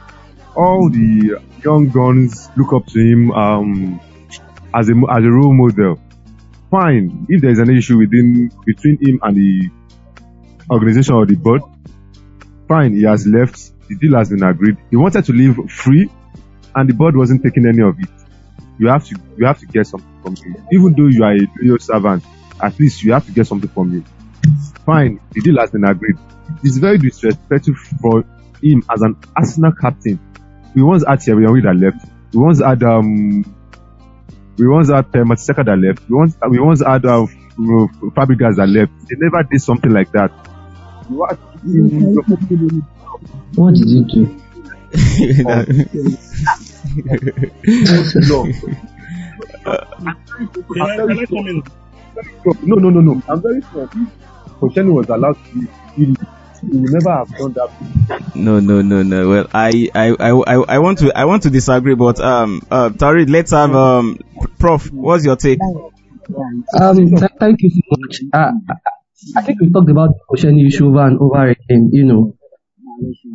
All 0.55 0.87
the 0.91 1.41
young 1.63 1.89
guns 1.89 2.49
look 2.55 2.73
up 2.73 2.85
to 2.87 2.99
him 2.99 3.31
um, 3.31 3.99
as 4.75 4.87
a 4.87 4.93
as 4.93 5.23
a 5.23 5.31
role 5.31 5.53
model. 5.53 5.99
Fine, 6.69 7.25
if 7.27 7.41
there 7.41 7.49
is 7.49 7.57
an 7.57 7.75
issue 7.75 7.97
within 7.97 8.51
between 8.67 8.99
him 9.01 9.19
and 9.23 9.35
the 9.35 9.69
organization 10.69 11.15
or 11.15 11.25
the 11.25 11.35
board, 11.35 11.61
fine, 12.67 12.93
he 12.93 13.03
has 13.03 13.25
left. 13.25 13.71
The 13.87 13.95
deal 13.95 14.15
has 14.17 14.29
been 14.29 14.43
agreed. 14.43 14.77
He 14.89 14.95
wanted 14.95 15.25
to 15.25 15.33
leave 15.33 15.57
free, 15.69 16.09
and 16.75 16.89
the 16.89 16.93
board 16.93 17.15
wasn't 17.15 17.43
taking 17.43 17.65
any 17.67 17.81
of 17.81 17.99
it. 17.99 18.09
You 18.77 18.87
have 18.87 19.05
to 19.05 19.19
you 19.37 19.45
have 19.45 19.59
to 19.59 19.65
get 19.65 19.87
something 19.87 20.21
from 20.21 20.35
him, 20.35 20.67
even 20.71 20.93
though 20.93 21.07
you 21.07 21.23
are 21.23 21.33
a 21.33 21.47
loyal 21.61 21.79
servant. 21.79 22.23
At 22.61 22.79
least 22.79 23.03
you 23.03 23.13
have 23.13 23.25
to 23.25 23.31
get 23.31 23.47
something 23.47 23.69
from 23.69 23.91
him. 23.91 24.05
Fine, 24.85 25.19
the 25.31 25.41
deal 25.41 25.57
has 25.59 25.71
been 25.71 25.83
agreed. 25.83 26.17
It's 26.63 26.77
very 26.77 26.97
disrespectful 26.97 27.75
for 28.01 28.23
him 28.61 28.83
as 28.89 29.01
an 29.01 29.15
Arsenal 29.35 29.71
captain. 29.71 30.19
We 30.75 30.83
once 30.83 31.03
had 31.05 31.21
Thierry 31.21 31.61
that 31.61 31.75
left. 31.75 32.05
We 32.33 32.39
once 32.39 32.61
had 32.61 32.83
um, 32.83 33.43
we 34.57 34.67
once 34.67 34.89
had 34.89 35.05
uh, 35.05 35.23
Matisaka 35.23 35.65
that 35.65 35.77
left. 35.77 36.09
We 36.09 36.15
once 36.15 36.37
we 36.49 36.59
once 36.59 36.83
had 36.83 37.05
uh, 37.05 37.25
Fabregas 37.57 38.57
that 38.57 38.67
left. 38.67 38.91
They 39.09 39.15
never 39.17 39.43
did 39.43 39.61
something 39.61 39.91
like 39.91 40.11
that. 40.11 40.31
You 41.09 41.25
had 41.27 41.37
to 41.37 42.37
give 42.47 42.83
What 43.55 43.75
did 43.75 43.89
you 43.89 44.05
do? 44.05 44.39
No, 48.27 48.49
Can 50.73 50.89
I, 50.89 51.01
can 51.05 51.19
I 51.19 51.25
come 51.25 51.47
in? 51.47 51.63
no, 52.63 52.75
no, 52.75 52.89
no, 52.89 53.01
no. 53.01 53.21
I'm 53.27 53.41
very 53.41 53.61
sure 53.71 53.83
if 53.83 53.91
Koscielny 54.59 54.93
was 54.93 55.09
allowed 55.09 55.37
to 55.45 55.59
be 55.59 55.67
free 55.95 56.15
he 56.61 56.77
would 56.77 56.91
never 56.91 57.11
have 57.11 57.29
done 57.37 57.53
that. 57.53 57.71
No, 58.35 58.59
no, 58.59 58.81
no, 58.81 59.01
no. 59.03 59.29
Well, 59.29 59.47
I, 59.53 59.89
I, 59.95 60.15
I, 60.19 60.29
I, 60.31 60.53
I 60.75 60.79
want 60.79 60.99
to, 60.99 61.17
I 61.17 61.25
want 61.25 61.43
to 61.43 61.49
disagree, 61.49 61.95
but 61.95 62.19
um, 62.19 62.61
uh, 62.69 62.89
Tariq, 62.89 63.29
let's 63.29 63.51
have 63.51 63.73
um, 63.75 64.17
Prof. 64.59 64.91
What's 64.91 65.25
your 65.25 65.37
take? 65.37 65.59
Um, 65.61 67.15
th- 67.15 67.31
thank 67.39 67.61
you 67.61 67.69
so 67.69 67.81
much. 67.97 68.21
Uh, 68.33 68.51
I 69.35 69.41
think 69.41 69.59
we 69.61 69.71
talked 69.71 69.89
about 69.89 70.11
Kosheni 70.29 70.67
issue 70.67 70.87
over 70.87 71.05
and 71.05 71.19
over 71.19 71.49
again. 71.49 71.89
You 71.91 72.05
know, 72.05 72.37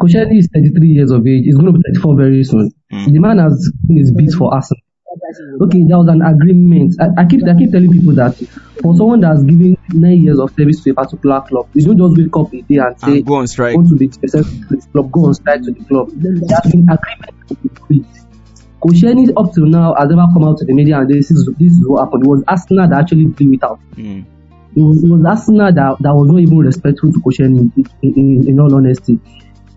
Kosheni 0.00 0.38
is 0.38 0.48
33 0.54 0.88
years 0.88 1.10
of 1.10 1.26
age. 1.26 1.44
He's 1.44 1.56
going 1.56 1.66
to 1.66 1.72
be 1.72 1.82
34 1.92 2.16
very 2.16 2.44
soon. 2.44 2.72
Mm. 2.92 3.12
The 3.12 3.18
man 3.18 3.38
has 3.38 3.72
been 3.86 3.98
his 3.98 4.12
beat 4.12 4.32
for 4.32 4.54
Arsenal. 4.54 4.80
Okay, 5.60 5.84
there 5.86 5.98
was 5.98 6.08
an 6.08 6.22
agreement. 6.22 6.96
I, 7.00 7.22
I 7.22 7.26
keep 7.26 7.46
I 7.46 7.54
keep 7.56 7.70
telling 7.70 7.92
people 7.92 8.14
that 8.14 8.34
for 8.82 8.96
someone 8.96 9.20
that's 9.20 9.42
given 9.44 9.76
nine 9.92 10.24
years 10.24 10.40
of 10.40 10.52
service 10.54 10.82
to 10.82 10.90
a 10.90 10.94
particular 10.94 11.40
club, 11.42 11.68
you 11.72 11.94
don't 11.94 11.98
just 11.98 12.18
wake 12.18 12.36
up 12.36 12.52
a 12.52 12.62
day 12.62 12.78
and 12.78 13.00
say, 13.00 13.18
And 13.18 13.26
go 13.26 13.36
on 13.36 13.46
strike. 13.46 13.76
Want 13.76 13.88
to 13.90 13.96
be 13.96 14.10
successful 14.10 14.68
to 14.68 14.74
this 14.74 14.86
club, 14.86 15.12
go 15.12 15.26
on 15.26 15.34
strike 15.34 15.62
to 15.62 15.70
the 15.70 15.84
club. 15.84 16.10
There 16.14 16.32
has 16.32 16.72
been 16.72 16.88
agreement 16.90 17.48
to 17.48 17.54
be 17.54 17.68
quit. 17.68 18.04
Kosheni 18.82 19.32
up 19.36 19.54
till 19.54 19.66
now 19.66 19.94
has 19.94 20.08
never 20.10 20.26
come 20.32 20.44
out 20.44 20.58
to 20.58 20.64
the 20.64 20.74
media 20.74 20.98
and 20.98 21.08
this 21.08 21.30
is 21.30 21.48
this 21.58 21.72
is 21.72 21.86
what 21.86 22.04
happened. 22.04 22.24
It 22.24 22.28
was 22.28 22.42
Arsenal 22.48 22.88
that 22.88 22.98
actually 22.98 23.26
blew 23.26 23.52
it 23.52 23.62
out. 23.62 23.78
Mm. 23.94 24.26
It 24.76 24.80
was, 24.80 25.04
it 25.04 25.08
was 25.08 25.24
Arsenal 25.24 25.72
that, 25.72 25.96
that 26.00 26.14
was 26.14 26.28
not 26.28 26.40
even 26.40 26.58
respectful 26.58 27.12
to 27.12 27.20
Kosheni 27.20 27.70
in, 28.02 28.14
in, 28.14 28.48
in, 28.48 28.60
all 28.60 28.74
honesty. 28.74 29.20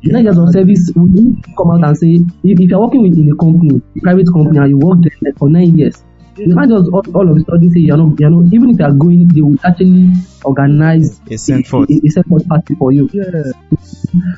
Nine 0.03 0.23
years 0.23 0.37
of 0.37 0.49
service, 0.51 0.91
to 0.93 1.35
come 1.57 1.71
out 1.71 1.83
and 1.83 1.97
say, 1.97 2.13
if, 2.43 2.59
if 2.59 2.69
you're 2.69 2.79
working 2.79 3.03
with, 3.03 3.17
in 3.17 3.31
a 3.31 3.35
company, 3.35 3.81
private 4.01 4.27
company, 4.27 4.57
and 4.57 4.69
you 4.69 4.77
work 4.77 4.99
there 5.21 5.33
for 5.33 5.49
nine 5.49 5.77
years, 5.77 6.03
you 6.37 6.55
can't 6.55 6.69
just 6.69 6.89
all, 6.91 7.03
all 7.15 7.29
of 7.31 7.37
a 7.37 7.39
sudden 7.45 7.71
say 7.71 7.79
you're 7.81 7.97
not, 7.97 8.19
you're 8.19 8.29
not, 8.29 8.53
even 8.53 8.69
if 8.71 8.79
you're 8.79 8.91
going, 8.93 9.27
they 9.29 9.41
will 9.41 9.57
actually 9.63 10.11
organize 10.43 11.19
A 11.31 11.37
send 11.37 11.67
forth. 11.67 11.89
a, 11.89 11.93
a, 11.93 12.35
a 12.35 12.43
party 12.45 12.75
for 12.75 12.91
you. 12.91 13.09
Yeah. 13.13 13.51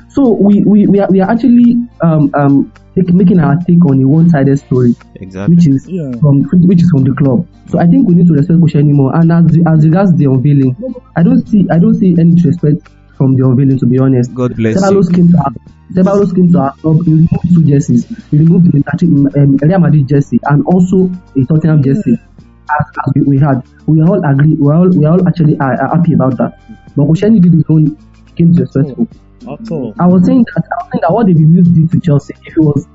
So 0.10 0.32
we, 0.34 0.64
we, 0.64 0.88
we, 0.88 1.00
are, 1.00 1.08
we 1.10 1.22
are 1.22 1.30
actually 1.30 1.76
um, 2.02 2.32
um, 2.34 2.74
take, 2.96 3.14
making 3.14 3.40
our 3.40 3.56
take 3.68 3.84
on 3.86 4.02
a 4.02 4.08
one-sided 4.08 4.58
story 4.60 4.96
Exactly. 5.16 5.56
which 5.56 5.68
is 5.68 5.88
Yeah. 5.88 6.12
from 6.20 6.44
which 6.68 6.82
is 6.82 6.90
from 6.90 7.04
the 7.04 7.14
club. 7.14 7.48
So 7.70 7.80
I 7.80 7.86
think 7.88 8.08
we 8.08 8.16
need 8.16 8.28
to 8.28 8.34
respect 8.34 8.60
Kusha 8.60 8.76
anymore. 8.80 9.16
And 9.16 9.32
as 9.32 9.46
as 9.68 9.86
regards 9.86 10.14
the 10.16 10.26
unveiling, 10.26 10.76
I 11.16 11.24
don't 11.24 11.48
see 11.48 11.68
I 11.70 11.78
don't 11.80 11.96
see 11.96 12.16
any 12.20 12.36
disrespect 12.36 12.88
from 13.18 13.36
the 13.36 13.46
unveiling. 13.46 13.78
To 13.80 13.86
be 13.86 14.00
honest, 14.00 14.34
God 14.34 14.56
bless 14.56 14.78
Ceballos 14.82 15.10
you. 15.10 15.16
came 15.16 15.32
to 15.32 15.38
our 15.38 15.52
Ceballos 15.94 16.34
came 16.36 16.52
to 16.52 16.60
uh, 16.60 16.64
our 16.64 16.74
club. 16.78 17.06
He 17.06 17.14
removed 17.14 17.54
two 17.54 17.64
jerseys. 17.64 18.06
He 18.30 18.38
removed 18.38 18.72
the 18.72 18.84
um, 19.04 19.28
um, 19.36 19.58
Real 19.58 19.80
Madrid 19.80 20.08
jersey 20.08 20.40
and 20.44 20.66
also 20.66 21.10
a 21.36 21.46
Tottenham 21.46 21.82
jersey. 21.84 22.16
Hmm. 22.16 22.26
As, 22.70 22.86
as 23.08 23.14
we, 23.16 23.22
we 23.22 23.40
had, 23.40 23.64
we 23.88 24.02
all 24.02 24.22
agree. 24.24 24.54
We 24.54 24.72
all 24.72 24.88
we 24.90 25.06
all 25.06 25.28
actually 25.28 25.58
are, 25.60 25.74
are 25.74 25.98
happy 25.98 26.14
about 26.14 26.38
that. 26.38 26.60
But 26.96 27.06
Kushani 27.06 27.42
did 27.42 27.54
his 27.54 27.64
own. 27.70 27.98
Came 28.36 28.54
disrespectful. 28.54 29.08
I 29.48 30.06
was 30.06 30.26
saying 30.26 30.46
that 30.54 30.64
I 30.72 30.84
was 30.84 30.90
saying 30.92 31.02
that 31.02 31.12
what 31.12 31.26
the 31.26 31.34
reviews 31.34 31.68
did 31.70 31.92
to 31.92 32.00
Chelsea, 32.00 32.36
if 32.46 32.56
it 32.56 32.60
was 32.60 32.86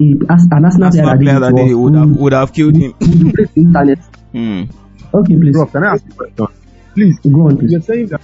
a, 0.00 0.32
as, 0.32 0.48
an 0.50 0.64
Arsenal 0.64 0.90
player 0.90 1.04
Arsenal 1.04 1.06
that 1.06 1.18
did 1.18 1.24
player 1.24 1.40
that 1.40 1.56
day 1.56 1.70
us, 1.70 1.74
would 1.74 1.94
have, 1.94 2.10
would 2.16 2.32
have 2.32 2.52
killed 2.52 2.76
him. 2.76 2.94
we 3.00 3.24
would 3.24 3.50
internet. 3.56 3.98
Mm. 4.34 4.74
Okay, 5.14 5.36
please. 5.36 5.52
Prof, 5.52 5.72
can 5.72 5.84
I 5.84 5.92
ask 5.94 6.04
you 6.04 6.12
a 6.12 6.14
question? 6.14 6.46
Please, 6.94 7.18
Go 7.20 7.46
on, 7.46 7.58
please. 7.58 7.72
you're 7.72 7.82
saying 7.82 8.06
that 8.06 8.20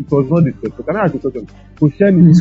it 0.00 0.10
was 0.10 0.30
not 0.30 0.44
disrespectful. 0.44 0.84
Can 0.84 0.96
I 0.96 1.04
ask 1.04 1.14
you 1.14 1.18
a 1.18 1.22
question? 1.22 1.48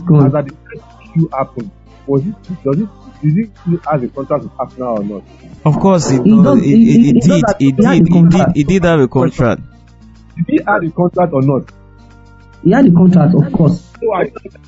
On. 0.10 0.26
as 0.28 0.36
at 0.36 0.45
the 0.47 0.55
first 0.66 0.86
issue 1.03 1.30
happened, 1.30 1.72
was 2.07 2.26
it, 2.26 2.64
does 2.64 2.80
it, 2.80 2.89
did 3.22 3.34
he 3.36 3.43
still 3.62 3.80
have 3.91 4.03
a 4.03 4.07
contract 4.07 4.43
with 4.43 4.53
Arsenal 4.60 4.99
or 4.99 5.03
not? 5.03 5.24
Of 5.66 5.80
course, 5.80 6.10
it, 6.12 6.24
He 6.24 6.32
does, 6.32 6.43
does- 6.43 6.57
it, 6.64 6.66
he- 6.66 6.74
it, 6.74 7.01
he- 7.01 7.10
it 7.10 7.14
did, 7.24 7.41
that- 7.41 7.55
it 7.60 7.76
did, 7.76 8.05
the 8.05 8.18
it 8.18 8.30
did, 8.30 8.57
it 8.57 8.68
did 8.68 8.84
have 8.86 8.99
a 8.99 9.07
contract. 9.07 9.62
Did 10.38 10.45
he 10.47 10.57
have 10.66 10.84
a 10.84 10.91
contract 10.91 11.34
or 11.34 11.41
not? 11.41 11.72
He 12.64 12.72
had 12.72 12.86
a 12.88 12.91
contract, 12.91 13.36
of 13.36 13.51
course. 13.53 13.82
So 14.01 14.14
I 14.14 14.26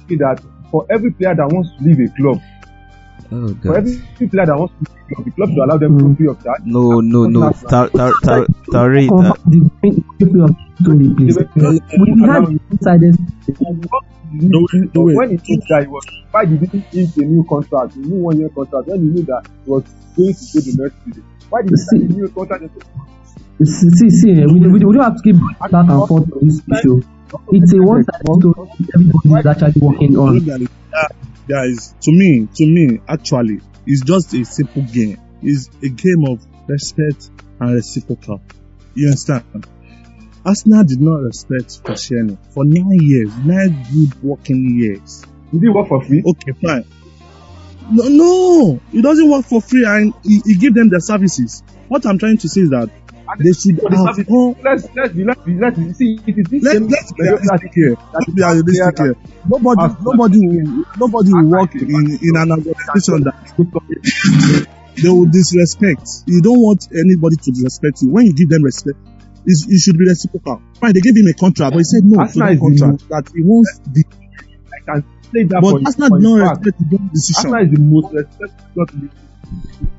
think 0.08 0.20
that 0.20 0.42
for 0.72 0.86
every 0.90 1.12
player 1.12 1.36
that 1.36 1.48
wants 1.52 1.70
to 1.78 1.84
leave 1.84 2.00
a 2.00 2.14
club, 2.16 2.40
Oh 3.34 3.48
for 3.64 3.78
every 3.78 3.98
player 4.28 4.46
that 4.46 4.58
wants 4.58 4.74
to 4.76 4.80
leave 4.92 4.92
a 4.92 5.16
club, 5.16 5.26
the 5.26 5.32
club 5.32 5.50
should 5.50 5.64
allow 5.64 5.78
them 5.78 5.98
to 6.00 6.04
Mm. 6.06 6.18
free 6.18 6.28
of 6.28 6.44
charge. 6.44 6.62
No, 6.66 7.00
no, 7.02 7.26
no. 7.28 7.52
Tar, 7.52 7.90
tar, 7.90 8.12
tar, 8.24 8.46
Tariq, 8.72 9.10
Come 10.84 10.96
uh, 10.96 10.98
the 10.98 11.12
people 11.12 11.52
Tony, 11.56 11.80
please. 11.80 12.00
We 12.00 12.22
had 12.28 12.48
insiders. 12.72 13.18
No, 14.34 14.66
no, 14.94 15.02
when 15.14 15.30
he 15.32 15.36
knew 15.36 15.62
that 15.68 15.82
he 15.82 15.88
was, 15.88 16.06
why 16.32 16.46
did 16.46 16.62
he 16.62 17.02
ink 17.02 17.18
a 17.18 17.22
new 17.22 17.44
contract, 17.44 17.96
a 17.96 18.00
new 18.00 18.16
one 18.16 18.40
year 18.40 18.50
contract, 18.50 18.88
when 18.88 19.00
he 19.02 19.08
knew 19.08 19.24
that 19.24 19.46
he 19.66 19.70
was 19.70 19.84
going 20.16 20.34
to 20.34 20.46
go 20.54 20.60
the 20.62 20.84
next 20.84 21.06
season? 21.06 21.26
Why 21.50 21.62
did 21.64 21.72
he 21.72 21.78
sign 21.78 22.02
a 22.04 22.06
new 22.06 22.30
contract? 22.30 22.64
See, 23.64 23.90
see, 23.90 24.10
see 24.10 24.32
eh, 24.32 24.46
we, 24.46 24.60
we, 24.60 24.70
we 24.70 24.80
don't 24.80 25.04
have 25.04 25.18
to 25.18 25.22
keep 25.22 25.36
back 25.36 25.72
and 25.74 26.08
forth 26.08 26.32
on 26.32 26.48
this 26.48 26.62
issue. 26.72 27.04
It's 27.52 27.74
a 27.74 27.78
one-sided 27.78 28.26
story. 28.26 28.70
Everybody 28.96 29.40
is 29.40 29.46
actually 29.46 29.82
working 29.82 30.18
on. 30.18 30.68
Guys, 31.48 31.94
to 32.02 32.12
me, 32.12 32.48
to 32.56 32.66
me, 32.66 33.02
actually, 33.08 33.60
it's 33.86 34.02
just 34.04 34.34
a 34.34 34.46
simple 34.46 34.84
game. 34.84 35.20
It's 35.42 35.70
a 35.84 35.90
game 35.90 36.26
of 36.28 36.46
respect 36.68 37.30
and 37.60 37.74
reciprocal. 37.74 38.42
You 38.94 39.08
understand? 39.08 39.44
Arsenal 40.46 40.84
did 40.84 41.00
not 41.02 41.22
respect 41.22 41.84
Koscielny 41.84 42.38
for 42.54 42.66
nine 42.66 42.98
years, 43.00 43.36
nine 43.38 43.86
good 43.94 44.24
working 44.24 44.80
years. 44.80 45.24
Did 45.52 45.62
he 45.62 45.70
work 45.70 45.88
for 45.88 46.04
free? 46.04 46.24
Okay, 46.26 46.52
fine. 46.54 46.86
No, 47.92 48.04
no, 48.08 48.80
it 48.94 49.02
doesn't 49.02 49.30
work 49.30 49.46
for 49.46 49.62
free, 49.62 49.86
and 49.86 50.14
he, 50.24 50.42
he 50.46 50.56
give 50.56 50.74
them 50.74 50.90
their 50.90 51.00
services. 51.00 51.62
What 51.90 52.06
I'm 52.06 52.18
trying 52.18 52.38
to 52.38 52.50
say 52.50 52.62
is 52.62 52.70
that 52.70 52.90
they 53.38 53.52
should 53.54 53.80
have 53.82 54.16
service- 54.16 54.28
all 54.30 54.58
Let's 54.64 54.88
let's 54.96 55.14
be 55.14 55.24
let's 55.24 55.42
be 55.42 55.60
let's 55.60 55.78
be 55.78 55.94
see 55.94 56.20
it 56.26 56.38
is 56.38 56.48
this 56.48 56.64
let, 56.64 56.74
same 56.74 56.88
let's 56.88 57.12
be 57.12 57.24
realistic 57.24 57.74
here. 57.74 57.96
Let's 58.14 58.26
be 58.32 58.42
realistic 58.42 58.98
here. 58.98 59.16
Nobody, 59.48 59.96
nobody 60.02 60.40
will, 60.48 60.86
nobody 60.98 61.34
will 61.34 61.50
work 61.50 61.76
in, 61.76 62.18
in 62.22 62.36
an 62.36 62.52
organization 62.52 63.24
that 63.24 64.68
they 65.02 65.10
will 65.10 65.26
disrespect. 65.26 66.08
You 66.26 66.42
don't 66.42 66.60
want 66.60 66.88
anybody 66.92 67.36
to 67.38 67.52
disrespect 67.52 68.02
you. 68.02 68.10
When 68.12 68.26
you 68.26 68.34
give 68.34 68.50
them 68.50 68.64
respect, 68.64 68.98
it's, 69.46 69.66
it 69.68 69.80
should 69.80 69.98
be 69.98 70.06
reciprocal. 70.08 70.62
Fine, 70.80 70.94
they 70.94 71.02
gave 71.02 71.16
him 71.18 71.28
a 71.28 71.34
contract, 71.34 71.72
but 71.74 71.80
he 71.80 71.84
said 71.84 72.04
no 72.04 72.16
to 72.18 72.22
Arsenal 72.22 72.48
that 72.48 72.54
is 72.54 72.60
the 72.60 72.86
contract 72.88 73.10
that 73.10 73.32
he 73.36 73.42
wants. 73.44 73.80
The, 73.92 74.04
I 74.72 74.80
can 74.86 75.04
say 75.34 75.44
that 75.44 75.62
but 75.62 75.70
for 75.72 75.82
Arsenal 75.86 76.10
for 76.10 76.20
did 76.20 76.28
not 76.30 76.50
respect 76.50 76.78
his 76.80 77.00
own 77.00 77.10
decision. 77.14 77.54
Arsenal 77.54 77.62
is 77.66 77.72
the 77.72 77.82
most 77.82 78.14
respected 78.14 78.74
club 78.74 78.90
in 78.94 79.00
the 79.08 79.10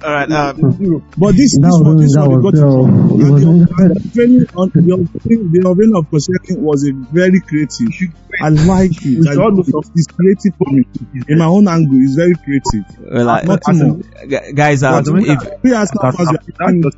all 0.02 0.10
right. 0.10 0.30
Um. 0.32 1.04
But 1.18 1.36
this, 1.36 1.52
That 1.58 1.68
this 1.68 1.80
one, 1.80 1.96
this 1.98 2.14
that 2.14 2.26
one, 2.26 2.42
was, 2.42 2.54
got 2.54 2.58
it 2.58 2.64
wrong. 2.64 2.88
uh, 2.88 3.14
it 3.14 3.20
And 3.20 3.32
was 3.32 3.42
the, 3.42 3.46
not- 3.52 4.14
training 4.14 4.46
on 4.56 4.68
the 4.72 4.80
unveiling, 4.96 5.52
the 5.52 5.98
of 5.98 6.04
Koscielny 6.10 6.58
was 6.58 6.88
a 6.88 6.92
very 7.12 7.38
creative. 7.40 7.92
I 8.40 8.48
like 8.48 8.90
it. 9.04 9.20
We 9.20 9.28
I, 9.28 9.32
should 9.32 9.42
all 9.42 9.52
know 9.52 9.60
it- 9.60 9.90
it's 9.94 10.06
creative 10.08 10.56
for 10.56 10.72
me. 10.72 10.82
In 11.28 11.38
my 11.38 11.44
own 11.44 11.68
angle, 11.68 11.98
it's 12.00 12.14
very 12.16 12.34
creative. 12.34 12.84
well, 13.12 13.28
I, 13.28 13.42
Nothing 13.42 13.78
more. 13.78 14.00
gu- 14.26 14.52
guys, 14.54 14.82
um, 14.82 15.04
But 15.04 15.12
when- 15.12 15.26
if 15.28 15.38
We 15.62 15.74
Arsenal 15.74 16.00
That's, 16.02 16.16
fans, 16.16 16.38
we 16.46 16.90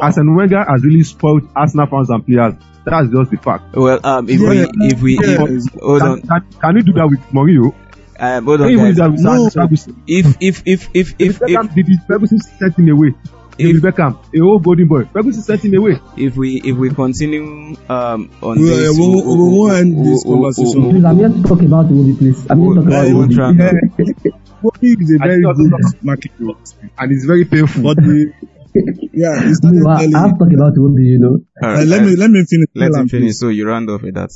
are 0.00 0.06
that's 0.06 0.16
fans. 0.16 0.18
Arsene 0.18 0.34
Wenger 0.34 0.64
has 0.68 0.84
really 0.84 1.02
spoiled 1.04 1.48
Arsenal 1.56 1.86
fans 1.86 2.10
and 2.10 2.24
players. 2.26 2.54
That's 2.84 3.08
just 3.10 3.30
the 3.30 3.36
fact. 3.38 3.74
well, 3.74 3.98
um, 4.04 4.28
if 4.28 4.40
Yeah, 4.40 4.48
we, 4.48 4.88
if 4.88 5.00
we, 5.02 5.14
yeah. 5.14 5.44
if, 5.48 5.72
hold 5.80 6.00
Can, 6.00 6.10
on, 6.10 6.20
can, 6.22 6.52
can 6.60 6.76
you 6.76 6.82
do 6.82 6.92
that 6.94 7.08
with 7.08 7.20
Mourinho? 7.32 7.74
um, 8.20 8.44
hold 8.44 8.60
on, 8.60 8.70
you 8.70 8.76
do 8.78 8.84
guys. 8.84 8.96
that 8.96 9.10
with 9.10 9.20
No. 9.20 9.48
Sir 9.48 9.60
Ferguson? 9.62 10.02
If, 10.06 10.36
if, 10.40 10.62
if, 10.66 10.88
if, 10.94 11.14
if, 11.18 11.20
if, 11.20 11.38
Beckham 11.40 11.74
did 11.74 11.88
it. 11.88 12.00
Ferguson 12.06 12.38
sent 12.40 12.76
him 12.78 12.88
away. 12.90 13.14
If- 13.56 13.80
David 13.80 13.82
Beckham, 13.82 14.18
a 14.34 14.38
whole 14.40 14.58
golden 14.58 14.86
boy. 14.88 15.04
Ferguson 15.04 15.42
sent 15.42 15.64
him 15.64 15.74
away. 15.76 15.98
if 16.18 16.36
we, 16.36 16.60
if 16.60 16.76
we 16.76 16.90
continue, 16.90 17.76
um, 17.88 18.30
on 18.42 18.58
We- 18.60 18.68
this, 18.68 18.98
we- 18.98 19.06
we 19.08 19.22
won't 19.24 19.72
end 19.74 20.04
this 20.06 20.22
conversation. 20.24 20.90
Please, 20.90 21.04
I'm 21.04 21.16
here 21.16 21.28
to 21.30 21.42
talk 21.42 21.62
about 21.62 21.86
Iwobi, 21.86 22.18
please. 22.18 22.46
I'm 22.50 22.60
here 22.60 22.74
to 22.74 22.80
talk 22.80 22.86
about 22.88 23.04
We'll 23.14 23.28
Iwobi. 23.28 23.34
try. 23.34 24.30
Bobby 24.62 24.96
is 24.98 25.10
a 25.12 25.22
I 25.22 25.26
very 25.26 25.42
think 25.42 25.56
good 25.56 25.72
also- 25.72 25.96
marketer. 26.02 26.88
And 26.98 27.12
it's 27.12 27.24
very 27.24 27.44
painful. 27.44 27.82
But 27.82 27.96
the, 27.98 28.32
yeah, 29.16 29.46
he 29.46 29.54
started 29.54 29.80
No, 29.82 29.90
I, 29.90 29.94
I 29.94 30.04
early. 30.04 30.12
have 30.12 30.32
to 30.38 30.44
talk 30.44 30.52
about 30.52 30.74
Iwobi, 30.74 31.04
you 31.06 31.18
know. 31.18 31.38
All 31.62 31.68
Uh, 31.70 31.74
right, 31.78 31.86
let 31.86 32.02
me 32.02 32.16
let 32.16 32.30
me 32.30 32.44
finish. 32.44 32.68
let 32.74 32.92
him 32.94 33.08
finish. 33.08 33.36
So 33.36 33.48
you 33.48 33.66
round 33.66 33.88
off 33.90 34.02
with 34.02 34.14
that. 34.14 34.30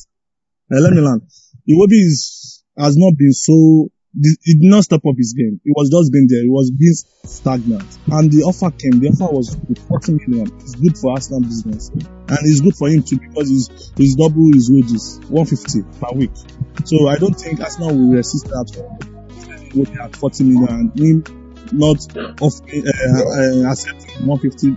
Uh, 0.72 0.80
let 0.80 0.92
me 0.92 1.00
land. 1.00 1.22
Iwobi 1.68 1.98
is 2.08 2.62
has 2.78 2.96
not 2.96 3.14
been 3.16 3.32
so. 3.32 3.90
He 4.20 4.54
did 4.54 4.70
not 4.70 4.82
step 4.84 5.02
up 5.06 5.14
his 5.16 5.34
game. 5.34 5.60
He 5.62 5.70
was 5.76 5.90
just 5.90 6.10
been 6.10 6.26
there. 6.28 6.42
He 6.42 6.48
was 6.48 6.70
being 6.72 6.94
stagnant. 7.28 7.84
And 8.10 8.32
the 8.32 8.42
offer 8.42 8.70
came. 8.72 8.98
The 8.98 9.08
offer 9.08 9.32
was 9.32 9.54
40 9.86 10.18
million. 10.26 10.50
It's 10.60 10.74
good 10.74 10.96
for 10.96 11.12
Arsenal 11.12 11.42
business. 11.42 11.90
And 11.90 12.38
it's 12.42 12.60
good 12.62 12.74
for 12.74 12.88
him 12.88 13.02
too 13.04 13.18
because 13.20 13.48
he's, 13.50 13.92
he's 13.96 14.16
double 14.16 14.50
his 14.52 14.72
wages, 14.72 15.20
150 15.28 16.00
per 16.00 16.18
week. 16.18 16.32
So 16.84 17.06
I 17.06 17.16
don't 17.18 17.34
think 17.34 17.60
Arsenal 17.60 17.94
will 17.96 18.10
resist 18.16 18.46
that 18.46 18.66
Iwobi 19.74 20.00
at 20.00 20.16
40 20.16 20.44
million 20.44 20.68
and 20.68 20.98
him 20.98 21.22
not 21.72 21.98
offering, 22.40 22.84
uh, 22.86 23.66
uh, 23.66 23.70
accepting 23.72 24.26
150 24.26 24.76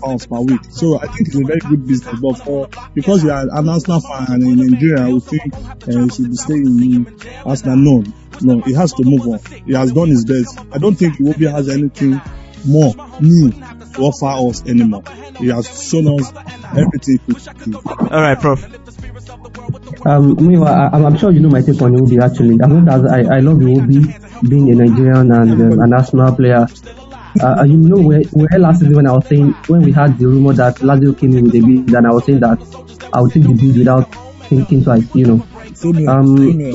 pounds 0.00 0.26
per 0.26 0.40
week. 0.40 0.60
So 0.70 0.98
I 0.98 1.06
think 1.06 1.28
it's 1.28 1.36
a 1.38 1.44
very 1.44 1.60
good 1.60 1.86
business. 1.86 2.20
But 2.20 2.34
for 2.34 2.68
because 2.94 3.22
you 3.22 3.30
are 3.30 3.42
an 3.50 3.68
Arsenal 3.68 4.00
fan 4.00 4.42
in 4.42 4.56
Nigeria, 4.56 5.06
I 5.06 5.12
would 5.12 5.22
think 5.24 5.54
uh, 5.54 5.68
he 5.86 6.08
should 6.10 6.30
be 6.30 6.36
staying 6.36 6.66
in 6.66 7.16
Arsenal. 7.44 7.76
No, 7.76 8.04
no, 8.40 8.60
he 8.62 8.74
has 8.74 8.92
to 8.94 9.04
move 9.04 9.26
on. 9.26 9.38
He 9.66 9.74
has 9.74 9.92
done 9.92 10.08
his 10.08 10.24
best. 10.24 10.58
I 10.72 10.78
don't 10.78 10.94
think 10.94 11.16
Iwobi 11.18 11.50
has 11.50 11.68
anything 11.68 12.20
more 12.66 12.94
new 13.20 13.50
to 13.50 14.02
offer 14.02 14.48
us 14.48 14.62
anymore. 14.66 15.02
He 15.38 15.48
has 15.48 15.88
shown 15.90 16.20
us 16.20 16.32
everything 16.76 17.18
he 17.26 17.34
could 17.34 17.72
do. 17.72 17.80
All 17.86 18.20
right, 18.22 18.38
Prof. 18.38 18.64
Um, 20.06 20.34
meanwhile, 20.36 20.90
I, 20.92 20.96
I'm 20.96 21.16
sure 21.18 21.30
you 21.30 21.40
know 21.40 21.48
my 21.50 21.60
take 21.62 21.80
on 21.82 21.92
Iwobi 21.96 22.22
actually. 22.22 22.58
As 22.62 22.68
much 22.68 22.88
as 22.88 23.04
I, 23.06 23.36
I 23.36 23.40
love 23.40 23.58
Iwobi 23.58 24.29
being 24.48 24.70
a 24.70 24.74
Nigerian 24.74 25.32
and 25.32 25.52
um, 25.52 25.80
an 25.80 25.92
Arsenal 25.92 26.34
player, 26.34 26.66
uh, 27.42 27.64
you 27.64 27.76
know, 27.76 28.00
where, 28.00 28.22
where 28.32 28.58
last 28.58 28.80
season 28.80 28.96
when 28.96 29.06
I 29.06 29.12
was 29.12 29.26
saying, 29.26 29.52
when 29.68 29.82
we 29.82 29.92
had 29.92 30.18
the 30.18 30.26
rumor 30.26 30.52
that 30.54 30.76
Lazio 30.76 31.18
came 31.18 31.36
in 31.36 31.44
with 31.44 31.54
a 31.54 31.60
bid, 31.60 31.94
and 31.94 32.06
I 32.06 32.10
was 32.10 32.24
saying 32.24 32.40
that 32.40 32.58
I 33.12 33.20
would 33.20 33.32
take 33.32 33.44
the 33.44 33.52
bid 33.54 33.76
without 33.76 34.12
thinking 34.48 34.82
twice, 34.82 35.14
you 35.14 35.26
know. 35.26 35.46
Um, 36.08 36.34
we, 36.34 36.74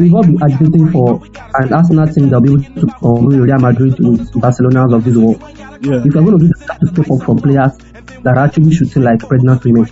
we've 0.00 0.14
all 0.14 0.22
been 0.22 0.40
agitating 0.42 0.90
for 0.90 1.20
an 1.54 1.72
Arsenal 1.72 2.06
team 2.06 2.28
that 2.28 2.40
will 2.40 2.58
be 2.58 2.68
able 2.68 2.80
to 2.80 2.86
compete 2.98 3.26
with 3.26 3.40
Real 3.40 3.58
Madrid 3.58 3.98
with 3.98 4.40
Barcelona 4.40 4.94
of 4.94 5.04
this 5.04 5.16
world. 5.16 5.40
Yeah. 5.80 5.98
If 6.04 6.14
you're 6.14 6.22
going 6.22 6.38
to 6.38 6.46
do 6.46 6.48
that, 6.48 6.60
you 6.60 6.66
have 6.68 6.80
to 6.80 6.86
step 6.86 7.10
up 7.10 7.22
from 7.24 7.38
players 7.38 7.72
that 8.22 8.36
are 8.38 8.44
actually 8.46 8.72
shooting 8.72 9.02
like 9.02 9.20
pregnant 9.20 9.64
women. 9.64 9.86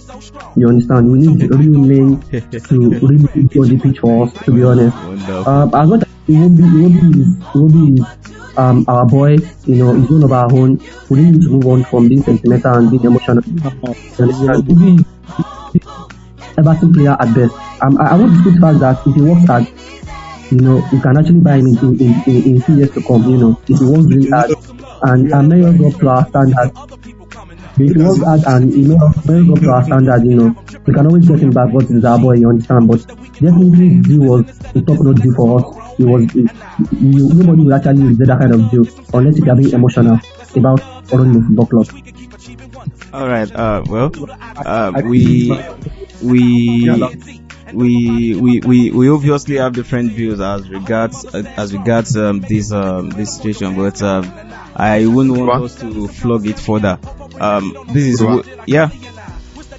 You 0.56 0.68
understand? 0.68 1.10
We 1.10 1.18
need 1.26 1.50
real 1.50 1.80
men 1.80 2.20
to 2.30 2.90
really 3.00 3.46
be 3.46 3.58
on 3.58 3.68
the 3.68 3.80
pitch 3.82 3.98
for 3.98 4.26
us, 4.26 4.32
to 4.44 4.52
be 4.52 4.62
honest. 4.62 4.96
Wonderful. 4.96 5.48
Um, 5.48 5.74
as 5.74 5.88
much 5.88 6.02
as 6.02 6.11
it 6.28 6.32
won't 6.32 6.56
be, 6.56 6.62
it 6.62 6.72
won't 6.82 6.94
be, 7.00 7.20
is, 7.20 7.36
it 7.36 7.54
won't 7.54 7.72
be 7.72 8.02
is, 8.02 8.58
um, 8.58 8.84
our 8.88 9.06
boy, 9.06 9.36
you 9.64 9.76
know, 9.76 9.94
he's 9.94 10.10
one 10.10 10.22
of 10.22 10.32
our 10.32 10.52
own. 10.52 10.80
We 11.08 11.22
need 11.22 11.42
to 11.42 11.48
move 11.48 11.66
on 11.66 11.84
from 11.84 12.08
being 12.08 12.22
sentimental 12.22 12.74
and 12.74 12.90
being 12.90 13.04
emotional. 13.04 13.38
Is 13.38 14.42
Everton 16.58 16.92
player 16.92 17.16
at 17.18 17.34
best. 17.34 17.54
Um, 17.82 17.98
I, 18.00 18.10
I 18.10 18.14
won't 18.16 18.32
dispute 18.34 18.54
the 18.54 18.60
fact 18.60 18.78
that 18.80 19.06
if 19.06 19.14
he 19.14 19.22
works 19.22 19.46
hard, 19.46 19.66
you 20.52 20.58
know, 20.58 20.86
you 20.92 21.00
can 21.00 21.16
actually 21.16 21.40
buy 21.40 21.56
him 21.56 21.66
in, 21.68 21.78
in, 21.78 22.00
in, 22.00 22.22
in, 22.26 22.42
in 22.56 22.62
few 22.62 22.76
years 22.76 22.90
to 22.92 23.02
come, 23.02 23.22
you 23.24 23.38
know, 23.38 23.60
if 23.68 23.78
he 23.78 23.84
works 23.84 24.04
really 24.04 24.28
hard. 24.28 24.50
And, 25.04 25.32
and 25.32 25.48
measures 25.48 25.94
up 25.94 26.00
to 26.00 26.08
our 26.10 26.28
standard. 26.28 26.70
If 27.78 27.96
he 27.96 28.02
works 28.02 28.22
hard 28.22 28.42
and 28.46 28.72
he 28.72 28.82
measures 28.82 29.24
measures 29.26 29.50
up 29.50 29.60
to 29.60 29.70
our 29.70 29.84
standard, 29.84 30.24
you 30.24 30.34
know, 30.36 30.64
we 30.86 30.92
can 30.94 31.06
always 31.06 31.26
get 31.28 31.40
him 31.40 31.50
back, 31.50 31.72
but 31.72 31.86
he's 31.86 32.04
our 32.04 32.18
boy, 32.18 32.34
you 32.34 32.48
understand. 32.48 32.88
But 32.88 33.06
definitely 33.32 33.88
his 33.88 34.06
deal 34.06 34.20
was 34.20 34.44
a 34.74 34.80
top 34.82 35.00
notch 35.00 35.22
deal 35.22 35.34
for 35.34 35.58
us. 35.58 35.98
It 35.98 36.04
was, 36.04 36.24
it, 36.34 36.50
you, 37.00 37.28
nobody 37.34 37.64
will 37.64 37.74
actually 37.74 38.04
reject 38.04 38.28
that 38.28 38.40
kind 38.40 38.54
of 38.54 38.70
deal 38.70 38.84
unless 39.14 39.36
if 39.38 39.44
you 39.44 39.52
are 39.52 39.56
being 39.56 39.72
emotional 39.72 40.18
about 40.56 40.80
running 41.12 41.36
a 41.36 41.46
football 41.46 41.66
club. 41.66 41.88
All 43.12 43.28
right. 43.28 43.50
Uh, 43.54 43.82
well, 43.86 44.10
uh, 44.56 44.92
we 45.04 45.52
we 46.22 47.41
we 47.72 48.34
we 48.34 48.60
we 48.60 48.90
we 48.90 49.08
obviously 49.08 49.56
have 49.56 49.72
different 49.72 50.12
views 50.12 50.40
as 50.40 50.68
regards 50.68 51.24
uh, 51.24 51.42
as 51.56 51.72
regards 51.72 52.16
um, 52.16 52.40
this 52.40 52.72
um, 52.72 53.10
this 53.10 53.36
situation, 53.36 53.74
but 53.74 54.02
um, 54.02 54.32
I 54.76 55.06
wouldn't 55.06 55.36
want 55.36 55.64
us 55.64 55.80
to 55.80 56.08
flog 56.08 56.46
it 56.46 56.58
further. 56.58 56.98
Um, 57.40 57.74
this 57.88 58.04
is 58.04 58.22
wo- 58.22 58.42
yeah. 58.66 58.90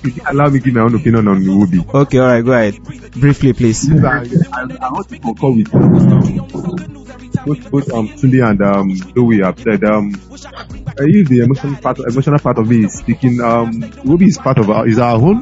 You 0.03 0.11
allow 0.27 0.49
me 0.49 0.59
to 0.59 0.65
give 0.65 0.73
my 0.73 0.81
own 0.81 0.95
opinion 0.95 1.29
on 1.29 1.41
Iwobi. 1.41 1.93
Okay. 1.93 2.17
All 2.17 2.27
right. 2.27 2.43
Go 2.43 2.51
ahead. 2.51 2.83
Briefly, 3.13 3.53
please. 3.53 3.89
I, 3.89 4.25
I, 4.51 4.91
want 4.91 5.07
to 5.07 5.17
concur 5.17 5.49
with 5.51 5.71
both, 7.45 7.71
both 7.71 7.91
um, 7.93 8.09
Tunde 8.09 8.45
and 8.45 8.61
um, 8.61 8.89
Louis 9.15 9.41
have 9.43 9.59
said. 9.59 9.83
Um, 9.83 10.13
I 10.99 11.03
use 11.03 11.29
the 11.29 11.39
emotional 11.43 11.75
part, 11.77 11.99
emotional 11.99 12.39
part 12.39 12.57
of 12.57 12.67
me 12.69 12.85
is 12.85 12.93
speaking. 12.93 13.39
Um, 13.41 13.81
is 14.21 14.37
part 14.37 14.57
of 14.57 14.69
our, 14.69 14.87
is 14.87 14.99
our 14.99 15.15
own, 15.15 15.41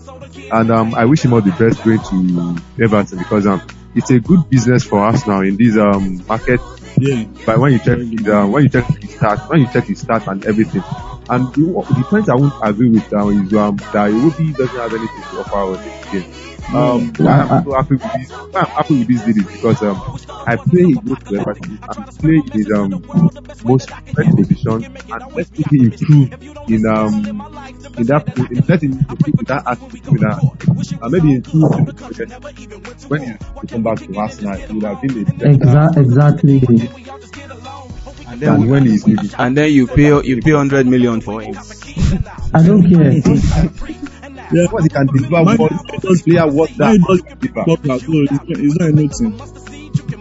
and 0.51 0.71
um, 0.71 0.95
I 0.95 1.05
wish 1.05 1.23
him 1.23 1.33
all 1.33 1.41
the 1.41 1.51
best 1.51 1.83
going 1.83 1.99
to 1.99 2.83
Everton 2.83 3.17
because 3.19 3.45
um, 3.45 3.61
it's 3.95 4.09
a 4.11 4.19
good 4.19 4.49
business 4.49 4.83
for 4.83 5.05
us 5.05 5.27
now 5.27 5.41
in 5.41 5.57
this 5.57 5.77
um 5.77 6.25
market. 6.27 6.59
Yeah. 6.97 7.25
But 7.45 7.59
when 7.59 7.73
you 7.73 7.79
check 7.79 7.97
his, 7.97 8.27
uh, 8.27 8.45
when 8.45 8.63
you 8.63 8.69
check 8.69 8.85
his 8.85 9.11
stats, 9.15 9.49
when 9.49 9.61
you 9.61 9.67
check 9.67 9.85
his 9.85 10.03
stats 10.03 10.27
and 10.27 10.45
everything, 10.45 10.83
and 11.29 11.47
the, 11.53 11.61
the 11.95 12.05
point 12.07 12.29
I 12.29 12.35
won't 12.35 12.53
agree 12.63 12.89
with 12.89 13.13
um, 13.13 13.45
is 13.47 13.53
um, 13.53 13.77
that 13.77 14.11
Iwobi 14.11 14.55
doesn't 14.55 14.75
have 14.75 14.93
anything 14.93 15.21
to 15.31 15.39
offer 15.39 15.81
this 15.83 16.11
game. 16.11 16.40
Um, 16.69 17.11
I'm 17.19 17.63
so 17.63 17.73
happy 17.73 17.95
with 17.95 18.13
this, 18.13 18.31
why 18.31 18.61
I'm 18.61 18.67
happy 18.67 18.99
with 18.99 19.07
this 19.07 19.21
deal 19.23 19.37
is 19.39 19.51
because 19.51 19.81
um, 19.81 20.01
I 20.47 20.55
play 20.55 20.83
he 20.85 20.93
goes 20.93 21.17
to 21.19 21.35
Everton 21.39 21.79
and 21.81 22.07
play 22.17 22.35
in 22.35 22.51
his 22.51 22.71
um 22.71 22.89
most 23.65 23.89
best 23.89 24.35
position 24.37 24.83
and 24.85 25.35
let 25.35 25.71
me 25.71 25.85
improve 25.85 26.69
in 26.69 26.85
um 26.87 27.25
in 27.97 28.05
that 28.07 28.23
in 28.51 28.63
let 28.67 28.81
him 28.83 28.93
improve 28.93 29.39
in 29.39 29.45
that 29.45 29.63
aspect 29.67 30.07
in 30.07 30.17
that 30.17 30.99
uh, 31.01 31.09
maybe 31.09 31.33
in 31.33 31.41
two 31.41 31.67
three 31.67 32.15
years, 32.15 33.01
when 33.09 33.21
he 33.61 33.67
come 33.67 33.83
back 33.83 33.97
to 33.99 34.17
Arsenal 34.17 34.55
he 34.55 34.73
would 34.73 34.83
have 34.83 35.01
been 35.01 35.21
a 35.21 35.25
better 35.25 35.49
Exa- 35.51 35.97
exactly. 35.97 36.61
And 38.27 38.39
than 38.39 38.61
then, 38.61 38.69
when 38.69 38.85
he's 38.85 39.05
leaving. 39.05 39.29
and 39.37 39.57
then 39.57 39.71
you 39.73 39.87
pay 39.87 40.21
you 40.23 40.41
pay 40.41 40.51
hundred 40.51 40.87
million 40.87 41.19
for 41.19 41.41
him. 41.41 41.55
I 42.53 42.63
don't 42.63 42.87
care. 42.89 44.01
Yeah. 44.53 44.67
Because 44.69 44.83
he 44.83 44.89
can 44.89 45.07
deliver 45.07 45.43
Mine- 45.43 45.57
what 45.57 46.23
player 46.23 46.47
what 46.47 46.69
that 46.77 46.99
Mine 46.99 47.25
deliver. 47.39 47.63
Talk. 47.65 47.79
It's 47.83 48.07
not, 48.07 48.43
it's 48.49 48.79
not 48.79 48.89
a 48.89 48.91
nothing. 48.91 49.61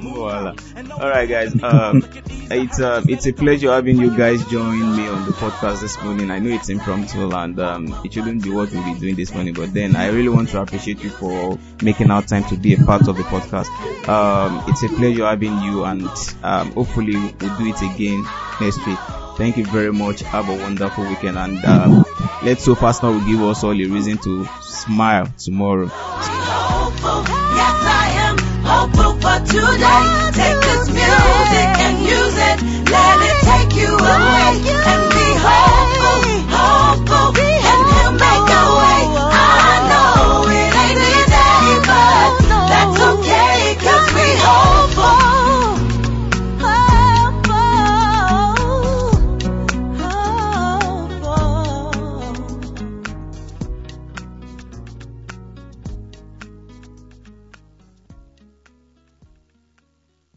Voila. 0.00 0.54
All 1.00 1.08
right, 1.08 1.28
guys. 1.28 1.62
Um, 1.62 2.04
it's 2.52 2.80
uh, 2.80 3.02
it's 3.08 3.26
a 3.26 3.32
pleasure 3.32 3.70
having 3.70 3.98
you 3.98 4.14
guys 4.16 4.44
join 4.46 4.96
me 4.96 5.06
on 5.08 5.24
the 5.24 5.32
podcast 5.32 5.80
this 5.80 6.00
morning. 6.02 6.30
I 6.30 6.38
know 6.40 6.50
it's 6.50 6.68
impromptu 6.68 7.30
and 7.30 7.58
um, 7.60 8.00
it 8.04 8.12
shouldn't 8.12 8.42
be 8.42 8.50
what 8.50 8.70
we'll 8.72 8.94
be 8.94 8.98
doing 8.98 9.14
this 9.14 9.32
morning, 9.32 9.54
but 9.54 9.72
then 9.72 9.96
I 9.96 10.08
really 10.08 10.28
want 10.28 10.48
to 10.50 10.60
appreciate 10.60 11.02
you 11.02 11.10
for 11.10 11.58
making 11.82 12.10
out 12.10 12.28
time 12.28 12.44
to 12.44 12.56
be 12.56 12.74
a 12.74 12.78
part 12.78 13.08
of 13.08 13.16
the 13.16 13.22
podcast. 13.22 13.68
Um, 14.08 14.64
it's 14.68 14.82
a 14.82 14.88
pleasure 14.88 15.24
having 15.26 15.58
you, 15.60 15.84
and 15.84 16.08
um, 16.42 16.72
hopefully 16.72 17.14
we'll 17.16 17.58
do 17.58 17.66
it 17.66 17.80
again 17.94 18.24
next 18.60 18.84
week. 18.86 18.98
Thank 19.40 19.56
you 19.56 19.64
very 19.64 19.90
much. 19.90 20.20
Have 20.20 20.50
a 20.50 20.54
wonderful 20.54 21.02
weekend, 21.04 21.38
and 21.38 21.64
um, 21.64 22.04
let's 22.42 22.66
hope 22.66 22.82
Arsenal 22.82 23.14
will 23.14 23.24
give 23.26 23.40
us 23.40 23.64
all 23.64 23.72
a 23.72 23.86
reason 23.86 24.18
to 24.18 24.44
smile 24.60 25.32
tomorrow. 25.38 25.86
hopeful. 25.86 27.24
Yes, 27.56 27.76
I 27.88 28.06
am 28.28 28.36
hopeful 28.68 29.12
for 29.14 29.38
today. 29.46 30.04
Take 30.36 30.60
this 30.60 30.88
music 30.92 31.70
and 31.80 32.02
use 32.04 32.36
it. 32.36 32.90
Let 32.92 33.20
it 33.30 33.40